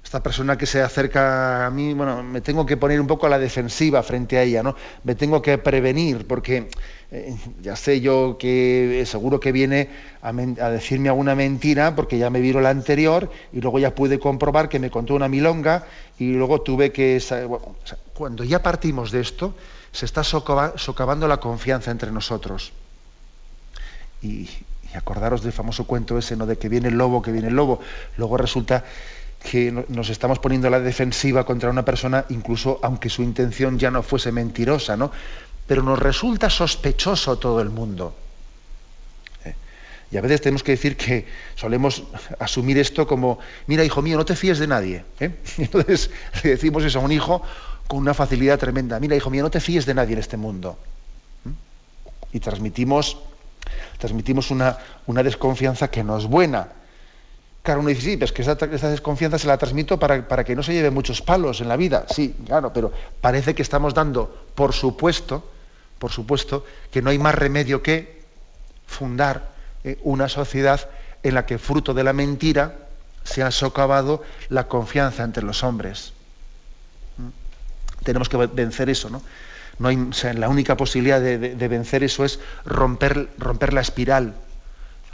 esta 0.02 0.22
persona 0.22 0.56
que 0.56 0.66
se 0.66 0.80
acerca 0.80 1.66
a 1.66 1.70
mí, 1.70 1.92
bueno, 1.94 2.22
me 2.22 2.40
tengo 2.40 2.64
que 2.64 2.76
poner 2.76 3.00
un 3.00 3.06
poco 3.06 3.26
a 3.26 3.30
la 3.30 3.38
defensiva 3.38 4.02
frente 4.02 4.38
a 4.38 4.42
ella, 4.42 4.62
¿no? 4.62 4.76
Me 5.02 5.14
tengo 5.14 5.40
que 5.42 5.58
prevenir, 5.58 6.26
porque 6.26 6.68
eh, 7.10 7.34
ya 7.62 7.74
sé 7.74 8.00
yo 8.00 8.36
que 8.38 9.02
seguro 9.06 9.40
que 9.40 9.50
viene 9.50 9.88
a, 10.22 10.32
decirme 10.70 11.08
alguna 11.08 11.34
mentira, 11.34 11.96
porque 11.96 12.18
ya 12.18 12.30
me 12.30 12.40
vieron 12.40 12.62
la 12.62 12.70
anterior 12.70 13.30
y 13.52 13.60
luego 13.60 13.78
ya 13.78 13.94
pude 13.94 14.18
comprobar 14.18 14.68
que 14.68 14.78
me 14.78 14.90
contó 14.90 15.14
una 15.14 15.28
milonga 15.28 15.86
y 16.18 16.32
luego 16.32 16.60
tuve 16.60 16.92
que... 16.92 17.20
cuando 18.12 18.44
ya 18.44 18.62
partimos 18.62 19.10
de 19.10 19.20
esto, 19.20 19.54
se 19.90 20.04
está 20.04 20.22
socavando 20.22 21.26
la 21.26 21.38
confianza 21.38 21.90
entre 21.90 22.12
nosotros. 22.12 22.72
Y, 24.24 24.48
acordaros 24.94 25.42
del 25.42 25.52
famoso 25.52 25.88
cuento 25.88 26.16
ese, 26.18 26.36
¿no? 26.36 26.46
De 26.46 26.56
que 26.56 26.68
viene 26.68 26.88
el 26.88 26.94
lobo, 26.94 27.20
que 27.20 27.32
viene 27.32 27.48
el 27.48 27.54
lobo. 27.54 27.80
Luego 28.16 28.36
resulta 28.36 28.84
que 29.42 29.70
nos 29.88 30.08
estamos 30.08 30.38
poniendo 30.38 30.68
a 30.68 30.70
la 30.70 30.80
defensiva 30.80 31.44
contra 31.44 31.68
una 31.68 31.84
persona, 31.84 32.24
incluso 32.30 32.78
aunque 32.82 33.10
su 33.10 33.22
intención 33.22 33.78
ya 33.78 33.90
no 33.90 34.02
fuese 34.02 34.32
mentirosa, 34.32 34.96
¿no? 34.96 35.10
Pero 35.66 35.82
nos 35.82 35.98
resulta 35.98 36.48
sospechoso 36.48 37.38
todo 37.38 37.60
el 37.60 37.70
mundo. 37.70 38.14
¿eh? 39.44 39.54
Y 40.10 40.16
a 40.16 40.20
veces 40.20 40.40
tenemos 40.40 40.62
que 40.62 40.72
decir 40.72 40.96
que 40.96 41.26
solemos 41.56 42.04
asumir 42.38 42.78
esto 42.78 43.06
como, 43.06 43.38
mira, 43.66 43.84
hijo 43.84 44.00
mío, 44.00 44.16
no 44.16 44.24
te 44.24 44.36
fíes 44.36 44.58
de 44.58 44.66
nadie. 44.66 45.04
¿eh? 45.20 45.30
Entonces 45.58 46.10
le 46.42 46.50
decimos 46.50 46.84
eso 46.84 47.00
a 47.00 47.02
un 47.02 47.12
hijo 47.12 47.42
con 47.86 47.98
una 47.98 48.14
facilidad 48.14 48.58
tremenda. 48.58 48.98
Mira, 49.00 49.16
hijo 49.16 49.30
mío, 49.30 49.42
no 49.42 49.50
te 49.50 49.60
fíes 49.60 49.84
de 49.86 49.94
nadie 49.94 50.14
en 50.14 50.20
este 50.20 50.36
mundo. 50.36 50.78
¿eh? 51.46 51.50
Y 52.32 52.40
transmitimos, 52.40 53.18
transmitimos 53.98 54.50
una, 54.50 54.78
una 55.06 55.22
desconfianza 55.22 55.88
que 55.88 56.04
no 56.04 56.18
es 56.18 56.26
buena 56.26 56.68
Claro, 57.64 57.80
uno 57.80 57.88
dice, 57.88 58.02
sí, 58.02 58.16
pero 58.18 58.26
es 58.26 58.32
que 58.32 58.42
esa, 58.42 58.90
desconfianza 58.90 59.38
se 59.38 59.46
la 59.46 59.56
transmito 59.56 59.98
para, 59.98 60.28
para, 60.28 60.44
que 60.44 60.54
no 60.54 60.62
se 60.62 60.74
lleve 60.74 60.90
muchos 60.90 61.22
palos 61.22 61.62
en 61.62 61.68
la 61.68 61.78
vida. 61.78 62.04
Sí, 62.10 62.36
claro, 62.44 62.74
pero 62.74 62.92
parece 63.22 63.54
que 63.54 63.62
estamos 63.62 63.94
dando, 63.94 64.44
por 64.54 64.74
supuesto, 64.74 65.50
por 65.98 66.12
supuesto, 66.12 66.66
que 66.90 67.00
no 67.00 67.08
hay 67.08 67.18
más 67.18 67.34
remedio 67.34 67.82
que 67.82 68.22
fundar 68.86 69.48
eh, 69.82 69.98
una 70.02 70.28
sociedad 70.28 70.90
en 71.22 71.32
la 71.32 71.46
que 71.46 71.56
fruto 71.56 71.94
de 71.94 72.04
la 72.04 72.12
mentira 72.12 72.74
se 73.24 73.42
ha 73.42 73.50
socavado 73.50 74.22
la 74.50 74.68
confianza 74.68 75.24
entre 75.24 75.42
los 75.42 75.64
hombres. 75.64 76.12
¿Mm? 77.16 78.04
Tenemos 78.04 78.28
que 78.28 78.36
vencer 78.36 78.90
eso, 78.90 79.08
¿no? 79.08 79.22
No 79.78 79.88
hay, 79.88 80.10
la 80.34 80.48
única 80.48 80.76
posibilidad 80.76 81.20
de, 81.20 81.68
vencer 81.68 82.04
eso 82.04 82.24
es 82.24 82.40
romper, 82.64 83.30
romper 83.38 83.72
la 83.72 83.80
espiral 83.80 84.34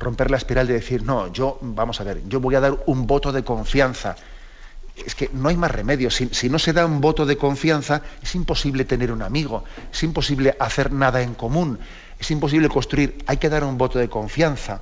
romper 0.00 0.30
la 0.30 0.38
espiral 0.38 0.66
de 0.66 0.72
decir, 0.72 1.02
no, 1.02 1.30
yo, 1.30 1.58
vamos 1.60 2.00
a 2.00 2.04
ver, 2.04 2.22
yo 2.26 2.40
voy 2.40 2.54
a 2.54 2.60
dar 2.60 2.82
un 2.86 3.06
voto 3.06 3.32
de 3.32 3.44
confianza. 3.44 4.16
Es 4.96 5.14
que 5.14 5.30
no 5.32 5.50
hay 5.50 5.56
más 5.56 5.70
remedio. 5.70 6.10
Si, 6.10 6.28
si, 6.32 6.48
no 6.48 6.58
se 6.58 6.72
da 6.72 6.86
un 6.86 7.00
voto 7.00 7.26
de 7.26 7.36
confianza, 7.36 8.02
es 8.22 8.34
imposible 8.34 8.84
tener 8.84 9.12
un 9.12 9.22
amigo, 9.22 9.64
es 9.92 10.02
imposible 10.02 10.56
hacer 10.58 10.90
nada 10.90 11.20
en 11.22 11.34
común, 11.34 11.78
es 12.18 12.30
imposible 12.30 12.68
construir. 12.68 13.22
Hay 13.26 13.36
que 13.36 13.48
dar 13.48 13.62
un 13.62 13.78
voto 13.78 13.98
de 13.98 14.08
confianza. 14.08 14.80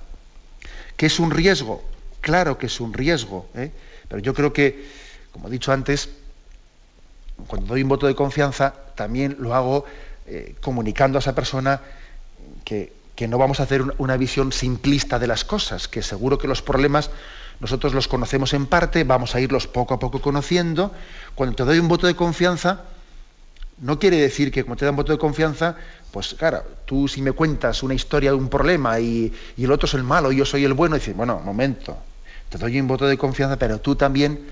¿Qué 0.96 1.06
es 1.06 1.20
un 1.20 1.30
riesgo? 1.30 1.84
Claro 2.20 2.58
que 2.58 2.66
es 2.66 2.80
un 2.80 2.92
riesgo. 2.94 3.48
¿eh? 3.54 3.70
Pero 4.08 4.20
yo 4.20 4.34
creo 4.34 4.52
que, 4.52 4.88
como 5.32 5.48
he 5.48 5.50
dicho 5.50 5.72
antes, 5.72 6.08
cuando 7.46 7.68
doy 7.68 7.82
un 7.82 7.88
voto 7.88 8.06
de 8.06 8.14
confianza, 8.14 8.74
también 8.94 9.36
lo 9.38 9.54
hago 9.54 9.84
eh, 10.26 10.54
comunicando 10.60 11.18
a 11.18 11.20
esa 11.20 11.34
persona 11.34 11.80
que, 12.64 12.92
no 13.28 13.38
vamos 13.38 13.58
a 13.58 13.64
hacer 13.64 13.82
una 13.98 14.16
visión 14.16 14.52
simplista 14.52 15.18
de 15.18 15.26
las 15.26 15.44
cosas, 15.44 15.88
que 15.88 16.02
seguro 16.02 16.38
que 16.38 16.46
los 16.46 16.62
problemas 16.62 17.10
nosotros 17.60 17.92
los 17.92 18.06
conocemos 18.06 18.54
en 18.54 18.66
parte, 18.66 19.02
vamos 19.02 19.34
a 19.34 19.40
irlos 19.40 19.66
poco 19.66 19.94
a 19.94 19.98
poco 19.98 20.20
conociendo. 20.20 20.92
Cuando 21.34 21.56
te 21.56 21.64
doy 21.64 21.80
un 21.80 21.88
voto 21.88 22.06
de 22.06 22.14
confianza, 22.14 22.82
no 23.80 23.98
quiere 23.98 24.18
decir 24.18 24.52
que 24.52 24.62
como 24.62 24.76
te 24.76 24.84
da 24.84 24.92
un 24.92 24.96
voto 24.96 25.10
de 25.10 25.18
confianza, 25.18 25.74
pues 26.12 26.34
claro, 26.34 26.62
tú 26.84 27.08
si 27.08 27.20
me 27.20 27.32
cuentas 27.32 27.82
una 27.82 27.94
historia 27.94 28.30
de 28.30 28.36
un 28.36 28.48
problema 28.48 29.00
y, 29.00 29.32
el 29.56 29.72
otro 29.72 29.86
es 29.86 29.94
el 29.94 30.04
malo 30.04 30.30
y 30.30 30.36
yo 30.36 30.44
soy 30.44 30.64
el 30.64 30.74
bueno, 30.74 30.94
dices, 30.94 31.16
bueno, 31.16 31.40
momento, 31.44 31.96
te 32.48 32.58
doy 32.58 32.78
un 32.78 32.86
voto 32.86 33.06
de 33.06 33.18
confianza, 33.18 33.56
pero 33.56 33.80
tú 33.80 33.96
también 33.96 34.46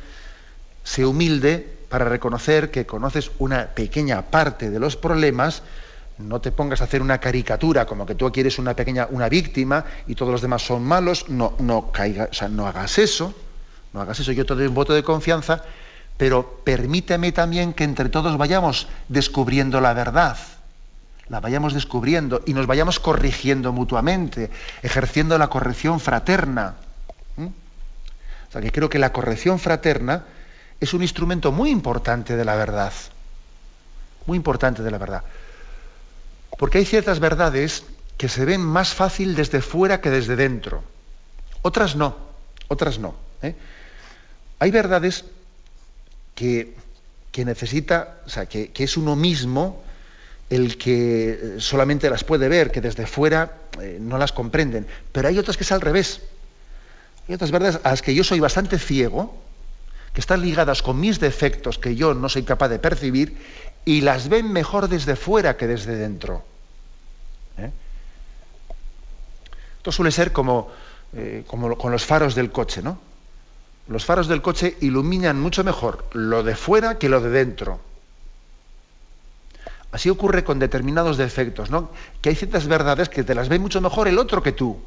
sé 0.83 1.05
humilde 1.05 1.76
para 1.89 2.05
reconocer 2.05 2.71
que 2.71 2.87
conoces 2.87 3.31
una 3.39 3.69
pequeña 3.69 4.23
parte 4.23 4.71
de 4.71 4.79
los 4.79 4.97
problemas 4.97 5.63
no 6.19 6.41
te 6.41 6.51
pongas 6.51 6.81
a 6.81 6.85
hacer 6.85 7.03
una 7.03 7.19
caricatura 7.19 7.85
como 7.87 8.07
que 8.07 8.15
tú 8.15 8.31
quieres 8.33 8.59
una 8.59 8.75
pequeña 8.75 9.07
una 9.11 9.29
víctima 9.29 9.85
y 10.07 10.15
todos 10.15 10.33
los 10.33 10.43
demás 10.43 10.63
son 10.63 10.83
malos, 10.83 11.29
no 11.29 11.55
no 11.59 11.79
o 11.79 11.93
sea, 12.33 12.49
no 12.49 12.67
hagas 12.67 12.99
eso, 12.99 13.35
no 13.93 14.01
hagas 14.01 14.21
eso, 14.21 14.33
yo 14.33 14.47
te 14.47 14.55
doy 14.55 14.67
un 14.67 14.75
voto 14.75 14.95
de 14.95 15.03
confianza, 15.03 15.63
pero 16.17 16.61
permíteme 16.65 17.33
también 17.33 17.75
que 17.75 17.85
entre 17.85 18.09
todos 18.09 18.39
vayamos 18.39 18.89
descubriendo 19.09 19.81
la 19.81 19.93
verdad, 19.93 20.39
la 21.29 21.41
vayamos 21.41 21.75
descubriendo 21.75 22.43
y 22.47 22.55
nos 22.55 22.67
vayamos 22.67 22.99
corrigiendo 22.99 23.73
mutuamente, 23.73 24.51
ejerciendo 24.83 25.37
la 25.39 25.49
corrección 25.49 26.01
fraterna. 26.01 26.77
O 27.37 28.53
sea, 28.53 28.61
que 28.61 28.71
creo 28.71 28.89
que 28.89 29.01
la 29.01 29.13
corrección 29.13 29.59
fraterna 29.59 30.25
es 30.81 30.95
un 30.95 31.03
instrumento 31.03 31.53
muy 31.53 31.71
importante 31.71 32.37
de 32.37 32.45
la 32.45 32.57
verdad, 32.57 32.93
muy 34.27 34.37
importante 34.37 34.83
de 34.83 34.91
la 34.91 34.99
verdad. 34.99 35.23
Porque 36.59 36.79
hay 36.79 36.85
ciertas 36.85 37.21
verdades 37.21 37.85
que 38.17 38.29
se 38.29 38.45
ven 38.45 38.61
más 38.61 38.95
fácil 38.95 39.35
desde 39.35 39.61
fuera 39.61 40.01
que 40.01 40.11
desde 40.11 40.37
dentro. 40.37 40.83
Otras 41.63 41.97
no, 41.97 42.17
otras 42.69 42.99
no. 42.99 43.15
¿eh? 43.43 43.55
Hay 44.59 44.71
verdades 44.71 45.25
que, 46.35 46.75
necesita, 47.37 48.21
o 48.25 48.31
sea, 48.31 48.47
que, 48.47 48.73
es 48.75 48.97
uno 48.97 49.17
mismo 49.17 49.83
el 50.49 50.79
que 50.79 51.57
solamente 51.59 52.09
las 52.09 52.25
puede 52.25 52.49
ver, 52.49 52.71
que 52.71 52.81
desde 52.81 53.07
fuera 53.07 53.59
eh, 53.81 53.99
no 54.01 54.17
las 54.17 54.33
comprenden. 54.33 54.87
Pero 55.13 55.29
hay 55.29 55.39
otras 55.39 55.57
que 55.57 55.65
es 55.65 55.73
al 55.73 55.81
revés. 55.81 56.21
Hay 57.29 57.35
otras 57.35 57.51
verdades 57.51 57.81
a 57.83 57.91
las 57.91 58.01
que 58.01 58.15
yo 58.15 58.25
soy 58.25 58.41
bastante 58.41 58.79
ciego, 58.79 59.43
que 60.17 60.23
están 60.23 60.41
ligadas 60.41 60.81
con 60.81 60.99
mis 60.99 61.21
defectos 61.21 61.77
que 61.77 61.95
yo 61.95 62.15
no 62.15 62.31
soy 62.31 62.43
capaz 62.43 62.69
de 62.69 62.79
percibir 62.79 63.37
y 63.85 64.01
las 64.01 64.31
ven 64.31 64.51
mejor 64.51 64.89
desde 64.89 65.15
fuera 65.15 65.59
que 65.59 65.67
desde 65.67 65.95
dentro. 65.95 66.43
¿Eh? 67.59 67.71
Esto 69.77 69.93
suele 69.93 70.11
ser 70.11 70.33
como, 70.33 70.73
eh, 71.13 71.45
como 71.47 71.77
con 71.77 71.93
los 71.93 72.07
faros 72.07 72.35
del 72.35 72.51
coche, 72.51 72.81
¿no? 72.81 72.99
Los 73.89 74.07
faros 74.07 74.27
del 74.27 74.41
coche 74.41 74.79
iluminan 74.81 75.39
mucho 75.39 75.63
mejor 75.65 76.07
lo 76.13 76.43
de 76.43 76.57
fuera 76.57 76.97
que 76.97 77.11
lo 77.11 77.21
de 77.21 77.29
dentro. 77.29 77.79
Así 79.93 80.09
ocurre 80.09 80.45
con 80.45 80.59
determinados 80.59 81.19
defectos, 81.19 81.69
¿no? 81.69 81.91
Que 82.23 82.31
hay 82.31 82.37
ciertas 82.37 82.67
verdades 82.67 83.11
que 83.11 83.23
te 83.23 83.35
las 83.35 83.51
ve 83.51 83.59
mucho 83.59 83.83
mejor 83.83 84.09
el 84.09 84.19
otro 84.19 84.43
que 84.43 84.53
tú. 84.53 84.81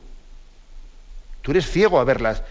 Tú 1.43 1.51
eres 1.51 1.69
ciego 1.69 1.99
a 1.99 2.03
verlas. 2.03 2.41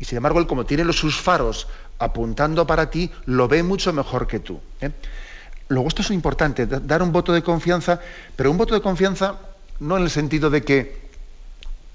Y 0.00 0.06
sin 0.06 0.16
embargo, 0.16 0.40
él 0.40 0.46
como 0.46 0.64
tiene 0.64 0.90
sus 0.92 1.20
faros 1.20 1.68
apuntando 1.98 2.66
para 2.66 2.90
ti, 2.90 3.10
lo 3.26 3.46
ve 3.46 3.62
mucho 3.62 3.92
mejor 3.92 4.26
que 4.26 4.40
tú. 4.40 4.58
¿eh? 4.80 4.90
Luego, 5.68 5.86
esto 5.86 6.02
es 6.02 6.10
importante, 6.10 6.66
dar 6.66 7.02
un 7.02 7.12
voto 7.12 7.32
de 7.32 7.42
confianza, 7.42 8.00
pero 8.34 8.50
un 8.50 8.56
voto 8.56 8.74
de 8.74 8.80
confianza 8.80 9.38
no 9.78 9.98
en 9.98 10.04
el 10.04 10.10
sentido 10.10 10.50
de 10.50 10.62
que 10.62 11.10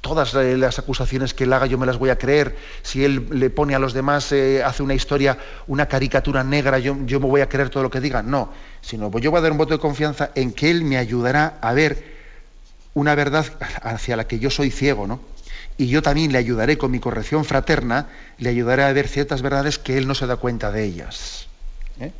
todas 0.01 0.35
las 0.35 0.77
acusaciones 0.77 1.33
que 1.33 1.45
él 1.45 1.53
haga 1.53 1.65
yo 1.65 1.79
me 1.79 1.87
las 1.87 1.97
voy 1.97 2.11
a 2.11 2.17
creer, 2.17 2.55
si 2.83 3.03
él 3.03 3.27
le 3.31 3.49
pone 3.49 3.73
a 3.73 3.79
los 3.79 3.93
demás, 3.93 4.31
eh, 4.31 4.63
hace 4.63 4.83
una 4.83 4.93
historia, 4.93 5.39
una 5.65 5.87
caricatura 5.87 6.43
negra, 6.43 6.77
yo, 6.77 6.95
yo, 7.05 7.19
me 7.19 7.25
voy 7.25 7.41
a 7.41 7.49
creer 7.49 7.69
todo 7.69 7.81
lo 7.81 7.89
que 7.89 7.99
diga, 7.99 8.21
no, 8.21 8.53
sino 8.81 9.11
yo 9.17 9.31
voy 9.31 9.39
a 9.39 9.41
dar 9.41 9.51
un 9.51 9.57
voto 9.57 9.73
de 9.73 9.79
confianza 9.79 10.29
en 10.35 10.53
que 10.53 10.69
él 10.69 10.83
me 10.83 10.97
ayudará 10.97 11.57
a 11.59 11.73
ver 11.73 12.15
una 12.93 13.15
verdad 13.15 13.45
hacia 13.81 14.15
la 14.15 14.27
que 14.27 14.37
yo 14.37 14.51
soy 14.51 14.69
ciego, 14.69 15.07
¿no? 15.07 15.19
Y 15.77 15.87
yo 15.87 16.01
también 16.01 16.31
le 16.31 16.37
ayudaré 16.37 16.77
con 16.77 16.91
mi 16.91 16.99
corrección 16.99 17.43
fraterna, 17.43 18.07
le 18.37 18.49
ayudaré 18.49 18.83
a 18.83 18.93
ver 18.93 19.07
ciertas 19.07 19.41
verdades 19.41 19.77
que 19.77 19.97
él 19.97 20.07
no 20.07 20.15
se 20.15 20.27
da 20.27 20.37
cuenta 20.37 20.71
de 20.71 20.83
ellas. 20.83 21.47
¿eh? 21.99 22.11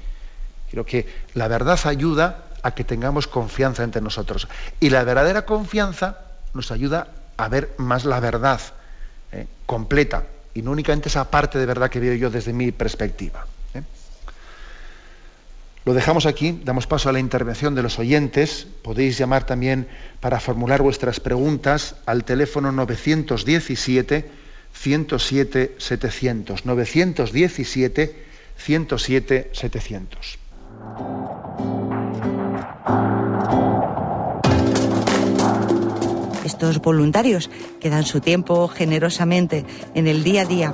Creo 0.72 0.86
que 0.86 1.08
la 1.34 1.47
verdad 1.47 1.80
ayuda 1.86 2.45
a 2.64 2.72
que 2.72 2.84
tengamos 2.84 3.28
confianza 3.28 3.84
entre 3.84 4.01
nosotros. 4.01 4.47
Y 4.80 4.89
la 4.89 5.03
verdadera 5.03 5.45
confianza 5.45 6.20
nos 6.53 6.72
ayuda 6.72 7.08
a 7.38 7.47
ver 7.47 7.74
más 7.78 8.06
la 8.06 8.20
verdad 8.20 8.60
¿eh? 9.32 9.47
completa 9.66 10.24
y 10.53 10.62
no 10.62 10.72
únicamente 10.72 11.10
esa 11.10 11.30
parte 11.30 11.60
de 11.60 11.66
verdad 11.66 11.89
que 11.89 11.99
veo 11.99 12.16
yo 12.16 12.30
desde 12.30 12.53
mi 12.53 12.72
perspectiva. 12.72 13.45
Lo 15.86 15.94
dejamos 15.94 16.26
aquí, 16.26 16.60
damos 16.64 16.88
paso 16.88 17.10
a 17.10 17.12
la 17.12 17.20
intervención 17.20 17.76
de 17.76 17.84
los 17.84 18.00
oyentes. 18.00 18.68
Podéis 18.82 19.20
llamar 19.20 19.46
también 19.46 19.88
para 20.20 20.40
formular 20.40 20.82
vuestras 20.82 21.20
preguntas 21.20 21.96
al 22.08 22.24
teléfono 22.24 22.72
917 22.72 24.32
107 24.74 25.76
700. 25.78 26.66
917 26.66 28.26
107 28.58 29.50
700. 29.54 30.40
Estos 36.44 36.82
voluntarios 36.82 37.52
que 37.80 37.92
dan 37.92 38.06
su 38.06 38.22
tiempo 38.22 38.68
generosamente 38.68 39.66
en 39.94 40.08
el 40.08 40.24
día 40.24 40.42
a 40.42 40.46
día 40.46 40.74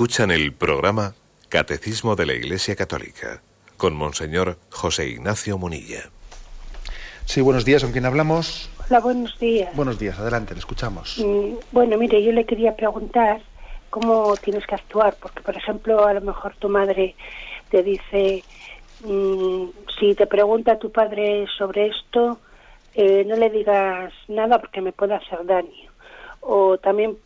Escuchan 0.00 0.30
el 0.30 0.54
programa 0.54 1.12
Catecismo 1.50 2.16
de 2.16 2.24
la 2.24 2.32
Iglesia 2.32 2.74
Católica 2.74 3.42
con 3.76 3.94
Monseñor 3.94 4.56
José 4.70 5.06
Ignacio 5.06 5.58
Munilla. 5.58 6.08
Sí, 7.26 7.42
buenos 7.42 7.66
días, 7.66 7.82
¿con 7.82 7.92
quién 7.92 8.06
hablamos? 8.06 8.70
Hola, 8.88 9.00
buenos 9.00 9.38
días. 9.38 9.76
Buenos 9.76 9.98
días, 9.98 10.18
adelante, 10.18 10.54
le 10.54 10.60
escuchamos. 10.60 11.18
Mm, 11.18 11.56
Bueno, 11.70 11.98
mire, 11.98 12.24
yo 12.24 12.32
le 12.32 12.46
quería 12.46 12.74
preguntar 12.74 13.42
cómo 13.90 14.34
tienes 14.38 14.66
que 14.66 14.74
actuar, 14.74 15.16
porque, 15.20 15.42
por 15.42 15.54
ejemplo, 15.54 16.06
a 16.06 16.14
lo 16.14 16.22
mejor 16.22 16.56
tu 16.56 16.70
madre 16.70 17.14
te 17.68 17.82
dice, 17.82 18.42
mm, 19.04 19.64
si 19.98 20.14
te 20.14 20.26
pregunta 20.26 20.78
tu 20.78 20.90
padre 20.90 21.44
sobre 21.58 21.88
esto, 21.88 22.38
eh, 22.94 23.26
no 23.26 23.36
le 23.36 23.50
digas 23.50 24.14
nada 24.28 24.60
porque 24.60 24.80
me 24.80 24.92
puede 24.92 25.12
hacer 25.12 25.44
daño. 25.44 25.90
O 26.40 26.78
también 26.78 27.18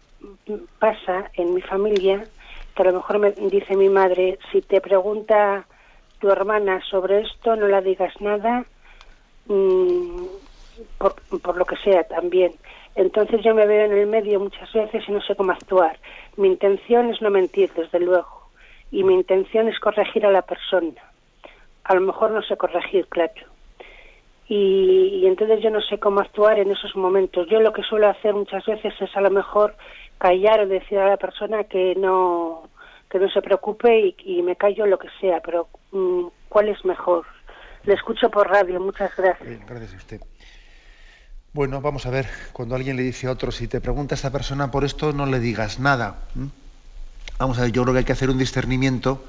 mm, 0.48 0.54
pasa 0.80 1.30
en 1.34 1.54
mi 1.54 1.62
familia 1.62 2.26
que 2.74 2.82
a 2.82 2.86
lo 2.86 2.94
mejor 2.94 3.18
me 3.18 3.30
dice 3.32 3.76
mi 3.76 3.88
madre, 3.88 4.38
si 4.50 4.60
te 4.62 4.80
pregunta 4.80 5.66
tu 6.20 6.30
hermana 6.30 6.80
sobre 6.88 7.22
esto, 7.22 7.56
no 7.56 7.68
la 7.68 7.80
digas 7.80 8.14
nada, 8.20 8.64
mm, 9.46 10.24
por, 10.98 11.14
por 11.40 11.56
lo 11.56 11.64
que 11.64 11.76
sea 11.76 12.04
también. 12.04 12.52
Entonces 12.94 13.42
yo 13.42 13.54
me 13.54 13.66
veo 13.66 13.86
en 13.86 13.92
el 13.92 14.06
medio 14.06 14.40
muchas 14.40 14.72
veces 14.72 15.04
y 15.08 15.12
no 15.12 15.20
sé 15.22 15.34
cómo 15.34 15.52
actuar. 15.52 15.98
Mi 16.36 16.48
intención 16.48 17.10
es 17.10 17.20
no 17.20 17.30
mentir, 17.30 17.72
desde 17.74 18.00
luego, 18.00 18.48
y 18.90 19.02
mi 19.02 19.14
intención 19.14 19.68
es 19.68 19.78
corregir 19.80 20.24
a 20.26 20.30
la 20.30 20.42
persona. 20.42 21.02
A 21.84 21.94
lo 21.94 22.00
mejor 22.00 22.30
no 22.30 22.42
sé 22.42 22.56
corregir, 22.56 23.06
claro. 23.08 23.32
Y, 24.48 24.93
y 25.24 25.26
entonces 25.26 25.60
yo 25.62 25.70
no 25.70 25.80
sé 25.80 25.98
cómo 25.98 26.20
actuar 26.20 26.58
en 26.58 26.70
esos 26.70 26.94
momentos. 26.96 27.48
Yo 27.48 27.58
lo 27.58 27.72
que 27.72 27.80
suelo 27.82 28.10
hacer 28.10 28.34
muchas 28.34 28.62
veces 28.66 28.92
es 29.00 29.16
a 29.16 29.22
lo 29.22 29.30
mejor 29.30 29.74
callar 30.18 30.60
o 30.60 30.66
decir 30.66 30.98
a 30.98 31.08
la 31.08 31.16
persona 31.16 31.64
que 31.64 31.94
no 31.94 32.68
que 33.08 33.18
no 33.18 33.30
se 33.30 33.40
preocupe 33.40 34.14
y, 34.18 34.42
me 34.42 34.56
callo 34.56 34.84
lo 34.84 34.98
que 34.98 35.08
sea, 35.20 35.40
pero 35.40 35.68
mm, 35.92 36.26
¿cuál 36.50 36.68
es 36.68 36.84
mejor? 36.84 37.24
Le 37.84 37.94
escucho 37.94 38.28
por 38.28 38.50
radio, 38.50 38.78
muchas 38.80 39.16
gracias. 39.16 39.66
Gracias 39.66 39.94
a 39.94 39.96
usted. 39.96 40.20
Bueno, 41.54 41.80
vamos 41.80 42.04
a 42.04 42.10
ver, 42.10 42.26
cuando 42.52 42.74
alguien 42.74 42.96
le 42.96 43.02
dice 43.02 43.26
a 43.26 43.30
otro, 43.30 43.50
si 43.50 43.66
te 43.66 43.80
pregunta 43.80 44.14
esta 44.14 44.30
persona 44.30 44.70
por 44.70 44.84
esto, 44.84 45.14
no 45.14 45.24
le 45.24 45.40
digas 45.40 45.80
nada. 45.80 46.18
Vamos 47.38 47.58
a 47.58 47.62
ver, 47.62 47.72
yo 47.72 47.82
creo 47.82 47.94
que 47.94 47.98
hay 48.00 48.04
que 48.04 48.12
hacer 48.12 48.28
un 48.28 48.38
discernimiento 48.38 49.24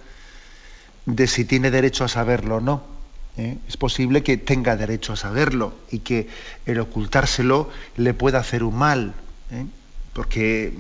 de 1.06 1.28
si 1.28 1.46
tiene 1.46 1.72
derecho 1.72 2.04
a 2.04 2.10
saberlo 2.10 2.58
o 2.58 2.62
no. 2.62 2.95
¿Eh? 3.38 3.57
Es 3.67 3.77
posible 3.77 4.23
que 4.23 4.38
tenga 4.38 4.75
derecho 4.75 5.13
a 5.13 5.15
saberlo 5.15 5.73
y 5.91 5.99
que 5.99 6.27
el 6.65 6.79
ocultárselo 6.79 7.69
le 7.97 8.13
pueda 8.13 8.39
hacer 8.39 8.63
un 8.63 8.75
mal, 8.75 9.13
¿eh? 9.51 9.65
porque, 10.13 10.73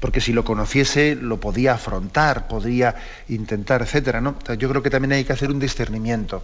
porque 0.00 0.20
si 0.20 0.32
lo 0.32 0.44
conociese 0.44 1.14
lo 1.14 1.40
podía 1.40 1.74
afrontar, 1.74 2.48
podría 2.48 2.96
intentar, 3.28 3.82
etcétera. 3.82 4.20
¿no? 4.20 4.36
Yo 4.58 4.68
creo 4.68 4.82
que 4.82 4.90
también 4.90 5.12
hay 5.12 5.24
que 5.24 5.32
hacer 5.32 5.50
un 5.50 5.58
discernimiento 5.58 6.42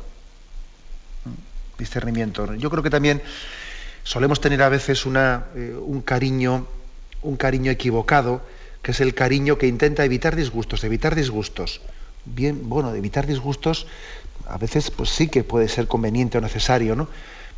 discernimiento. 1.79 2.55
Yo 2.55 2.71
creo 2.71 2.83
que 2.83 2.91
también 2.91 3.23
solemos 4.03 4.41
tener 4.41 4.63
a 4.63 4.69
veces 4.69 5.07
una, 5.07 5.47
eh, 5.55 5.77
un 5.79 6.03
cariño, 6.03 6.67
un 7.23 7.37
cariño 7.37 7.71
equivocado, 7.71 8.43
que 8.83 8.93
es 8.93 9.01
el 9.01 9.15
cariño 9.15 9.59
que 9.59 9.67
intenta 9.67 10.05
evitar 10.05 10.37
disgustos, 10.37 10.85
evitar 10.85 11.15
disgustos. 11.15 11.81
Bien, 12.25 12.69
bueno, 12.69 12.95
evitar 12.95 13.27
disgustos 13.27 13.87
a 14.49 14.59
veces 14.59 14.91
pues 14.91 15.11
sí 15.11 15.29
que 15.29 15.45
puede 15.45 15.69
ser 15.69 15.87
conveniente 15.89 16.39
o 16.39 16.41
necesario, 16.41 16.97
¿no? 16.97 17.09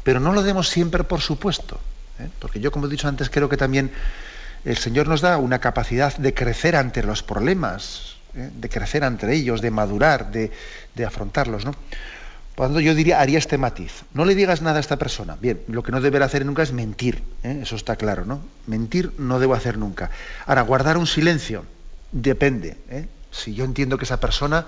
Pero 0.03 0.21
no 0.21 0.33
lo 0.33 0.43
demos 0.43 0.69
siempre 0.69 1.05
por 1.05 1.21
supuesto, 1.21 1.81
¿eh? 2.19 2.29
porque 2.39 2.61
yo 2.61 2.71
como 2.71 2.87
he 2.87 2.91
dicho 2.91 3.09
antes 3.09 3.31
creo 3.31 3.49
que 3.49 3.57
también 3.57 3.91
el 4.65 4.77
Señor 4.77 5.09
nos 5.09 5.21
da 5.21 5.39
una 5.39 5.61
capacidad 5.61 6.17
de 6.17 6.35
crecer 6.35 6.77
ante 6.77 7.03
los 7.03 7.23
problemas, 7.23 8.17
¿eh? 8.35 8.51
de 8.55 8.69
crecer 8.69 9.05
ante 9.05 9.33
ellos, 9.33 9.61
de 9.61 9.71
madurar, 9.71 10.31
de, 10.31 10.51
de 10.95 11.05
afrontarlos, 11.05 11.65
¿no? 11.65 11.75
Cuando 12.59 12.81
yo 12.81 12.93
diría, 12.93 13.21
haría 13.21 13.39
este 13.39 13.57
matiz. 13.57 14.03
No 14.15 14.25
le 14.25 14.35
digas 14.35 14.63
nada 14.63 14.79
a 14.79 14.81
esta 14.81 14.97
persona. 14.97 15.37
Bien, 15.41 15.61
lo 15.69 15.85
que 15.85 15.93
no 15.93 16.01
deberá 16.01 16.25
hacer 16.25 16.45
nunca 16.45 16.65
es 16.65 16.73
mentir. 16.73 17.23
¿eh? 17.45 17.61
Eso 17.63 17.77
está 17.77 17.95
claro, 17.95 18.25
¿no? 18.25 18.41
Mentir 18.67 19.13
no 19.17 19.39
debo 19.39 19.55
hacer 19.55 19.79
nunca. 19.79 20.11
Ahora, 20.45 20.63
guardar 20.63 20.97
un 20.97 21.07
silencio. 21.07 21.65
Depende. 22.11 22.77
¿eh? 22.91 23.07
Si 23.31 23.55
yo 23.55 23.65
entiendo 23.65 23.97
que 23.97 24.07
esa 24.07 24.19
persona, 24.19 24.67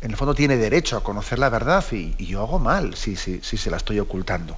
en 0.00 0.10
el 0.10 0.16
fondo, 0.16 0.34
tiene 0.34 0.56
derecho 0.56 0.96
a 0.96 1.02
conocer 1.02 1.38
la 1.38 1.48
verdad 1.48 1.84
y, 1.92 2.14
yo 2.24 2.42
hago 2.42 2.58
mal 2.58 2.94
si, 2.94 3.16
si, 3.16 3.40
si 3.42 3.56
se 3.56 3.70
la 3.70 3.76
estoy 3.76 3.98
ocultando. 3.98 4.56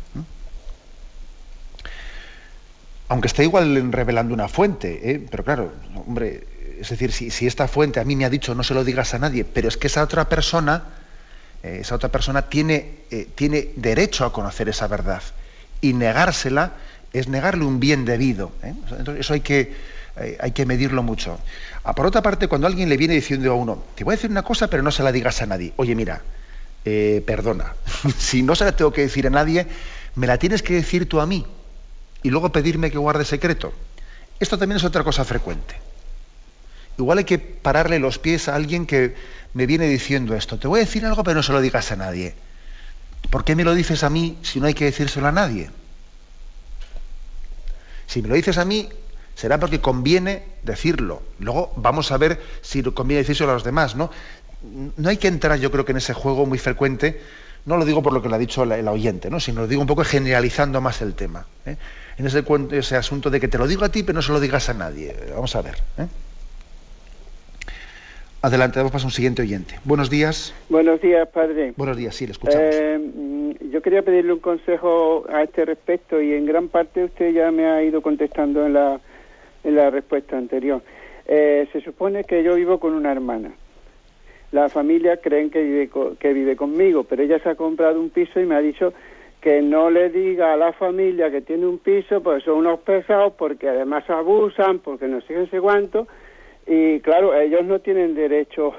Aunque 3.09 3.28
esté 3.28 3.45
igual 3.45 3.93
revelando 3.93 4.34
una 4.34 4.49
fuente, 4.49 5.11
¿eh? 5.11 5.26
pero 5.30 5.45
claro, 5.45 5.72
hombre, 6.07 6.47
es 6.80 6.91
decir, 6.91 7.12
si, 7.12 7.30
si 7.30 7.47
esta 7.47 7.66
fuente 7.66 8.01
a 8.01 8.05
mí 8.05 8.16
me 8.16 8.24
ha 8.24 8.30
dicho 8.30 8.55
no 8.55 8.62
se 8.62 8.74
lo 8.74 8.84
digas 8.84 9.14
a 9.14 9.18
nadie, 9.18 9.45
pero 9.45 9.68
es 9.68 9.76
que 9.76 9.86
esa 9.86 10.03
otra 10.03 10.28
persona 10.28 10.84
eh, 11.62 11.78
esa 11.80 11.97
otra 11.97 12.09
persona 12.11 12.43
tiene, 12.43 13.01
eh, 13.11 13.28
tiene 13.34 13.70
derecho 13.74 14.24
a 14.24 14.32
conocer 14.32 14.68
esa 14.68 14.86
verdad 14.86 15.22
y 15.80 15.93
negársela 15.93 16.72
es 17.12 17.26
negarle 17.26 17.64
un 17.64 17.80
bien 17.80 18.05
debido. 18.05 18.53
¿eh? 18.62 18.74
Entonces, 18.97 19.20
eso 19.20 19.34
hay 19.34 19.41
que, 19.41 19.74
hay 20.40 20.52
que 20.52 20.66
medirlo 20.66 21.02
mucho. 21.02 21.38
Ah, 21.84 21.94
por 21.94 22.06
otra 22.06 22.22
parte, 22.22 22.48
cuando 22.48 22.66
alguien 22.66 22.88
le 22.88 22.96
viene 22.96 23.14
diciendo 23.14 23.50
a 23.52 23.54
uno, 23.54 23.82
te 23.94 24.04
voy 24.04 24.12
a 24.12 24.16
decir 24.16 24.30
una 24.30 24.42
cosa, 24.42 24.68
pero 24.68 24.82
no 24.82 24.90
se 24.90 25.02
la 25.02 25.12
digas 25.12 25.40
a 25.42 25.46
nadie. 25.46 25.72
Oye, 25.76 25.94
mira, 25.94 26.22
eh, 26.84 27.22
perdona, 27.26 27.74
si 28.18 28.42
no 28.42 28.54
se 28.54 28.64
la 28.64 28.72
tengo 28.72 28.92
que 28.92 29.02
decir 29.02 29.26
a 29.26 29.30
nadie, 29.30 29.66
me 30.14 30.26
la 30.26 30.38
tienes 30.38 30.62
que 30.62 30.74
decir 30.74 31.08
tú 31.08 31.20
a 31.20 31.26
mí 31.26 31.46
y 32.22 32.30
luego 32.30 32.50
pedirme 32.50 32.90
que 32.90 32.98
guarde 32.98 33.24
secreto. 33.24 33.72
Esto 34.40 34.58
también 34.58 34.76
es 34.76 34.84
otra 34.84 35.04
cosa 35.04 35.24
frecuente. 35.24 35.76
Igual 36.98 37.18
hay 37.18 37.24
que 37.24 37.38
pararle 37.38 37.98
los 37.98 38.18
pies 38.18 38.48
a 38.48 38.56
alguien 38.56 38.86
que 38.86 39.14
me 39.54 39.66
viene 39.66 39.86
diciendo 39.86 40.34
esto. 40.34 40.58
Te 40.58 40.66
voy 40.66 40.80
a 40.80 40.84
decir 40.84 41.06
algo, 41.06 41.22
pero 41.22 41.36
no 41.36 41.42
se 41.42 41.52
lo 41.52 41.60
digas 41.60 41.92
a 41.92 41.96
nadie. 41.96 42.34
¿Por 43.30 43.44
qué 43.44 43.54
me 43.54 43.64
lo 43.64 43.74
dices 43.74 44.02
a 44.02 44.10
mí 44.10 44.38
si 44.42 44.60
no 44.60 44.66
hay 44.66 44.74
que 44.74 44.86
decírselo 44.86 45.28
a 45.28 45.32
nadie? 45.32 45.70
Si 48.06 48.22
me 48.22 48.28
lo 48.28 48.34
dices 48.34 48.58
a 48.58 48.64
mí, 48.64 48.88
será 49.39 49.61
porque 49.61 49.80
conviene 49.80 50.43
decirlo. 50.64 51.22
Luego 51.39 51.72
vamos 51.76 52.11
a 52.11 52.18
ver 52.18 52.41
si 52.61 52.82
conviene 52.82 53.20
decírselo 53.20 53.53
a 53.53 53.55
los 53.55 53.62
demás, 53.62 53.95
¿no? 53.95 54.11
No 54.97 55.09
hay 55.09 55.16
que 55.16 55.28
entrar, 55.28 55.61
yo 55.61 55.70
creo 55.70 55.84
que 55.84 55.93
en 55.93 55.99
ese 55.99 56.12
juego 56.12 56.45
muy 56.45 56.59
frecuente, 56.59 57.20
No 57.64 57.76
lo 57.76 57.84
digo 57.84 58.03
por 58.03 58.12
lo 58.12 58.20
que 58.20 58.28
le 58.28 58.34
ha 58.34 58.39
dicho 58.39 58.64
el 58.64 58.89
oyente, 58.89 59.30
¿no? 59.30 59.39
sino 59.39 59.61
lo 59.61 59.68
digo 59.68 59.80
un 59.80 59.86
poco 59.86 60.03
generalizando 60.03 60.80
más 60.80 61.03
el 61.03 61.14
tema. 61.14 61.47
¿eh? 61.66 61.76
En 62.16 62.26
ese, 62.26 62.43
ese 62.72 62.97
asunto 62.97 63.30
de 63.30 63.39
que 63.39 63.47
te 63.47 63.59
lo 63.59 63.68
digo 63.68 63.84
a 63.84 63.91
ti, 63.91 64.03
pero 64.03 64.14
no 64.14 64.22
se 64.22 64.32
lo 64.32 64.41
digas 64.41 64.70
a 64.70 64.74
nadie. 64.74 65.14
Vamos 65.32 65.55
a 65.55 65.62
ver. 65.62 65.76
¿eh? 65.99 66.07
Adelante, 68.43 68.80
vamos 68.80 69.03
a 69.03 69.07
un 69.07 69.12
siguiente 69.12 69.43
oyente. 69.43 69.78
Buenos 69.84 70.11
días. 70.11 70.53
Buenos 70.68 71.01
días, 71.01 71.28
padre. 71.28 71.74
Buenos 71.76 71.97
días, 71.97 72.14
sí, 72.16 72.26
le 72.26 72.32
escuchamos. 72.32 72.64
Eh, 72.72 72.99
mm, 72.99 73.70
yo 73.70 73.82
quería 73.82 74.03
pedirle 74.03 74.32
un 74.32 74.41
consejo 74.41 75.26
a 75.30 75.45
este 75.45 75.64
respecto 75.64 76.20
y 76.20 76.32
en 76.32 76.47
gran 76.47 76.68
parte 76.68 77.05
usted 77.05 77.32
ya 77.32 77.53
me 77.53 77.66
ha 77.66 77.84
ido 77.84 78.01
contestando 78.01 78.64
en 78.66 78.72
la, 78.72 79.01
en 79.64 79.76
la 79.76 79.90
respuesta 79.90 80.36
anterior. 80.36 80.82
Eh, 81.26 81.68
se 81.72 81.80
supone 81.80 82.24
que 82.24 82.42
yo 82.42 82.54
vivo 82.54 82.78
con 82.80 82.94
una 82.94 83.12
hermana. 83.12 83.52
La 84.50 84.68
familia 84.68 85.18
creen 85.18 85.50
que 85.50 85.62
vive, 85.62 85.90
que 86.18 86.32
vive 86.32 86.56
conmigo, 86.56 87.04
pero 87.04 87.22
ella 87.22 87.38
se 87.38 87.50
ha 87.50 87.54
comprado 87.54 88.00
un 88.00 88.11
piso 88.11 88.40
y 88.40 88.46
me 88.46 88.54
ha 88.54 88.61
dicho 88.61 88.94
que 89.40 89.61
no 89.62 89.90
le 89.90 90.09
diga 90.09 90.54
a 90.54 90.56
la 90.56 90.72
familia 90.72 91.30
que 91.30 91.42
tiene 91.42 91.66
un 91.66 91.78
piso, 91.78 92.22
pues 92.22 92.44
son 92.44 92.59
unos 92.59 92.80
pesados, 92.80 93.34
porque 93.34 93.68
además 93.68 94.09
abusan, 94.09 94.78
porque 94.78 95.06
no 95.06 95.20
sé 95.20 95.46
qué 95.50 95.61
cuánto. 95.61 96.09
Y 96.66 97.00
claro, 97.00 97.38
ellos 97.38 97.64
no 97.64 97.78
tienen 97.80 98.14
derecho 98.14 98.72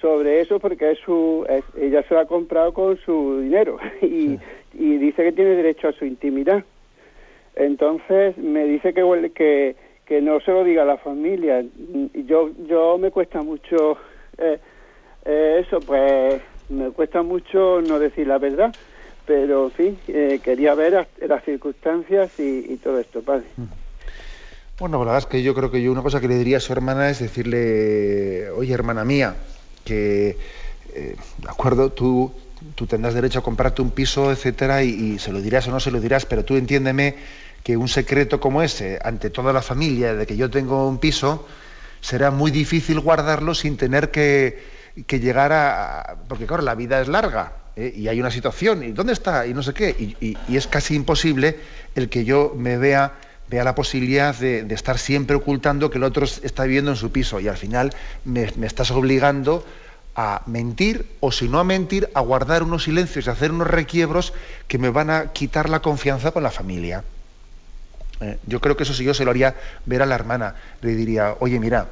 sobre 0.00 0.40
eso 0.40 0.60
porque 0.60 0.92
es 0.92 0.98
su, 0.98 1.46
ella 1.78 2.02
se 2.02 2.14
lo 2.14 2.20
ha 2.20 2.26
comprado 2.26 2.72
con 2.72 2.98
su 2.98 3.40
dinero 3.40 3.78
y, 4.02 4.38
y 4.74 4.96
dice 4.98 5.24
que 5.24 5.32
tiene 5.32 5.50
derecho 5.50 5.88
a 5.88 5.92
su 5.92 6.04
intimidad. 6.04 6.64
Entonces 7.54 8.36
me 8.36 8.64
dice 8.64 8.92
que, 8.92 9.30
que 9.34 9.76
que 10.06 10.20
no 10.22 10.40
se 10.40 10.52
lo 10.52 10.64
diga 10.64 10.82
a 10.82 10.86
la 10.86 10.98
familia. 10.98 11.64
Yo, 12.14 12.50
yo 12.68 12.96
me 12.96 13.10
cuesta 13.10 13.42
mucho 13.42 13.98
eh, 14.38 14.58
eh, 15.24 15.62
eso, 15.66 15.80
pues 15.80 16.40
me 16.68 16.90
cuesta 16.90 17.22
mucho 17.22 17.80
no 17.82 17.98
decir 17.98 18.26
la 18.26 18.38
verdad, 18.38 18.74
pero 19.26 19.70
en 19.78 19.98
eh, 20.06 20.40
quería 20.42 20.74
ver 20.74 21.08
las 21.26 21.44
circunstancias 21.44 22.30
y, 22.38 22.76
todo 22.76 23.00
esto, 23.00 23.20
padre. 23.22 23.46
Mm. 23.56 23.64
Bueno, 24.78 24.98
la 24.98 25.12
verdad 25.12 25.18
es 25.18 25.26
que 25.26 25.42
yo 25.42 25.54
creo 25.54 25.70
que 25.70 25.82
yo 25.82 25.90
una 25.90 26.02
cosa 26.02 26.20
que 26.20 26.28
le 26.28 26.36
diría 26.36 26.58
a 26.58 26.60
su 26.60 26.72
hermana 26.72 27.08
es 27.08 27.18
decirle, 27.18 28.50
oye 28.50 28.74
hermana 28.74 29.04
mía, 29.06 29.34
que, 29.84 30.36
de 30.94 31.16
acuerdo, 31.48 31.90
tú, 31.90 32.30
tú 32.74 32.86
tendrás 32.86 33.14
derecho 33.14 33.38
a 33.38 33.42
comprarte 33.42 33.80
un 33.80 33.90
piso, 33.90 34.30
etcétera, 34.30 34.84
y, 34.84 34.90
y 34.90 35.18
se 35.18 35.32
lo 35.32 35.40
dirás 35.40 35.66
o 35.66 35.70
no 35.70 35.80
se 35.80 35.90
lo 35.90 35.98
dirás, 35.98 36.26
pero 36.26 36.44
tú 36.44 36.56
entiéndeme 36.56 37.14
que 37.66 37.76
un 37.76 37.88
secreto 37.88 38.38
como 38.38 38.62
ese 38.62 39.00
ante 39.02 39.28
toda 39.28 39.52
la 39.52 39.60
familia 39.60 40.14
de 40.14 40.24
que 40.24 40.36
yo 40.36 40.48
tengo 40.48 40.86
un 40.86 40.98
piso 40.98 41.48
será 42.00 42.30
muy 42.30 42.52
difícil 42.52 43.00
guardarlo 43.00 43.56
sin 43.56 43.76
tener 43.76 44.12
que, 44.12 44.62
llegar 44.94 45.52
a... 45.52 46.14
Porque 46.28 46.46
claro, 46.46 46.62
la 46.62 46.76
vida 46.76 47.00
es 47.00 47.08
larga 47.08 47.54
¿eh? 47.74 47.92
y 47.92 48.06
hay 48.06 48.20
una 48.20 48.30
situación 48.30 48.84
y 48.84 48.92
¿dónde 48.92 49.14
está? 49.14 49.48
Y 49.48 49.52
no 49.52 49.64
sé 49.64 49.74
qué. 49.74 49.90
Y, 49.98 50.56
es 50.56 50.68
casi 50.68 50.94
imposible 50.94 51.58
el 51.96 52.08
que 52.08 52.24
yo 52.24 52.54
me 52.56 52.78
vea 52.78 53.14
vea 53.50 53.64
la 53.64 53.74
posibilidad 53.74 54.32
de, 54.32 54.64
estar 54.70 54.96
siempre 54.96 55.34
ocultando 55.34 55.90
que 55.90 55.98
el 55.98 56.04
otro 56.04 56.24
está 56.24 56.62
viviendo 56.62 56.92
en 56.92 56.96
su 56.96 57.10
piso 57.10 57.40
y 57.40 57.48
al 57.48 57.56
final 57.56 57.92
me, 58.24 58.48
me, 58.54 58.68
estás 58.68 58.92
obligando 58.92 59.66
a 60.14 60.42
mentir 60.46 61.04
o 61.18 61.32
si 61.32 61.48
no 61.48 61.58
a 61.58 61.64
mentir, 61.64 62.10
a 62.14 62.20
guardar 62.20 62.62
unos 62.62 62.84
silencios 62.84 63.26
y 63.26 63.30
hacer 63.30 63.50
unos 63.50 63.66
requiebros 63.66 64.34
que 64.68 64.78
me 64.78 64.90
van 64.90 65.10
a 65.10 65.32
quitar 65.32 65.68
la 65.68 65.80
confianza 65.80 66.30
con 66.30 66.44
la 66.44 66.52
familia. 66.52 67.02
Eh, 68.20 68.38
yo 68.46 68.60
creo 68.60 68.76
que 68.76 68.84
eso 68.84 68.94
sí 68.94 69.04
yo 69.04 69.14
se 69.14 69.24
lo 69.24 69.30
haría 69.30 69.54
ver 69.84 70.02
a 70.02 70.06
la 70.06 70.14
hermana. 70.14 70.54
Le 70.80 70.94
diría, 70.94 71.36
oye, 71.40 71.58
mira, 71.60 71.88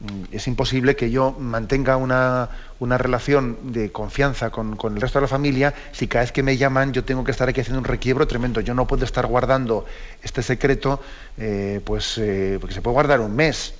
mm, 0.00 0.24
es 0.32 0.46
imposible 0.46 0.96
que 0.96 1.10
yo 1.10 1.32
mantenga 1.38 1.96
una, 1.96 2.48
relación 2.80 3.72
de 3.72 3.90
confianza 3.90 4.50
con, 4.50 4.78
el 4.94 5.00
resto 5.00 5.18
de 5.18 5.22
la 5.22 5.28
familia 5.28 5.74
si 5.92 6.06
cada 6.06 6.24
vez 6.24 6.32
que 6.32 6.42
me 6.42 6.56
llaman 6.56 6.92
yo 6.92 7.04
tengo 7.04 7.24
que 7.24 7.32
estar 7.32 7.48
aquí 7.48 7.60
haciendo 7.60 7.80
un 7.80 7.84
requiebro 7.84 8.26
tremendo. 8.26 8.60
Yo 8.60 8.74
no 8.74 8.86
puedo 8.86 9.04
estar 9.04 9.26
guardando 9.26 9.84
este 10.22 10.42
secreto, 10.42 11.00
eh, 11.36 11.80
pues 11.84 12.18
eh, 12.18 12.58
porque 12.60 12.74
se 12.74 12.82
puede 12.82 12.94
guardar 12.94 13.20
un 13.20 13.34
mes 13.34 13.74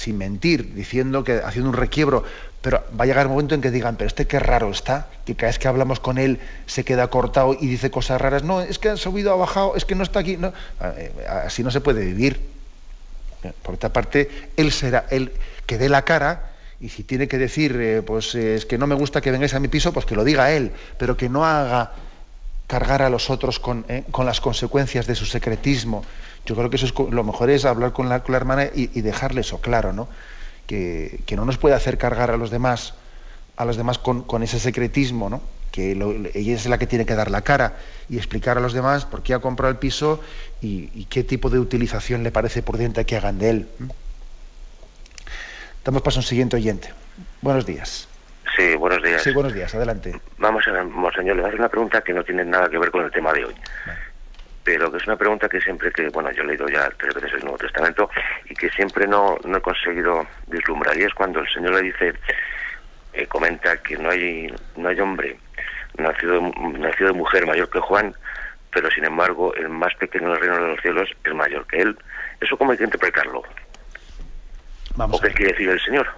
sin 0.00 0.16
mentir, 0.16 0.74
diciendo 0.74 1.24
que 1.24 1.42
haciendo 1.44 1.68
un 1.68 1.76
requiebro, 1.76 2.24
pero 2.62 2.82
va 2.98 3.04
a 3.04 3.06
llegar 3.06 3.26
el 3.26 3.28
momento 3.28 3.54
en 3.54 3.60
que 3.60 3.70
digan, 3.70 3.96
pero 3.96 4.08
este 4.08 4.26
qué 4.26 4.38
raro 4.38 4.70
está, 4.70 5.08
que 5.26 5.34
cada 5.34 5.50
vez 5.50 5.58
que 5.58 5.68
hablamos 5.68 6.00
con 6.00 6.16
él 6.16 6.38
se 6.64 6.84
queda 6.84 7.08
cortado 7.08 7.54
y 7.58 7.66
dice 7.66 7.90
cosas 7.90 8.18
raras. 8.18 8.42
No, 8.42 8.62
es 8.62 8.78
que 8.78 8.88
ha 8.88 8.96
subido, 8.96 9.30
ha 9.30 9.36
bajado, 9.36 9.76
es 9.76 9.84
que 9.84 9.94
no 9.94 10.02
está 10.02 10.20
aquí. 10.20 10.38
No. 10.38 10.54
Eh, 10.96 11.12
así 11.28 11.62
no 11.62 11.70
se 11.70 11.82
puede 11.82 12.02
vivir. 12.02 12.40
Por 13.62 13.74
otra 13.74 13.90
parte, 13.90 14.30
él 14.56 14.72
será 14.72 15.04
el 15.10 15.32
que 15.66 15.76
dé 15.76 15.90
la 15.90 16.02
cara 16.02 16.52
y 16.80 16.88
si 16.88 17.04
tiene 17.04 17.28
que 17.28 17.36
decir, 17.36 17.76
eh, 17.78 18.02
pues 18.02 18.34
eh, 18.34 18.54
es 18.54 18.64
que 18.64 18.78
no 18.78 18.86
me 18.86 18.94
gusta 18.94 19.20
que 19.20 19.30
vengáis 19.30 19.52
a 19.52 19.60
mi 19.60 19.68
piso, 19.68 19.92
pues 19.92 20.06
que 20.06 20.16
lo 20.16 20.24
diga 20.24 20.50
él, 20.50 20.72
pero 20.96 21.14
que 21.14 21.28
no 21.28 21.44
haga 21.44 21.92
cargar 22.66 23.02
a 23.02 23.10
los 23.10 23.28
otros 23.28 23.58
con, 23.58 23.84
con 24.10 24.24
las 24.24 24.40
consecuencias 24.40 25.06
de 25.06 25.14
su 25.14 25.26
secretismo. 25.26 26.04
Yo 26.46 26.56
creo 26.56 26.70
que 26.70 26.76
eso 26.76 26.86
es 26.86 26.94
lo 27.12 27.24
mejor 27.24 27.50
es 27.50 27.64
hablar 27.64 27.92
con 27.92 28.08
la, 28.08 28.22
hermana 28.26 28.64
y, 28.66 28.90
y 28.98 29.02
dejarle 29.02 29.42
eso 29.42 29.60
claro, 29.60 29.92
¿no? 29.92 30.08
que, 30.70 31.36
no 31.36 31.44
nos 31.44 31.58
puede 31.58 31.74
hacer 31.74 31.98
cargar 31.98 32.30
a 32.30 32.36
los 32.36 32.50
demás, 32.50 32.94
a 33.56 33.64
los 33.64 33.76
demás 33.76 33.98
con, 33.98 34.42
ese 34.42 34.60
secretismo, 34.60 35.28
¿no? 35.28 35.42
que 35.72 35.92
ella 36.34 36.54
es 36.54 36.66
la 36.66 36.78
que 36.78 36.86
tiene 36.86 37.06
que 37.06 37.14
dar 37.14 37.30
la 37.30 37.42
cara 37.42 37.74
y 38.08 38.16
explicar 38.16 38.58
a 38.58 38.60
los 38.60 38.72
demás 38.72 39.04
por 39.04 39.22
qué 39.22 39.34
ha 39.34 39.38
comprado 39.38 39.70
el 39.70 39.78
piso 39.78 40.20
y, 40.60 41.04
qué 41.06 41.24
tipo 41.24 41.50
de 41.50 41.58
utilización 41.58 42.22
le 42.22 42.30
parece 42.30 42.62
prudente 42.62 43.04
que 43.04 43.16
hagan 43.16 43.38
de 43.38 43.50
él. 43.50 43.68
Damos 45.84 46.02
paso 46.02 46.18
a 46.18 46.20
un 46.20 46.24
siguiente 46.24 46.56
oyente. 46.56 46.92
Buenos 47.40 47.66
días. 47.66 48.08
Sí, 48.56 48.74
buenos 48.74 49.02
días. 49.02 49.22
Sí, 49.22 49.32
buenos 49.32 49.54
días, 49.54 49.74
adelante. 49.74 50.20
Vamos 50.38 50.66
a 50.66 50.72
ver, 50.72 50.84
monseñor, 50.84 51.36
le 51.36 51.42
voy 51.42 51.46
a 51.46 51.48
hacer 51.48 51.60
una 51.60 51.68
pregunta 51.68 52.00
que 52.02 52.12
no 52.12 52.24
tiene 52.24 52.44
nada 52.44 52.68
que 52.68 52.78
ver 52.78 52.90
con 52.90 53.04
el 53.04 53.10
tema 53.10 53.32
de 53.32 53.44
hoy 53.44 53.54
pero 54.64 54.90
que 54.90 54.98
es 54.98 55.06
una 55.06 55.16
pregunta 55.16 55.48
que 55.48 55.60
siempre 55.60 55.90
que, 55.90 56.08
bueno, 56.08 56.30
yo 56.32 56.42
he 56.42 56.46
leído 56.46 56.68
ya 56.68 56.88
tres 56.98 57.14
veces 57.14 57.32
el 57.34 57.40
Nuevo 57.40 57.58
Testamento 57.58 58.10
y 58.48 58.54
que 58.54 58.68
siempre 58.70 59.06
no, 59.06 59.38
no 59.44 59.58
he 59.58 59.60
conseguido 59.60 60.26
vislumbrar, 60.48 60.96
y 60.98 61.04
es 61.04 61.14
cuando 61.14 61.40
el 61.40 61.48
Señor 61.48 61.74
le 61.74 61.82
dice, 61.82 62.14
eh, 63.12 63.26
comenta 63.26 63.76
que 63.82 63.96
no 63.96 64.10
hay, 64.10 64.52
no 64.76 64.88
hay 64.88 65.00
hombre 65.00 65.38
nacido, 65.96 66.40
nacido 66.78 67.08
de 67.08 67.14
mujer 67.14 67.46
mayor 67.46 67.70
que 67.70 67.80
Juan, 67.80 68.14
pero 68.72 68.90
sin 68.90 69.04
embargo 69.04 69.54
el 69.54 69.68
más 69.68 69.94
pequeño 69.96 70.30
del 70.30 70.40
reino 70.40 70.54
de 70.56 70.68
los 70.68 70.80
cielos 70.80 71.08
es 71.24 71.34
mayor 71.34 71.66
que 71.66 71.78
él. 71.82 71.98
¿Eso 72.40 72.56
cómo 72.56 72.72
hay 72.72 72.78
que 72.78 72.84
interpretarlo? 72.84 73.42
Vamos 74.96 75.18
¿O 75.18 75.22
qué 75.22 75.32
quiere 75.32 75.52
decir 75.52 75.68
el 75.68 75.80
Señor? 75.80 76.08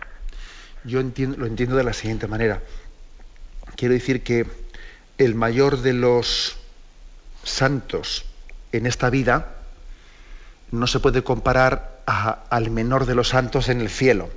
Yo 0.85 1.01
entiendo, 1.01 1.39
lo 1.39 1.47
entiendo 1.47 1.77
de 1.77 1.85
la 1.85 1.93
siguiente 1.93 2.27
manera. 2.27 2.61
Quiero 3.77 3.95
decir 3.95 4.23
que 4.23 4.47
el 5.19 5.35
mayor 5.35 5.79
de 5.79 5.93
los 5.93 6.59
santos 7.45 8.32
en 8.73 8.87
esta 8.87 9.11
vida 9.11 9.55
no 10.71 10.87
se 10.87 11.01
puede 11.01 11.23
comparar 11.23 12.03
al 12.07 12.71
menor 12.71 13.07
de 13.07 13.15
los 13.15 13.29
santos 13.29 13.69
en 13.69 13.81
el 13.81 13.91
cielo. 13.91 14.31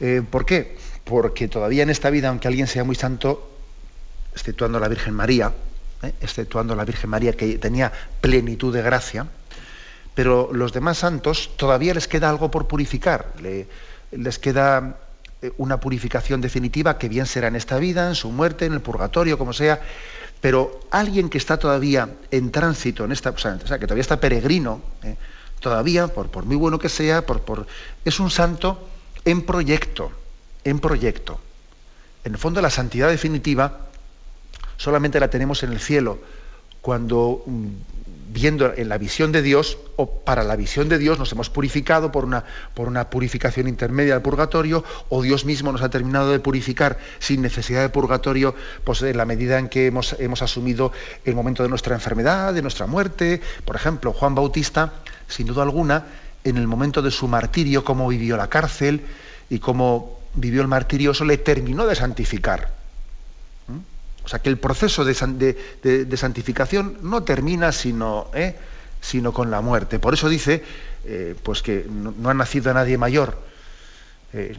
Eh, 0.00 0.22
¿Por 0.28 0.44
qué? 0.44 0.76
Porque 1.04 1.46
todavía 1.46 1.82
en 1.82 1.90
esta 1.90 2.10
vida, 2.10 2.28
aunque 2.28 2.48
alguien 2.48 2.66
sea 2.66 2.84
muy 2.84 2.96
santo, 2.96 3.50
exceptuando 4.34 4.78
a 4.78 4.80
la 4.80 4.88
Virgen 4.88 5.14
María, 5.14 5.52
¿eh? 6.02 6.12
exceptuando 6.20 6.72
a 6.72 6.76
la 6.76 6.84
Virgen 6.84 7.10
María 7.10 7.34
que 7.34 7.58
tenía 7.58 7.92
plenitud 8.20 8.74
de 8.74 8.82
gracia, 8.82 9.26
pero 10.14 10.50
los 10.52 10.72
demás 10.72 10.98
santos 10.98 11.50
todavía 11.56 11.94
les 11.94 12.08
queda 12.08 12.30
algo 12.30 12.50
por 12.50 12.66
purificar, 12.66 13.32
les 14.10 14.38
queda 14.38 14.96
eh, 15.40 15.52
una 15.58 15.80
purificación 15.80 16.40
definitiva 16.40 16.98
que 16.98 17.08
bien 17.08 17.26
será 17.26 17.48
en 17.48 17.56
esta 17.56 17.78
vida, 17.78 18.08
en 18.08 18.14
su 18.14 18.30
muerte, 18.30 18.66
en 18.66 18.72
el 18.72 18.80
purgatorio, 18.80 19.38
como 19.38 19.52
sea, 19.52 19.80
pero 20.42 20.80
alguien 20.90 21.30
que 21.30 21.38
está 21.38 21.56
todavía 21.56 22.08
en 22.32 22.50
tránsito, 22.50 23.04
en 23.04 23.12
esta, 23.12 23.30
o 23.30 23.38
sea, 23.38 23.56
que 23.56 23.86
todavía 23.86 24.02
está 24.02 24.18
peregrino, 24.18 24.82
¿eh? 25.04 25.14
todavía, 25.60 26.08
por, 26.08 26.30
por, 26.30 26.44
muy 26.44 26.56
bueno 26.56 26.80
que 26.80 26.88
sea, 26.88 27.24
por, 27.24 27.42
por, 27.42 27.68
es 28.04 28.18
un 28.18 28.28
santo 28.28 28.88
en 29.24 29.42
proyecto, 29.42 30.10
en 30.64 30.80
proyecto. 30.80 31.38
En 32.24 32.32
el 32.32 32.38
fondo 32.38 32.60
la 32.60 32.70
santidad 32.70 33.08
definitiva 33.08 33.86
solamente 34.78 35.20
la 35.20 35.30
tenemos 35.30 35.62
en 35.62 35.70
el 35.70 35.78
cielo, 35.78 36.18
cuando 36.80 37.44
mm, 37.46 37.68
viendo 38.32 38.72
en 38.74 38.88
la 38.88 38.98
visión 38.98 39.30
de 39.30 39.42
Dios, 39.42 39.78
o 39.96 40.24
para 40.24 40.42
la 40.42 40.56
visión 40.56 40.88
de 40.88 40.98
Dios 40.98 41.18
nos 41.18 41.30
hemos 41.32 41.50
purificado 41.50 42.10
por 42.10 42.24
una, 42.24 42.44
por 42.74 42.88
una 42.88 43.10
purificación 43.10 43.68
intermedia 43.68 44.14
del 44.14 44.22
purgatorio, 44.22 44.84
o 45.10 45.22
Dios 45.22 45.44
mismo 45.44 45.70
nos 45.70 45.82
ha 45.82 45.90
terminado 45.90 46.30
de 46.30 46.40
purificar 46.40 46.98
sin 47.18 47.42
necesidad 47.42 47.82
de 47.82 47.90
purgatorio, 47.90 48.54
pues 48.84 49.02
en 49.02 49.16
la 49.16 49.26
medida 49.26 49.58
en 49.58 49.68
que 49.68 49.86
hemos, 49.86 50.16
hemos 50.18 50.40
asumido 50.42 50.92
el 51.24 51.34
momento 51.34 51.62
de 51.62 51.68
nuestra 51.68 51.94
enfermedad, 51.94 52.54
de 52.54 52.62
nuestra 52.62 52.86
muerte. 52.86 53.42
Por 53.64 53.76
ejemplo, 53.76 54.12
Juan 54.12 54.34
Bautista, 54.34 54.94
sin 55.28 55.46
duda 55.46 55.62
alguna, 55.62 56.06
en 56.44 56.56
el 56.56 56.66
momento 56.66 57.02
de 57.02 57.10
su 57.10 57.28
martirio, 57.28 57.84
cómo 57.84 58.08
vivió 58.08 58.36
la 58.36 58.48
cárcel 58.48 59.02
y 59.50 59.58
cómo 59.58 60.20
vivió 60.34 60.62
el 60.62 60.68
martirio, 60.68 61.10
eso 61.10 61.24
le 61.24 61.36
terminó 61.36 61.86
de 61.86 61.94
santificar 61.94 62.81
o 64.24 64.28
sea 64.28 64.40
que 64.40 64.48
el 64.48 64.58
proceso 64.58 65.04
de, 65.04 65.14
santificación 66.16 66.98
no 67.02 67.22
termina 67.24 67.72
sino, 67.72 68.28
¿eh? 68.34 68.56
sino, 69.00 69.32
con 69.32 69.50
la 69.50 69.60
muerte. 69.60 69.98
Por 69.98 70.14
eso 70.14 70.28
dice 70.28 70.62
eh, 71.04 71.34
pues 71.42 71.62
que 71.62 71.86
no, 71.88 72.28
ha 72.28 72.34
nacido 72.34 72.72
nadie 72.72 72.98
mayor 72.98 73.38
eh, 74.32 74.56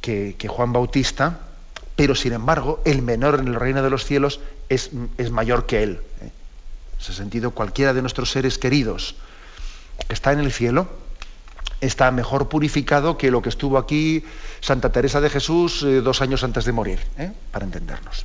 que, 0.00 0.36
Juan 0.48 0.72
Bautista, 0.72 1.40
pero 1.96 2.14
sin 2.14 2.32
embargo 2.32 2.80
el 2.84 3.02
menor 3.02 3.40
en 3.40 3.48
el 3.48 3.54
reino 3.54 3.82
de 3.82 3.90
los 3.90 4.04
cielos 4.04 4.40
es, 4.68 4.90
es 5.18 5.30
mayor 5.30 5.66
que 5.66 5.82
él. 5.82 6.00
En 6.20 6.32
ese 7.00 7.12
sentido, 7.12 7.50
cualquiera 7.50 7.92
de 7.92 8.00
nuestros 8.00 8.30
seres 8.30 8.58
queridos 8.58 9.16
que 10.08 10.14
está 10.14 10.32
en 10.32 10.40
el 10.40 10.52
cielo 10.52 10.88
está 11.80 12.10
mejor 12.10 12.48
purificado 12.48 13.18
que 13.18 13.30
lo 13.30 13.42
que 13.42 13.50
estuvo 13.50 13.76
aquí 13.76 14.24
Santa 14.60 14.90
Teresa 14.90 15.20
de 15.20 15.28
Jesús 15.28 15.84
dos 16.02 16.22
años 16.22 16.42
antes 16.42 16.64
de 16.64 16.72
morir, 16.72 17.00
para 17.52 17.66
entendernos. 17.66 18.24